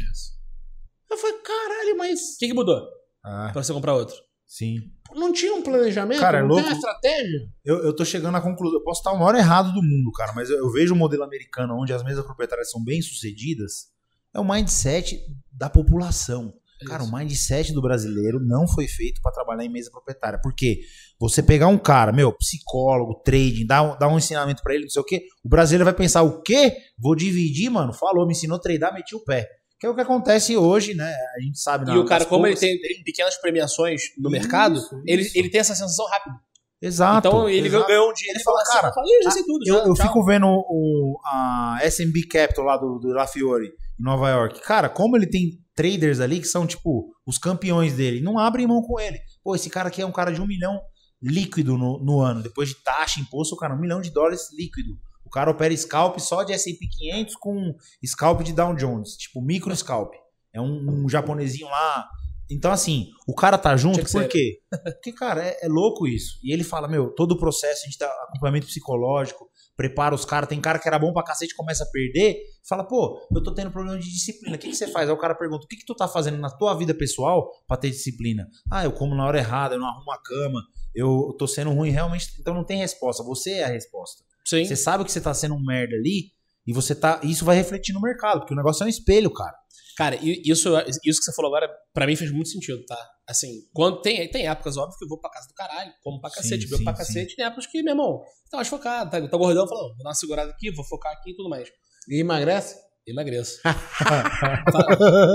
[1.10, 2.85] Eu falei, caralho, mas O que, que mudou
[3.23, 4.15] Ah, pra você comprar outro?
[4.45, 4.91] sim.
[5.14, 6.19] Não tinha um planejamento?
[6.19, 6.64] Cara, é não louco.
[6.64, 7.49] tem uma estratégia?
[7.64, 8.80] Eu, eu tô chegando à conclusão.
[8.80, 11.23] Eu posso estar o maior errado do mundo, cara, mas eu, eu vejo o modelo
[11.23, 13.88] americano onde as mesas proprietárias são bem sucedidas.
[14.34, 15.19] É o mindset
[15.52, 16.53] da população.
[16.86, 20.40] Cara, o mindset do brasileiro não foi feito pra trabalhar em mesa proprietária.
[20.41, 20.82] Por quê?
[21.19, 24.90] Você pegar um cara, meu, psicólogo, trading, dar um, dar um ensinamento pra ele, não
[24.90, 26.76] sei o quê, o brasileiro vai pensar, o quê?
[26.99, 27.94] Vou dividir, mano?
[27.94, 29.48] Falou, me ensinou a tradar, meti o pé.
[29.80, 31.14] Que é o que acontece hoje, né?
[31.38, 31.91] A gente sabe.
[31.91, 35.38] E o cara, como ele tem pequenas premiações no Isso, mercado, Ele, isso.
[35.38, 36.35] ele tem essa sensação rápida.
[36.81, 37.27] Exato.
[37.27, 37.88] então ele exato.
[37.88, 39.64] ganhou um dinheiro Ele e fala, fala, cara, eu já sei tudo.
[39.65, 44.03] Eu, já, eu fico vendo o, a SMB Capital lá do, do La Fiore, em
[44.03, 44.61] Nova York.
[44.61, 48.81] Cara, como ele tem traders ali que são, tipo, os campeões dele, não abrem mão
[48.81, 49.19] com ele.
[49.43, 50.80] Pô, esse cara aqui é um cara de um milhão
[51.22, 52.43] líquido no, no ano.
[52.43, 54.97] Depois de taxa, imposto, o cara, um milhão de dólares líquido.
[55.36, 57.76] O cara opera scalp só de S&P 500 com
[58.06, 59.18] scalp de Dow Jones.
[59.18, 60.14] Tipo, micro scalp.
[60.53, 62.07] É um, um japonesinho lá.
[62.49, 64.30] Então, assim, o cara tá junto, por ser.
[64.30, 64.60] quê?
[64.72, 66.40] Porque, cara, é, é louco isso.
[66.41, 70.48] E ele fala, meu, todo o processo, a gente dá acompanhamento psicológico, prepara os caras.
[70.48, 72.38] Tem cara que era bom pra cacete, começa a perder.
[72.66, 74.56] Fala, pô, eu tô tendo problema de disciplina.
[74.56, 75.10] O que, que você faz?
[75.10, 77.76] Aí o cara pergunta, o que, que tu tá fazendo na tua vida pessoal pra
[77.76, 78.48] ter disciplina?
[78.72, 80.62] Ah, eu como na hora errada, eu não arrumo a cama,
[80.94, 82.38] eu tô sendo ruim, realmente.
[82.40, 83.22] Então não tem resposta.
[83.22, 84.24] Você é a resposta.
[84.45, 84.65] Sim.
[84.65, 86.31] Você sabe que você tá sendo um merda ali
[86.67, 87.19] e você tá.
[87.23, 89.55] Isso vai refletir no mercado, porque o negócio é um espelho, cara.
[89.97, 90.69] Cara, e isso,
[91.05, 92.97] isso que você falou agora, pra mim fez muito sentido, tá?
[93.26, 96.30] Assim, quando tem, tem épocas, óbvio, que eu vou pra casa do caralho, como pra
[96.30, 96.99] Sim, cacete, bebo sim, pra sim.
[96.99, 100.09] cacete, tem épocas que, meu irmão, tá mais focado, tá, tá gordão, falou, vou dar
[100.09, 101.69] uma segurada aqui, vou focar aqui e tudo mais.
[102.09, 102.76] E emagrece?
[103.07, 103.61] Emagreço.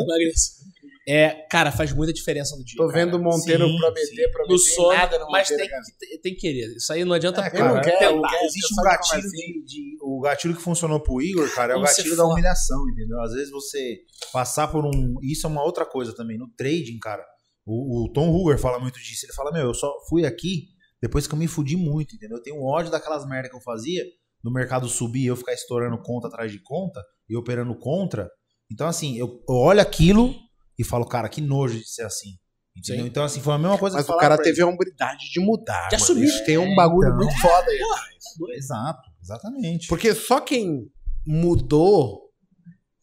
[0.05, 0.61] Emagreço.
[1.09, 2.77] É, cara, faz muita diferença no dia.
[2.77, 3.05] Tô cara.
[3.05, 4.31] vendo o Monteiro Sim, prometer, sim.
[4.31, 6.77] prometer no sono, nada no mas Monteiro, tem que, tem que querer.
[6.77, 8.45] Isso aí não adianta É, cara, não tentar.
[8.45, 12.17] Existe um gatilho de, de- O gatilho que funcionou pro Igor, cara, é o gatilho
[12.17, 13.21] da humilhação, entendeu?
[13.23, 14.01] Às vezes você
[14.33, 15.15] passar por um.
[15.23, 16.37] Isso é uma outra coisa também.
[16.39, 17.25] No trading, cara,
[17.65, 19.25] o, o Tom Hoover fala muito disso.
[19.27, 20.69] Ele fala, meu, eu só fui aqui
[21.01, 22.37] depois que eu me fudi muito, entendeu?
[22.37, 24.05] Eu tenho ódio daquelas merda que eu fazia
[24.45, 28.29] no mercado subir e eu ficar estourando conta atrás de conta e operando contra.
[28.71, 30.35] Então, assim, eu, eu olho aquilo
[30.81, 32.31] e falo, cara, que nojo de ser assim.
[32.77, 33.07] Entendeu?
[33.07, 35.89] Então, assim, foi a mesma coisa Mas que o cara teve a hombridade de mudar.
[35.89, 36.25] De assumir.
[36.25, 37.19] Isso tem um É, bagulho então.
[37.19, 37.77] muito foda aí.
[37.77, 38.57] ele.
[38.57, 39.89] Exato, exatamente.
[39.89, 40.91] Porque só quem
[41.27, 42.31] mudou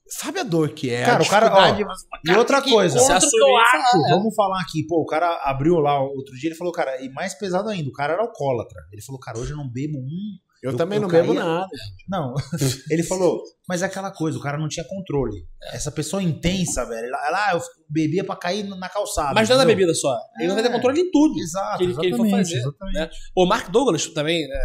[0.10, 1.04] sabe a dor que é.
[1.06, 3.72] Cara, a o cara, ó, mas, e outra coisa, assumir, acho.
[3.72, 7.10] fala, Vamos falar aqui, pô, o cara abriu lá outro dia, ele falou, cara, e
[7.10, 8.80] mais pesado ainda, o cara era alcoólatra.
[8.92, 10.38] Ele falou, cara, hoje eu não bebo um.
[10.72, 11.68] Eu, também não bebo nada.
[12.10, 12.34] Não,
[12.92, 15.36] ele falou, mas é aquela coisa, o cara não tinha controle.
[15.74, 19.34] Essa pessoa intensa, velho, ela, ela ah, eu bebia pra cair na calçada.
[19.34, 20.18] Mas não é da bebida só.
[20.40, 20.72] Ele vai ter É.
[20.72, 21.40] controle em tudo.
[21.40, 22.96] Exato, que ele- que ele for fazer, exatamente.
[22.96, 23.10] né?
[23.36, 24.60] O Mark Douglas também, né?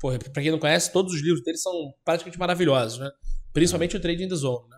[0.00, 1.72] Porra, pra quem não conhece, todos os livros dele são
[2.04, 3.10] praticamente maravilhosos, né?
[3.52, 4.76] Principalmente o Trading the Zone, né?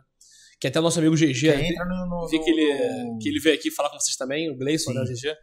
[0.61, 3.29] Que até o nosso amigo GG, Que entra no, no, vi que ele, no- que
[3.29, 4.95] ele veio aqui falar com vocês também, o Gleison, Sim.
[4.97, 5.35] né, o GG.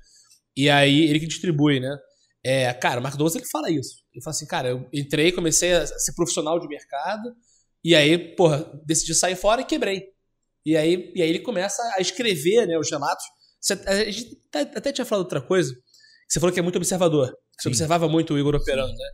[0.58, 1.96] E aí, ele que distribui, né?
[2.44, 3.96] É, cara, o Mark Douglas ele fala isso.
[4.14, 7.34] Ele fala assim, cara, eu entrei, comecei a ser profissional de mercado,
[7.84, 10.04] e aí, porra, decidi sair fora e quebrei.
[10.66, 13.24] E aí, e aí ele começa a escrever, né, os relatos.
[13.62, 15.74] Você, a gente até, tinha falado outra coisa,
[16.28, 17.28] você falou que é muito observador.
[17.58, 17.70] Você Sim.
[17.70, 19.10] observava muito o Igor operando, né?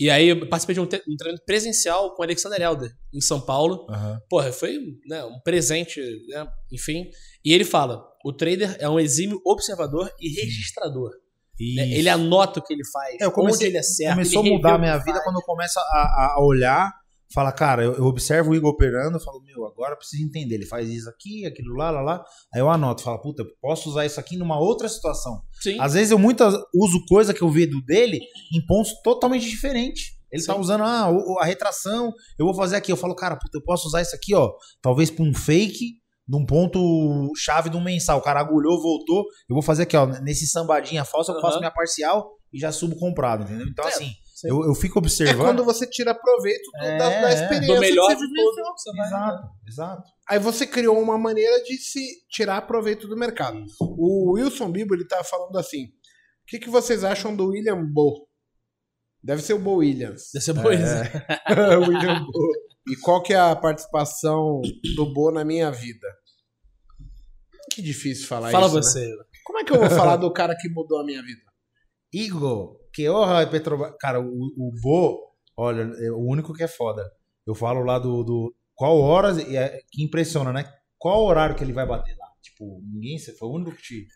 [0.00, 3.40] E aí eu participei de um, um treinamento presencial com o Alexander Helder, em São
[3.40, 3.84] Paulo.
[3.90, 4.20] Aham.
[4.30, 6.46] Porra, foi né, um presente, né?
[6.72, 7.10] enfim.
[7.44, 11.10] E ele fala: o trader é um exímio observador e registrador.
[11.76, 11.90] Né?
[11.92, 14.14] Ele anota o que ele faz, É, eu comecei- onde ele acerta.
[14.14, 15.24] Começou a mudar a minha vida faz.
[15.24, 16.92] quando eu começo a, a- olhar,
[17.34, 20.54] fala, cara, eu, eu observo o Igor operando, eu falo, meu, agora eu preciso entender.
[20.54, 22.24] Ele faz isso aqui, aquilo lá, lá, lá.
[22.54, 25.42] Aí eu anoto, falo, puta, eu posso usar isso aqui numa outra situação.
[25.60, 25.78] Sim.
[25.80, 28.18] Às vezes eu muitas uso coisa que eu vejo dele
[28.54, 30.16] em pontos totalmente diferentes.
[30.30, 30.60] Ele tá Sim.
[30.60, 31.10] usando ah,
[31.40, 32.92] a retração, eu vou fazer aqui.
[32.92, 34.50] Eu falo, cara, puta, eu posso usar isso aqui, ó,
[34.82, 35.94] talvez pra um fake,
[36.28, 38.18] de um ponto chave um mensal.
[38.18, 39.24] O cara agulhou, voltou.
[39.48, 41.42] Eu vou fazer aqui, ó, nesse sambadinha falsa, eu Aham.
[41.42, 43.66] faço minha parcial e já subo comprado, entendeu?
[43.66, 44.48] Então, É, assim, sim.
[44.48, 45.46] eu, eu fico É observando.
[45.46, 47.34] quando você tira proveito do- É, da, da é.
[47.34, 47.74] experiência.
[47.74, 48.26] Do melhor que você.
[48.76, 50.02] Você vai- Exato, exato.
[50.28, 53.64] Aí você criou uma maneira de se tirar proveito do mercado.
[53.80, 55.90] O Wilson Bibo, ele tá falando assim: o
[56.46, 58.28] que, que vocês acham do William Bo?
[59.24, 60.30] Deve ser o Bo Williams.
[60.32, 60.84] Deve ser boa isso.
[61.88, 62.32] William Bo.
[62.90, 64.62] E qual que é a participação
[64.96, 66.07] do Bo na minha vida?
[67.78, 68.74] Que difícil falar Fala isso.
[68.74, 68.82] né?
[68.82, 69.08] você.
[69.44, 71.40] Como é que eu vou falar do cara que mudou a minha vida?
[72.12, 73.94] Igor, que honra Petrobras.
[74.00, 75.16] Cara, o, o Bo,
[75.56, 77.08] olha, é o único que é foda.
[77.46, 78.24] Eu falo lá do.
[78.24, 79.38] do qual horas.
[79.38, 80.68] E é, que impressiona, né?
[80.98, 82.26] Qual horário que ele vai bater lá?
[82.42, 83.16] Tipo, ninguém.
[83.38, 84.06] Foi o único que te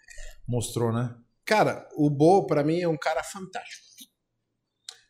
[0.48, 1.14] mostrou, né?
[1.44, 3.86] Cara, o Bo, pra mim, é um cara fantástico.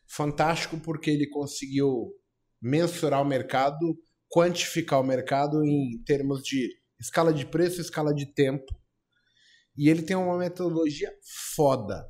[0.07, 2.13] Fantástico porque ele conseguiu
[2.61, 3.97] mensurar o mercado,
[4.29, 6.69] quantificar o mercado em termos de
[7.03, 8.73] escala de preço, escala de tempo.
[9.77, 11.11] E ele tem uma metodologia
[11.55, 12.09] foda.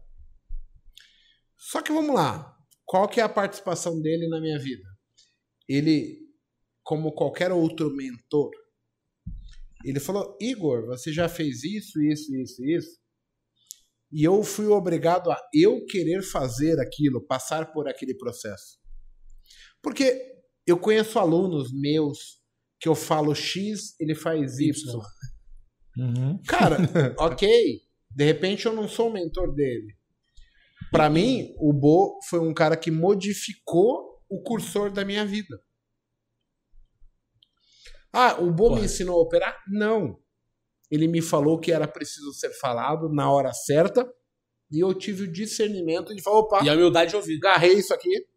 [1.57, 2.55] Só que vamos lá.
[2.85, 4.87] Qual que é a participação dele na minha vida?
[5.67, 6.19] Ele,
[6.83, 8.51] como qualquer outro mentor,
[9.83, 12.99] ele falou: Igor, você já fez isso, isso, isso, isso.
[14.11, 18.77] E eu fui obrigado a eu querer fazer aquilo, passar por aquele processo.
[19.81, 20.21] Porque
[20.67, 22.42] eu conheço alunos meus
[22.83, 24.73] que eu falo X, ele faz Y.
[25.97, 26.37] Uhum.
[26.45, 26.75] Cara,
[27.17, 27.79] ok.
[28.11, 29.95] De repente eu não sou o mentor dele.
[30.91, 35.57] Pra mim, o Bo foi um cara que modificou o cursor da minha vida.
[38.11, 39.57] Ah, o Bo me ensinou a operar?
[39.65, 40.19] Não.
[40.91, 44.05] Ele me falou que era preciso ser falado na hora certa
[44.69, 47.37] e eu tive o discernimento de falar, opa, E a humildade de ouvir.
[47.37, 48.27] agarrei isso aqui.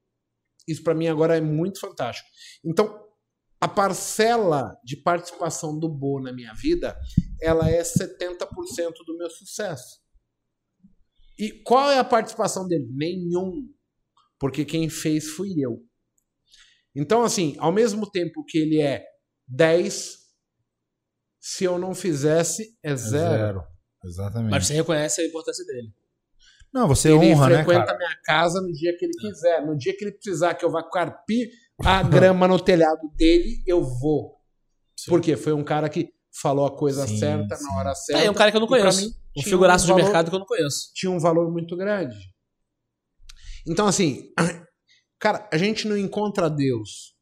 [0.68, 2.28] Isso pra mim agora é muito fantástico.
[2.64, 3.05] Então,
[3.60, 6.96] a parcela de participação do Bo na minha vida,
[7.40, 8.46] ela é 70%
[9.06, 10.00] do meu sucesso.
[11.38, 12.88] E qual é a participação dele?
[12.90, 13.68] Nenhum.
[14.38, 15.82] Porque quem fez fui eu.
[16.94, 19.04] Então, assim, ao mesmo tempo que ele é
[19.48, 20.16] 10,
[21.40, 23.62] se eu não fizesse, é zero.
[24.04, 24.50] Exatamente.
[24.50, 25.92] Mas você reconhece a importância dele.
[26.72, 27.98] Não, você ele honra, né, frequenta cara?
[27.98, 29.64] minha casa no dia que ele quiser.
[29.64, 31.48] No dia que ele precisar que eu vá carpir
[31.84, 34.36] a grama no telhado dele, eu vou.
[35.08, 37.64] Porque foi um cara que falou a coisa Sim, certa sim.
[37.64, 38.22] na hora certa.
[38.22, 39.02] É, é um cara que eu não pra conheço.
[39.06, 40.90] mim, Um figuraço um de valor- mercado que eu não conheço.
[40.94, 42.16] Tinha um valor muito grande.
[43.66, 44.30] Então, assim,
[45.18, 47.14] cara, a gente não encontra Deus.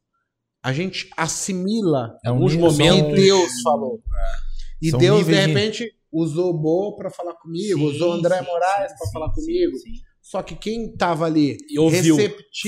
[0.63, 4.01] A gente assimila É um alguns momentos- que Deus falou.
[4.81, 8.09] E São Deus, de níveis de- repente, usou o Bo para falar comigo, Sim, usou
[8.09, 9.77] o André sim, Moraes sim, para sim, falar sim, comigo.
[10.27, 12.17] Só que quem tava ali E ouviu.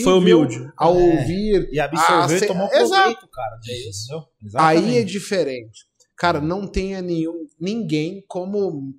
[0.03, 0.57] Foi humilde.
[0.77, 0.99] ao É.
[1.19, 2.89] ouvir, E absorver, Ah, cê- tomou Exato.
[3.01, 3.57] proveito, cara.
[3.63, 4.61] Disso, entendeu?
[4.61, 5.85] aí é diferente.
[6.15, 8.93] Cara, não tenha nenhum, ninguém como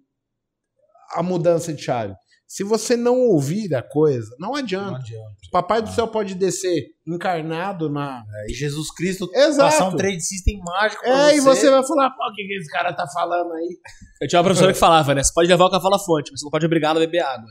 [1.14, 2.14] a mudança de chave.
[2.48, 4.96] Se você não ouvir a coisa, não Não adianta.
[4.96, 5.34] adianta.
[5.52, 8.24] Papai do céu pode descer encarnado na.
[8.46, 9.70] É, e Jesus Cristo Exato.
[9.70, 11.36] passar um trade system mágico pra É, você.
[11.36, 13.76] e você vai falar, pô, o que, que esse cara tá falando aí?
[14.22, 15.22] Eu tinha uma professora que falava, né?
[15.22, 17.46] Você pode levar o cavalo à fonte, mas você não pode obrigá-lo a beber água.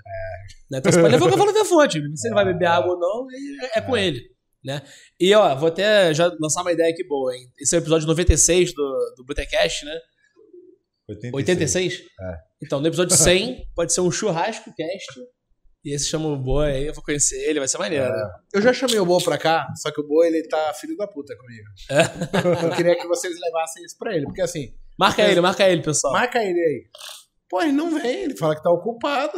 [0.71, 0.79] Né?
[0.79, 2.01] Então você pode levar o cavalo a fonte.
[2.17, 3.27] Se ele vai beber água ou não,
[3.73, 4.21] é, é com ele.
[4.65, 4.81] Né?
[5.19, 7.43] E ó, vou até já lançar uma ideia aqui boa, hein?
[7.59, 9.95] Esse é o episódio 96 do, do Botecast, né?
[11.33, 11.93] 86?
[11.99, 12.37] É.
[12.63, 15.19] Então, no episódio 100, pode ser um churrasco cast.
[15.85, 18.09] E esse chama o Boa aí, eu vou conhecer ele, vai ser maneiro.
[18.09, 18.29] né?
[18.53, 21.07] Eu já chamei o Bo pra cá, só que o Bo, ele tá filho da
[21.07, 21.63] puta comigo.
[22.71, 26.11] Eu queria que vocês levassem isso pra ele, porque assim, Marca ele, marca ele, pessoal.
[26.11, 26.83] marca ele aí.
[27.49, 29.37] Pô, ele não vem, ele fala que tá ocupado.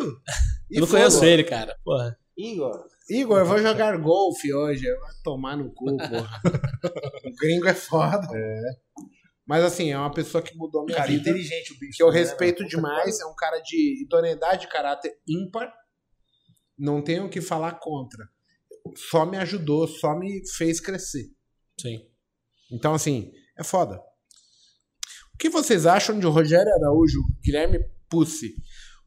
[0.71, 0.99] E eu não foda.
[1.01, 1.75] conheço ele, cara.
[1.83, 2.17] Porra.
[2.35, 2.85] Igor.
[3.09, 4.85] Igor, eu vou jogar golfe hoje.
[4.87, 6.39] Vai tomar no cu, porra.
[7.25, 8.27] o gringo é foda.
[9.49, 11.21] Mas assim, é uma pessoa que mudou a minha Cara, vida.
[11.27, 11.97] inteligente o bicho.
[11.97, 12.69] que eu né, respeito velho?
[12.69, 13.19] demais.
[13.19, 15.73] É um cara de idoneidade de caráter ímpar.
[16.77, 18.29] Não tenho o que falar contra.
[18.95, 21.31] Só me ajudou, só me fez crescer.
[21.81, 22.07] Sim.
[22.71, 23.99] Então, assim, é foda.
[25.33, 28.53] O que vocês acham de Rogério Araújo, Guilherme Pussi?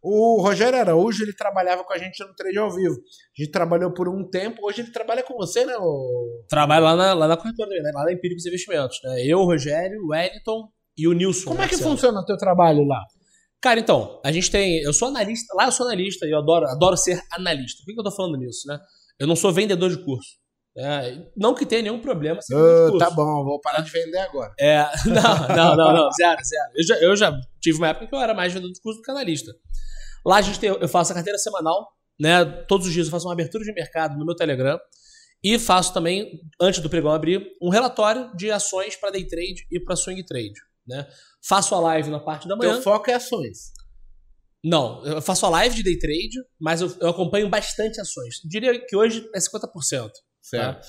[0.03, 2.97] O Rogério Araújo, ele trabalhava com a gente no Trade ao Vivo.
[2.97, 5.77] A gente trabalhou por um tempo, hoje ele trabalha com você, né?
[5.79, 6.45] O...
[6.49, 7.93] Trabalho lá na, lá na corretora, né?
[7.95, 8.99] lá na Empíricos Investimentos.
[9.05, 9.25] Né?
[9.25, 10.69] Eu, o Rogério, o Wellington
[10.99, 11.51] e o Nilson.
[11.51, 11.91] Como é que Marcelo.
[11.93, 13.01] funciona o teu trabalho lá?
[13.61, 14.81] Cara, então, a gente tem.
[14.81, 17.79] Eu sou analista, lá eu sou analista e eu adoro, adoro ser analista.
[17.79, 18.81] Por que que eu tô falando nisso, né?
[19.21, 20.31] Eu não sou vendedor de curso.
[20.75, 21.25] né?
[21.37, 23.09] não que tenha nenhum problema ser vendedor de curso.
[23.09, 24.53] tá bom, vou parar de vender agora.
[24.59, 26.71] É, não, não, não, não, zero, zero.
[26.75, 29.05] Eu já, eu já tive uma época que eu era mais vendedor de curso do
[29.05, 29.53] que analista.
[30.25, 31.89] Lá a gente tem, eu faço a carteira semanal,
[32.19, 32.45] né?
[32.69, 34.79] Todos os dias eu faço uma abertura de mercado no meu Telegram
[35.43, 39.81] e faço também, antes do pregão abrir, um relatório de ações para day trade e
[39.81, 40.55] para swing trade,
[40.87, 41.07] né?
[41.45, 42.75] Faço a live na parte da manhã.
[42.75, 43.73] Teu foco é ações.
[44.65, 48.37] Não, eu faço a live de day trade, mas eu, eu acompanho bastante ações.
[48.45, 50.11] Diria que hoje é 50%.
[50.53, 50.81] Tá?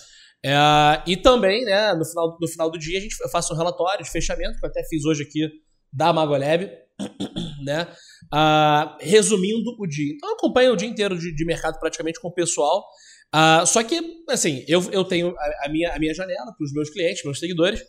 [0.45, 3.57] É, e também, né, no final, no final do dia, a gente, eu faço um
[3.57, 5.49] relatório de fechamento, que eu até fiz hoje aqui
[5.94, 6.70] da Magolab,
[7.64, 7.88] né?
[8.32, 10.14] ah, resumindo o dia.
[10.15, 12.84] Então eu acompanho o dia inteiro de, de mercado praticamente com o pessoal.
[13.32, 13.99] Ah, só que,
[14.30, 17.40] assim, eu, eu tenho a, a minha, a minha janela para os meus clientes, meus
[17.40, 17.82] seguidores.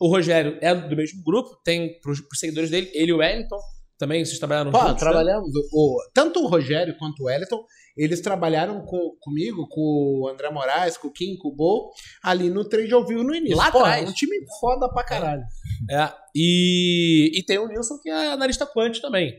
[0.00, 3.58] O Rogério é do mesmo grupo, tem para os seguidores dele, ele e o Wellington.
[3.98, 4.98] Também vocês trabalharam Pô, juntos, né?
[5.00, 5.50] trabalhamos.
[5.72, 7.64] O, o- tanto o Rogério quanto o Wellington,
[7.96, 11.90] eles trabalharam com- comigo, com o André Moraes, com o Kim, com o Bo,
[12.22, 13.56] ali no Trade ao Vivo no início.
[13.56, 14.06] Lá Pô, atrás.
[14.06, 15.42] é um time foda pra caralho.
[15.90, 19.34] É, e, e tem o Nilson, que é analista quant também.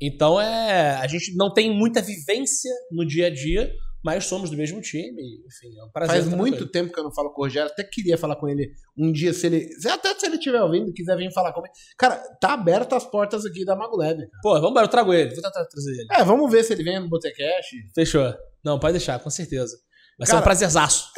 [0.00, 3.72] Então é, a gente não tem muita vivência no dia a dia,
[4.04, 5.42] mas somos do mesmo time.
[5.46, 6.22] Enfim, é um prazer.
[6.22, 8.72] Faz muito tempo que eu não falo com o Rogério, até queria falar com ele
[8.96, 9.68] um dia, se ele.
[9.86, 11.72] Até se ele estiver ouvindo quiser vir falar comigo.
[11.96, 14.28] Cara, tá aberto as portas aqui da cara.
[14.42, 15.34] Pô, vamos embora, eu trago ele.
[15.34, 16.06] Vou tentar trazer ele.
[16.10, 17.70] É, vamos ver se ele vem no Botecash.
[17.94, 18.34] Fechou.
[18.64, 19.76] Não, pode deixar, com certeza.
[20.18, 21.10] Vai ser um prazerzaço.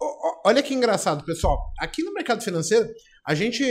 [0.00, 1.58] Ó, Olha que engraçado, pessoal.
[1.80, 2.88] Aqui no mercado financeiro,
[3.26, 3.64] a gente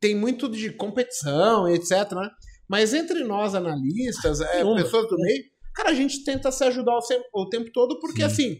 [0.00, 2.30] tem muito de competição, etc, né?
[2.68, 5.44] Mas entre nós, analistas, é, pessoas do meio,
[5.74, 6.98] cara, a gente tenta se ajudar
[7.32, 8.26] o, tempo todo, porque Sim.
[8.26, 8.56] assim,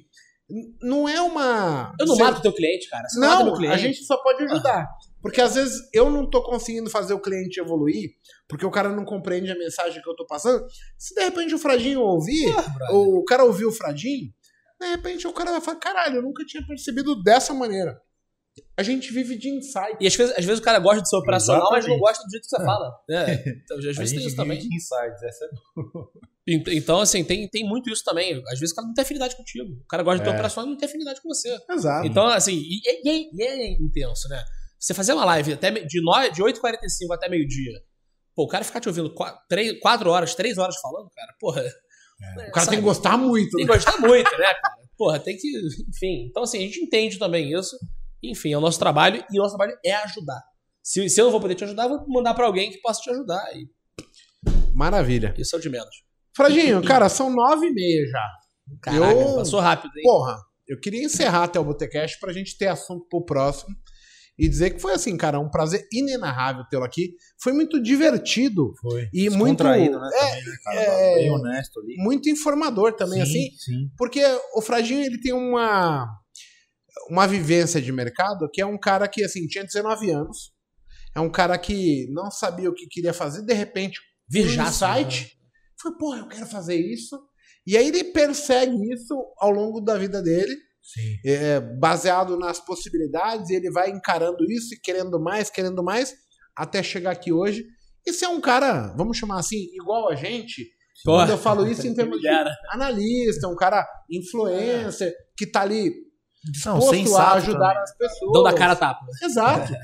[0.82, 1.92] não é uma.
[1.98, 3.08] Eu não Você- mato teu cliente, cara.
[3.08, 3.74] Você não, cliente.
[3.74, 4.88] a gente só pode ajudar.
[5.22, 8.10] Porque às vezes eu não tô conseguindo fazer o cliente evoluir,
[8.46, 10.66] porque o cara não compreende a mensagem que eu tô passando.
[10.98, 12.90] Se de repente o Fradinho ouvir, brother.
[12.90, 14.30] ou o cara ouvir o Fradinho,
[14.78, 17.98] de repente o cara vai falar: caralho, eu nunca tinha percebido dessa maneira.
[18.76, 19.96] A gente vive de insight.
[20.00, 22.00] E às vezes, às vezes o cara gosta de ser operacional, mas não Exatamente.
[22.00, 22.92] gosta do jeito que você fala.
[23.10, 23.24] É,
[23.64, 24.58] então, às A vezes tem gente isso vive também.
[24.58, 25.22] de insights.
[25.22, 25.48] Essa é
[26.46, 28.42] Ent- Então, assim, tem, tem muito isso também.
[28.52, 29.72] Às vezes o cara não tem afinidade contigo.
[29.82, 30.34] O cara gosta de ter É.
[30.34, 31.56] operacional e não tem afinidade com você.
[31.70, 32.06] Exato.
[32.06, 34.44] Então, assim, e, e- e- e é intenso, né?
[34.78, 37.72] Você fazer uma live até de, de 8h45 até meio-dia.
[38.36, 39.12] Pô, o cara ficar te ouvindo
[39.80, 41.64] 4 horas, 3 horas falando, cara, porra.
[42.48, 43.56] o cara tem que gostar muito.
[43.56, 43.72] Tem né?
[43.72, 44.74] que gostar muito, né, cara?
[44.98, 45.48] Porra, tem que.
[45.88, 46.26] Enfim.
[46.28, 47.76] Então, assim, a gente entende também isso.
[48.30, 50.40] Enfim, é o nosso trabalho e o nosso trabalho é ajudar.
[50.82, 53.00] Se, se eu não vou poder te ajudar, eu vou mandar pra alguém que possa
[53.00, 53.42] te ajudar.
[53.54, 53.66] E
[54.74, 55.34] Maravilha.
[55.38, 56.02] isso é o de menos.
[56.36, 58.28] Fradinho, cara, são nove e meia já.
[58.82, 60.02] Caraca, Eu- passou rápido, hein?
[60.02, 60.36] Porra,
[60.68, 63.74] eu queria encerrar até o Botecast pra gente ter assunto pro próximo.
[64.36, 67.10] E dizer que foi assim, cara, um prazer inenarrável tê-lo aqui.
[67.40, 69.08] Foi muito divertido Foi.
[69.14, 69.80] e muito, né?
[69.80, 70.80] é, também, né, cara?
[70.80, 71.94] é- Bem honesto ali.
[71.98, 73.50] muito informador também, assim.
[73.56, 73.88] sim.
[73.96, 74.20] Porque
[74.56, 76.04] o Fradinho, ele tem uma,
[77.10, 80.52] uma vivência de mercado que é um cara que, assim, tinha 19 anos.
[81.14, 83.42] É um cara que não sabia o que queria fazer.
[83.42, 84.84] De repente, Virjaço.
[84.84, 85.38] um insight.
[85.80, 87.18] Foi, pô, eu quero fazer isso.
[87.66, 90.54] E aí ele persegue isso ao longo da vida dele.
[91.24, 96.14] É, baseado nas possibilidades, ele vai encarando isso e querendo mais, querendo mais,
[96.54, 97.64] até chegar aqui hoje.
[98.06, 100.70] E ser um cara, vamos chamar assim, igual a gente,
[101.02, 102.28] Quando eu falo isso em termos de
[102.70, 105.90] analista, um cara influencer, que tá ali
[106.44, 107.82] Não, disposto a sensato ajudar também.
[107.82, 108.32] as pessoas.
[108.32, 109.06] Dão da cara a tapa.
[109.22, 109.72] Exato.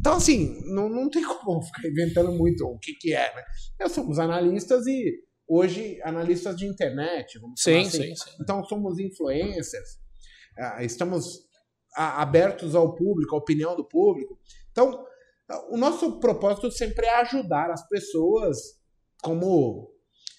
[0.00, 3.42] Então, assim, não, não tem como ficar inventando muito o que, que é, né?
[3.80, 5.12] Nós somos analistas e
[5.46, 8.02] hoje analistas de internet, vamos Sim, assim.
[8.02, 8.30] sim, sim.
[8.40, 9.98] Então somos influencers,
[10.56, 11.40] ah, estamos
[11.96, 14.38] a- abertos ao público, à opinião do público.
[14.70, 15.04] Então,
[15.70, 18.56] o nosso propósito sempre é ajudar as pessoas
[19.20, 19.90] como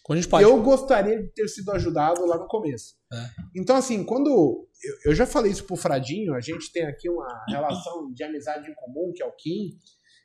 [0.03, 0.43] Quando a gente pode.
[0.45, 2.95] eu gostaria de ter sido ajudado lá no começo.
[3.11, 3.25] É.
[3.57, 4.68] Então, assim, quando.
[4.84, 8.69] Eu, eu já falei isso pro Fradinho, a gente tem aqui uma relação de amizade
[8.69, 9.77] em comum, que é o Kim.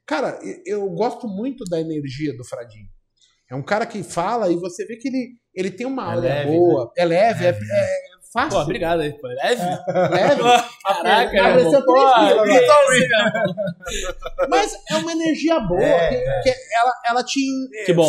[0.06, 2.88] Cara, eu, eu gosto muito da energia do Fradinho.
[3.50, 6.20] É um cara que fala e você vê que ele, ele tem uma É aura
[6.20, 8.58] leve, boa, é leve, é, é fácil.
[8.58, 9.26] Pô, obrigado aí, pô.
[9.28, 9.62] Leve?
[10.10, 10.42] leve.
[10.82, 11.70] Caraca, irmão.
[11.70, 12.60] seu Pô, agora.
[12.60, 13.08] totalmente.
[14.48, 17.40] Mas é uma energia boa, É, que, que ela, ela te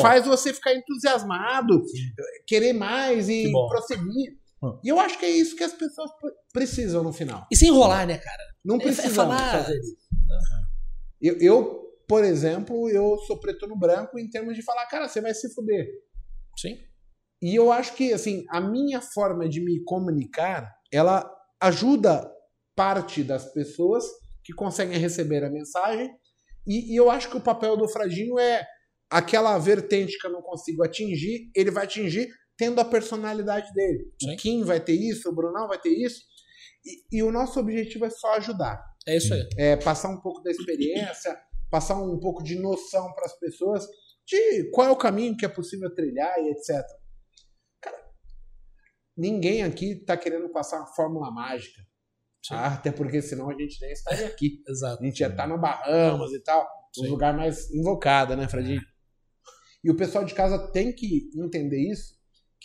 [0.02, 1.82] faz você ficar entusiasmado,
[2.48, 4.38] querer mais e prosseguir.
[4.64, 4.80] Hum.
[4.84, 7.46] E eu acho que é isso que as pessoas pre- precisam no final.
[7.52, 8.44] E sem enrolar, né, cara?
[8.64, 9.96] Não É- é precisamos falar- fazer isso.
[11.22, 15.22] Eu, eu, por exemplo, eu sou preto no branco em termos de falar, cara, você
[15.22, 15.88] vai se fuder.
[16.58, 16.78] Sim.
[17.42, 21.30] E eu acho que, assim, a minha forma de me comunicar, ela
[21.62, 22.32] ajuda
[22.76, 24.04] parte das pessoas
[24.44, 26.10] que conseguem receber a mensagem.
[26.68, 28.66] E, e eu acho que o papel do Fradinho é
[29.10, 32.28] aquela vertente que eu não consigo atingir, ele vai atingir
[32.58, 34.12] tendo a personalidade dele.
[34.22, 34.34] Sim.
[34.34, 36.22] O Kim vai ter isso, o Brunão vai ter isso.
[36.86, 38.82] E, e o nosso objetivo é só ajudar.
[39.08, 39.48] É isso aí.
[39.58, 41.38] É passar um pouco da experiência,
[41.70, 43.86] passar um pouco de noção para as pessoas
[44.26, 46.84] de qual é o caminho que é possível trilhar e etc.
[47.82, 47.98] Cara,
[49.16, 51.82] ninguém aqui está querendo passar uma fórmula mágica.
[52.52, 54.64] Ah, até porque senão a gente nem estaria aqui.
[54.68, 55.02] Exato.
[55.02, 56.68] A gente ia estar no Bahamas e tal,
[57.00, 58.82] um lugar mais invocado, né, Fredinho?
[59.84, 62.15] E o pessoal de casa tem que entender isso,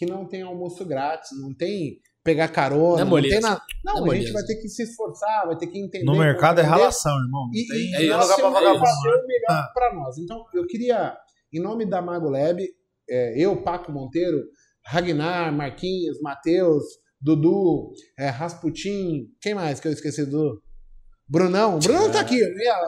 [0.00, 3.60] que não tem almoço grátis, não tem pegar carona, Não é não, tem nada.
[3.84, 6.06] Não, Não é a gente vai ter que se esforçar, vai ter que entender.
[6.06, 6.78] No mercado é compreender.
[6.78, 7.50] relação, irmão.
[7.52, 9.70] E, tem e é nós temos que fazer o melhor Ah.
[9.74, 10.16] para nós.
[10.16, 11.14] Então, eu queria,
[11.52, 12.62] em nome da Mago Lab,
[13.10, 14.42] é, eu, Paco Monteiro,
[14.86, 16.82] Ragnar, Marquinhos, Matheus,
[17.20, 20.62] Dudu, é, Rasputin, quem mais que eu esqueci do
[21.28, 21.76] Brunão?
[21.76, 22.36] O Brunão tá aqui.
[22.38, 22.80] ia-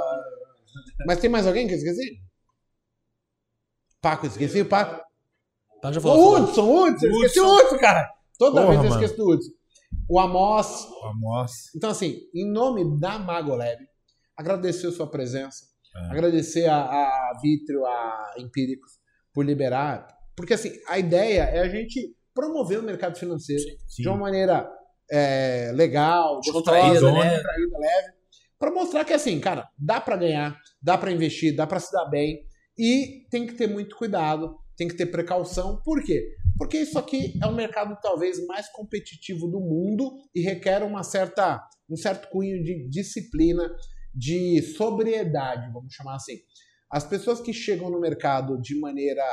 [1.07, 2.17] Mas tem mais alguém que eu esqueci?
[4.01, 5.12] Paco, esqueci o Paco.
[5.83, 6.37] Tá, já O falou.
[6.41, 8.09] Hudson, o Hudson, esqueci o Hudson, cara.
[8.39, 9.03] Toda Porra, vez eu mano.
[9.03, 9.51] esqueço do Hudson.
[10.09, 10.89] O Amos,
[11.21, 11.71] Nossa.
[11.77, 13.79] então, assim, em nome da Magolab,
[14.37, 15.65] agradecer a sua presença,
[15.95, 16.11] É.
[16.11, 18.93] agradecer a, a Vitrio, a Empíricos
[19.35, 20.07] por liberar,
[20.37, 24.03] porque assim, a ideia é a gente promover o mercado financeiro Sim.
[24.03, 24.69] de uma maneira
[25.11, 27.31] é, legal, Descontraída, gostosa, né?
[27.31, 28.13] descontraída, leve,
[28.59, 32.07] para mostrar que assim, cara, dá para ganhar, dá para investir, dá para se dar
[32.07, 32.41] bem
[32.79, 35.81] e tem que ter muito cuidado, tem que ter precaução.
[35.85, 36.35] Por quê?
[36.59, 41.65] Porque isso aqui é um mercado talvez mais competitivo do mundo e requer uma certa,
[41.89, 43.71] um certo cunho de disciplina,
[44.15, 46.37] de sobriedade, vamos chamar assim.
[46.91, 49.25] As pessoas que chegam no mercado de maneira,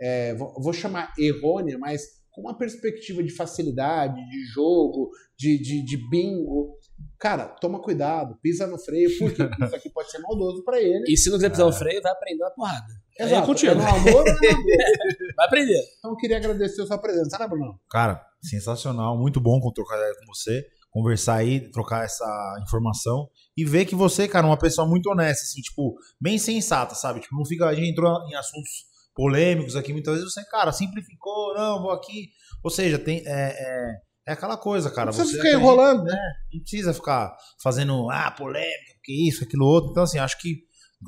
[0.00, 2.02] é, vou chamar errônea, mas
[2.32, 6.76] com uma perspectiva de facilidade, de jogo, de, de, de bingo,
[7.22, 11.04] cara, toma cuidado, pisa no freio, porque isso aqui pode ser maldoso para ele.
[11.06, 12.92] E se não quiser pisar no freio, vai aprender na porrada.
[13.20, 13.70] Aí é Exato, contigo.
[13.70, 14.64] é no amor é no amor?
[15.36, 15.80] Vai aprender.
[15.98, 17.78] Então eu queria agradecer a sua presença, né, Bruno?
[17.88, 22.24] Cara, sensacional, muito bom com- trocar ideia com você, conversar aí, trocar essa
[22.62, 26.94] informação e ver que você, cara, é uma pessoa muito honesta, assim, tipo, bem sensata,
[26.96, 27.20] sabe?
[27.20, 28.70] Tipo, não fica, a gente entrou em assuntos
[29.14, 32.30] polêmicos aqui muitas vezes, você, cara, simplificou, não, vou aqui.
[32.64, 33.92] Ou seja, tem, é, é,
[34.26, 35.10] é aquela coisa, cara.
[35.10, 36.18] Não precisa você ficar enrolando, né?
[36.52, 39.90] não precisa ficar fazendo, ah, polêmica, porque isso, aquilo outro.
[39.90, 40.58] Então, assim, acho que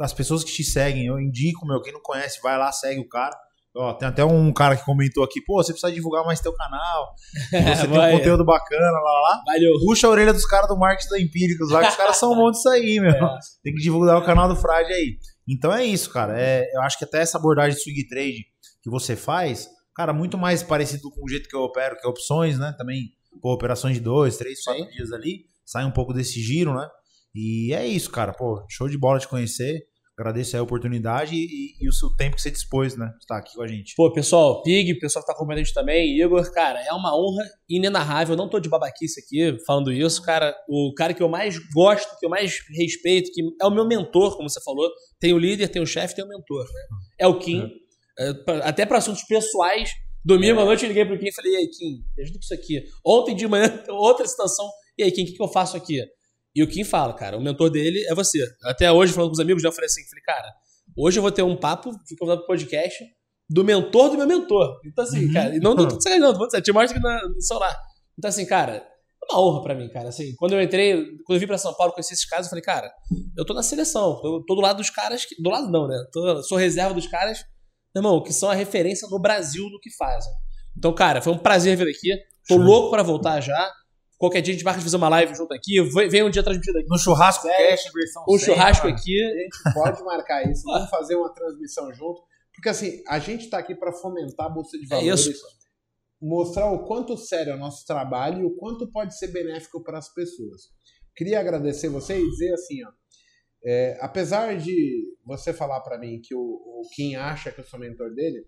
[0.00, 3.08] as pessoas que te seguem, eu indico, meu, quem não conhece, vai lá, segue o
[3.08, 3.36] cara.
[3.76, 7.12] Ó, tem até um cara que comentou aqui, pô, você precisa divulgar mais teu canal,
[7.50, 8.12] você tem um Vai.
[8.12, 9.42] conteúdo bacana, lá, lá, lá.
[9.44, 9.72] Valeu.
[9.84, 12.52] Puxa a orelha dos caras do marketing da Empíricos lá, que os caras são bons
[12.52, 13.12] disso aí, meu.
[13.14, 13.38] É.
[13.64, 15.16] Tem que divulgar o canal do Frade aí.
[15.48, 16.40] Então é isso, cara.
[16.40, 18.44] É, eu acho que até essa abordagem de swing trade
[18.80, 22.10] que você faz, cara, muito mais parecido com o jeito que eu opero, que é
[22.10, 22.74] opções, né?
[22.76, 26.88] Também, pô, operações de dois, três, quatro dias ali, sai um pouco desse giro, né?
[27.34, 28.32] E é isso, cara.
[28.32, 29.82] Pô, show de bola te conhecer.
[30.16, 33.12] Agradeço aí a oportunidade e, e o seu tempo que você dispôs, né?
[33.18, 33.94] Estar aqui com a gente.
[33.96, 37.44] Pô, pessoal, Pig, pessoal que tá acompanhando a gente também, Igor, cara, é uma honra
[37.68, 38.34] inenarrável.
[38.34, 40.54] Eu não tô de babaquice aqui falando isso, cara.
[40.68, 44.36] O cara que eu mais gosto, que eu mais respeito, que é o meu mentor,
[44.36, 44.88] como você falou.
[45.18, 46.82] Tem o líder, tem o chefe, tem o mentor, né?
[47.18, 47.62] É o Kim.
[47.62, 47.83] É,
[48.62, 49.90] até para assuntos pessoais.
[50.24, 52.44] Domingo à noite eu liguei pro Kim e falei: e aí, Kim, me ajuda com
[52.44, 52.82] isso aqui.
[53.04, 54.68] Ontem de manhã, outra situação.
[54.96, 56.00] E aí, Kim, o que, que eu faço aqui?
[56.56, 58.38] E o Kim fala, cara, o mentor dele é você.
[58.64, 60.48] Até hoje, falando com os amigos, já eu falei assim: falei, cara,
[60.96, 63.04] hoje eu vou ter um papo, fui convidado pro podcast
[63.50, 64.80] do mentor do meu mentor.
[64.86, 65.32] Então, assim, Uhum.
[65.32, 67.76] cara, e não Sacanagem, não, tô falando sério, te mostro aqui na- no celular.
[68.16, 70.08] Então, assim, cara, é uma honra pra mim, cara.
[70.08, 70.94] Assim, quando eu entrei,
[71.26, 72.90] quando eu vim pra São Paulo, conheci esses caras, eu falei, cara,
[73.36, 75.96] eu tô na seleção, eu tô do lado dos caras, que, do lado não, né?
[76.10, 77.44] Tô- sou reserva dos caras,
[78.00, 80.32] irmão, que são a referência no Brasil do que fazem.
[80.76, 82.16] Então, cara, foi um prazer vir aqui.
[82.48, 82.62] Tô Show.
[82.62, 83.70] louco pra voltar já.
[84.18, 85.80] Qualquer dia a gente marca de fazer uma live junto aqui.
[86.08, 86.88] Vem um dia transmitido aqui.
[86.88, 87.70] No churrasco Sério?
[87.76, 88.94] cash, versão O 100, churrasco cara.
[88.94, 89.22] aqui.
[89.22, 92.22] A gente pode marcar isso, vamos fazer uma transmissão junto.
[92.54, 95.44] Porque assim, a gente tá aqui para fomentar a Bolsa de É Valores, isso.
[96.20, 99.98] mostrar o quanto sério é o nosso trabalho e o quanto pode ser benéfico para
[99.98, 100.62] as pessoas.
[101.16, 102.90] Queria agradecer você e dizer assim, ó,
[103.64, 107.78] é, apesar de você falar para mim que o, o Kim acha que eu sou
[107.78, 108.46] mentor dele,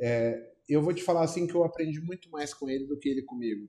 [0.00, 0.34] é,
[0.68, 3.22] eu vou te falar assim que eu aprendi muito mais com ele do que ele
[3.22, 3.68] comigo.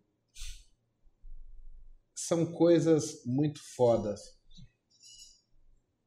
[2.15, 4.21] São coisas muito fodas.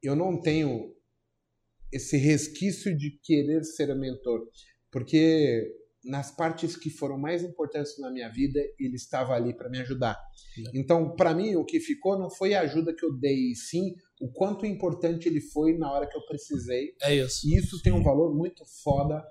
[0.02, 0.94] Eu não tenho
[1.92, 4.48] esse resquício de querer ser mentor,
[4.90, 5.70] porque
[6.04, 10.20] nas partes que foram mais importantes na minha vida, ele estava ali para me ajudar.
[10.74, 13.94] Então, para mim, o que ficou não foi a ajuda que eu dei, e sim
[14.20, 16.94] o quanto importante ele foi na hora que eu precisei.
[17.02, 17.48] É isso.
[17.48, 19.24] E isso tem um valor muito foda.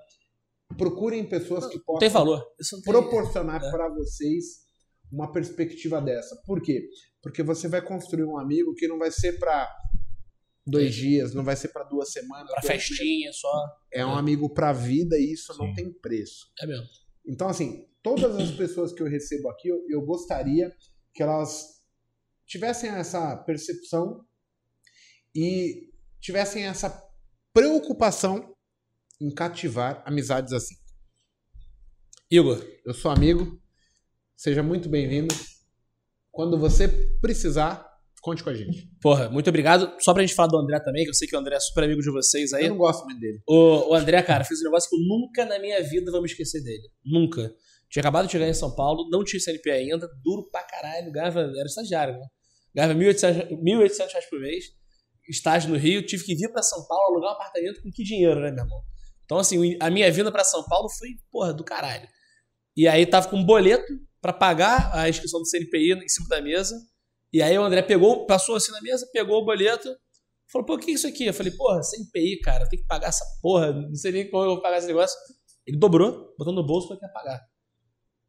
[0.76, 2.44] Procurem pessoas que possam tem valor.
[2.68, 2.82] Tem...
[2.82, 3.70] proporcionar É.
[3.70, 4.64] para vocês
[5.10, 6.36] uma perspectiva dessa.
[6.44, 6.88] Por quê?
[7.22, 9.68] Porque você vai construir um amigo que não vai ser para
[10.66, 12.66] dois dias, não vai ser para duas semanas, meses.
[12.66, 13.52] festinha só.
[13.92, 15.74] É um amigo para vida e isso não Sim.
[15.74, 16.50] tem preço.
[16.60, 16.86] É mesmo.
[17.26, 20.74] Então, assim, todas as pessoas que eu recebo aqui, eu, eu gostaria
[21.12, 21.82] que elas
[22.46, 24.24] tivessem essa percepção
[25.34, 26.90] e tivessem essa
[27.52, 28.54] preocupação
[29.20, 30.76] em cativar amizades assim.
[32.30, 33.60] Igor, Eu sou amigo,
[34.36, 35.34] seja muito bem-vindo.
[36.30, 36.88] Quando você
[37.20, 37.93] precisar,
[38.24, 38.88] conte com a gente.
[39.02, 39.94] porra, muito obrigado.
[40.00, 41.84] Só pra gente falar do André também, que eu sei que o André é super
[41.84, 42.64] amigo de vocês aí.
[42.64, 43.38] Eu não gosto muito dele.
[43.46, 46.26] O, o André, cara, fez um negócio que eu nunca na minha vida vou me
[46.26, 46.88] esquecer dele.
[47.04, 47.54] Nunca.
[47.90, 51.40] Tinha acabado de chegar em São Paulo, não tinha CNP ainda, duro pra caralho, ganhava,
[51.40, 52.26] era estagiário, né?
[52.74, 54.64] Ganhava 1.800 1.800 reais por mês,
[55.28, 58.40] estágio no Rio, tive que vir pra São Paulo alugar um apartamento com que dinheiro,
[58.40, 58.82] né, meu irmão?
[59.24, 62.08] Então, assim, a minha vinda pra São Paulo foi, porra, do caralho.
[62.76, 66.40] E aí tava com um boleto pra pagar a inscrição do CNPI em cima da
[66.40, 66.74] mesa,
[67.34, 69.94] e aí o André pegou, passou assim na mesa, pegou o boleto,
[70.52, 71.24] Falou, pô, o que é isso aqui?
[71.24, 74.50] Eu falei, porra, CNPI, cara, tem que pagar essa porra, não sei nem como eu
[74.50, 75.16] vou pagar esse negócio.
[75.66, 77.40] Ele dobrou, botou no bolso pra quer pagar.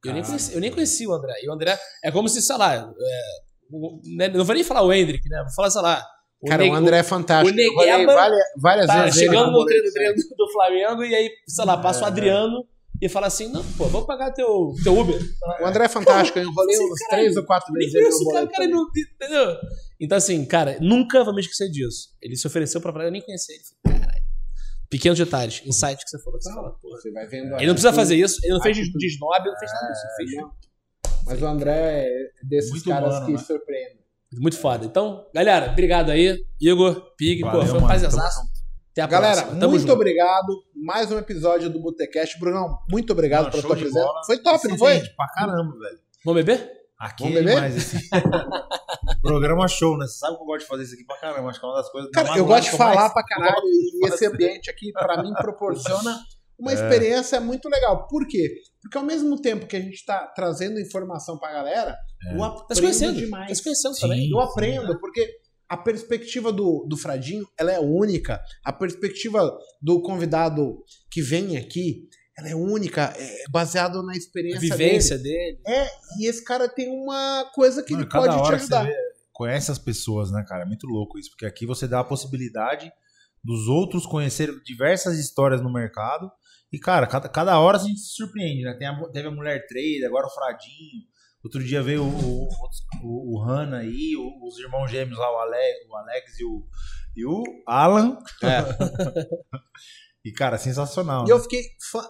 [0.03, 1.33] Eu nem, conheci, eu nem conheci o André.
[1.43, 2.85] E o André é como se, sei lá, é,
[3.69, 5.43] o- né, não vou nem falar o Hendrick, né?
[5.43, 6.03] Vou falar, sei lá.
[6.47, 7.51] Cara, Neg- o André é fantástico.
[7.53, 9.19] o Negueba várias, várias tá vezes.
[9.19, 12.65] chegando no treino, treino do Flamengo e aí, sei lá, passa o Adriano
[13.01, 15.19] e fala assim: não, pô, vamos pagar teu, teu Uber.
[15.61, 16.39] O André é fantástico.
[16.39, 17.93] Eu enrolei cara três ou quatro vezes.
[17.93, 18.87] ele conheço no o cara, cara não.
[19.15, 19.57] Entendeu?
[19.99, 22.09] Então, assim, cara, nunca vou me esquecer disso.
[22.21, 23.63] Ele se ofereceu pra falar, eu nem conhecia ele.
[23.83, 24.25] Falei, Caralho.
[24.89, 26.37] Pequenos detalhes, insight que você falou.
[26.39, 26.97] que Você fala, porra.
[27.01, 27.55] Você vai vendo.
[27.55, 30.03] Ele não precisa fazer isso, ele não fez de, snob, ele não fez nada disso.
[30.17, 30.29] Fez.
[31.25, 32.09] Mas o André é
[32.43, 33.37] desses Muito caras humano, que né?
[33.39, 33.99] surpreendem.
[34.33, 34.85] muito foda.
[34.85, 36.45] Então, galera, obrigado aí.
[36.61, 38.41] Igor, Pig, pô, Valeu, foi um prazerzaço.
[38.91, 39.59] Até a Galera, próxima.
[39.59, 39.93] Tamo muito junto.
[39.93, 40.63] obrigado.
[40.85, 42.39] Mais um episódio do Botecast.
[42.39, 44.05] Brunão, muito obrigado pela show tua de presença.
[44.05, 44.21] bola.
[44.23, 44.99] Foi top, não foi?
[45.15, 45.99] Pra caramba, velho.
[46.23, 46.71] Vamos beber?
[46.99, 47.55] Aqui Vamos é beber?
[47.55, 48.09] demais esse.
[49.23, 50.05] Programa show, né?
[50.05, 51.49] Você sabe que eu gosto de fazer isso aqui pra caramba.
[51.49, 52.11] Acho que é uma das coisas.
[52.11, 56.19] Cara, eu gosto de mais- falar pra caralho e esse ambiente aqui, pra mim, proporciona
[56.59, 58.07] uma experiência muito legal.
[58.07, 58.53] Por quê?
[58.79, 61.97] Porque ao mesmo tempo que a gente tá trazendo informação pra galera,
[62.31, 62.37] eu
[62.67, 63.15] Tá se aprendo.
[63.15, 63.57] Tá demais.
[63.57, 64.01] se conhecendo Sim.
[64.01, 64.29] também.
[64.29, 65.27] Eu aprendo, porque
[65.69, 68.41] a perspectiva do, do Fradinho, ela é única.
[68.63, 74.59] A perspectiva do convidado que vem aqui, ela é única, é baseado na A experiência
[74.59, 75.59] vivência dele.
[75.63, 75.77] dele.
[75.79, 75.87] É,
[76.19, 78.91] e esse cara tem uma coisa que Mano, ele pode te hora que você ajudar.
[78.91, 78.95] vê,
[79.31, 80.63] conhece as pessoas, né, cara?
[80.63, 82.91] É muito louco isso, porque aqui você dá a possibilidade
[83.43, 86.29] dos outros conhecerem diversas histórias no mercado.
[86.71, 88.75] E, cara, cada, cada hora a gente se surpreende, né?
[88.77, 91.03] Tem a, teve a mulher trader, agora o Fradinho.
[91.45, 92.49] Outro dia veio o, o,
[93.03, 96.65] o, o Hanna aí, o- os irmãos gêmeos lá, o Alex, o Alex e o,
[97.15, 98.17] e o Alan.
[100.25, 101.23] e, cara, sensacional.
[101.23, 101.33] E né?
[101.33, 101.61] eu fiquei,
[101.91, 102.09] fã-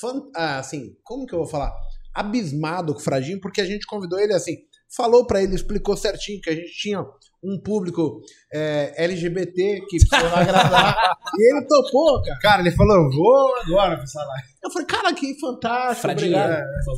[0.00, 1.74] fã- ah, assim, como que eu vou falar?
[2.14, 4.56] Abismado com o Fradinho, porque a gente convidou ele assim,
[4.88, 7.04] falou pra ele, explicou certinho que a gente tinha
[7.42, 8.20] um público
[8.52, 10.96] é, LGBT que precisava agradar.
[11.36, 12.38] e ele topou, cara.
[12.40, 14.48] Cara, ele falou, eu vou agora pra essa live.
[14.62, 16.02] Eu falei, cara, que fantástico.
[16.02, 16.36] Fradinho.
[16.38, 16.62] obrigado.
[16.84, 16.96] por favor.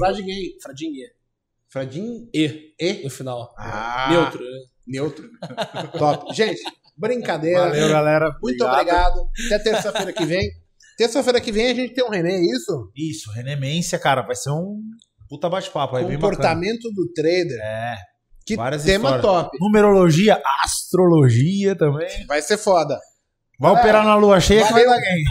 [1.70, 2.28] Fradinho.
[2.35, 3.55] E e no final.
[3.59, 4.59] Ah, Neutro, né?
[4.86, 5.28] Neutro.
[5.99, 6.35] Top.
[6.35, 6.61] Gente,
[6.97, 7.61] brincadeira.
[7.69, 8.36] Valeu, galera.
[8.43, 9.28] Muito obrigado.
[9.47, 10.49] Até terça-feira que vem.
[10.97, 12.90] Terça-feira que vem a gente tem um René, é isso?
[12.97, 14.81] Isso, renemência, cara, vai ser um
[15.28, 16.32] puta bate-papo aí, bem bacana.
[16.36, 17.61] Comportamento do trader.
[17.62, 17.97] É.
[18.45, 19.45] Que várias tema histórias.
[19.45, 19.59] top.
[19.61, 22.27] Numerologia, astrologia também.
[22.27, 22.99] Vai ser foda.
[23.61, 24.99] Vai Galera, operar na lua cheia que vai valeu.
[25.01, 25.24] dar game.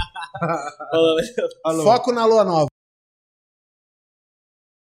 [1.83, 2.67] Foco na lua nova.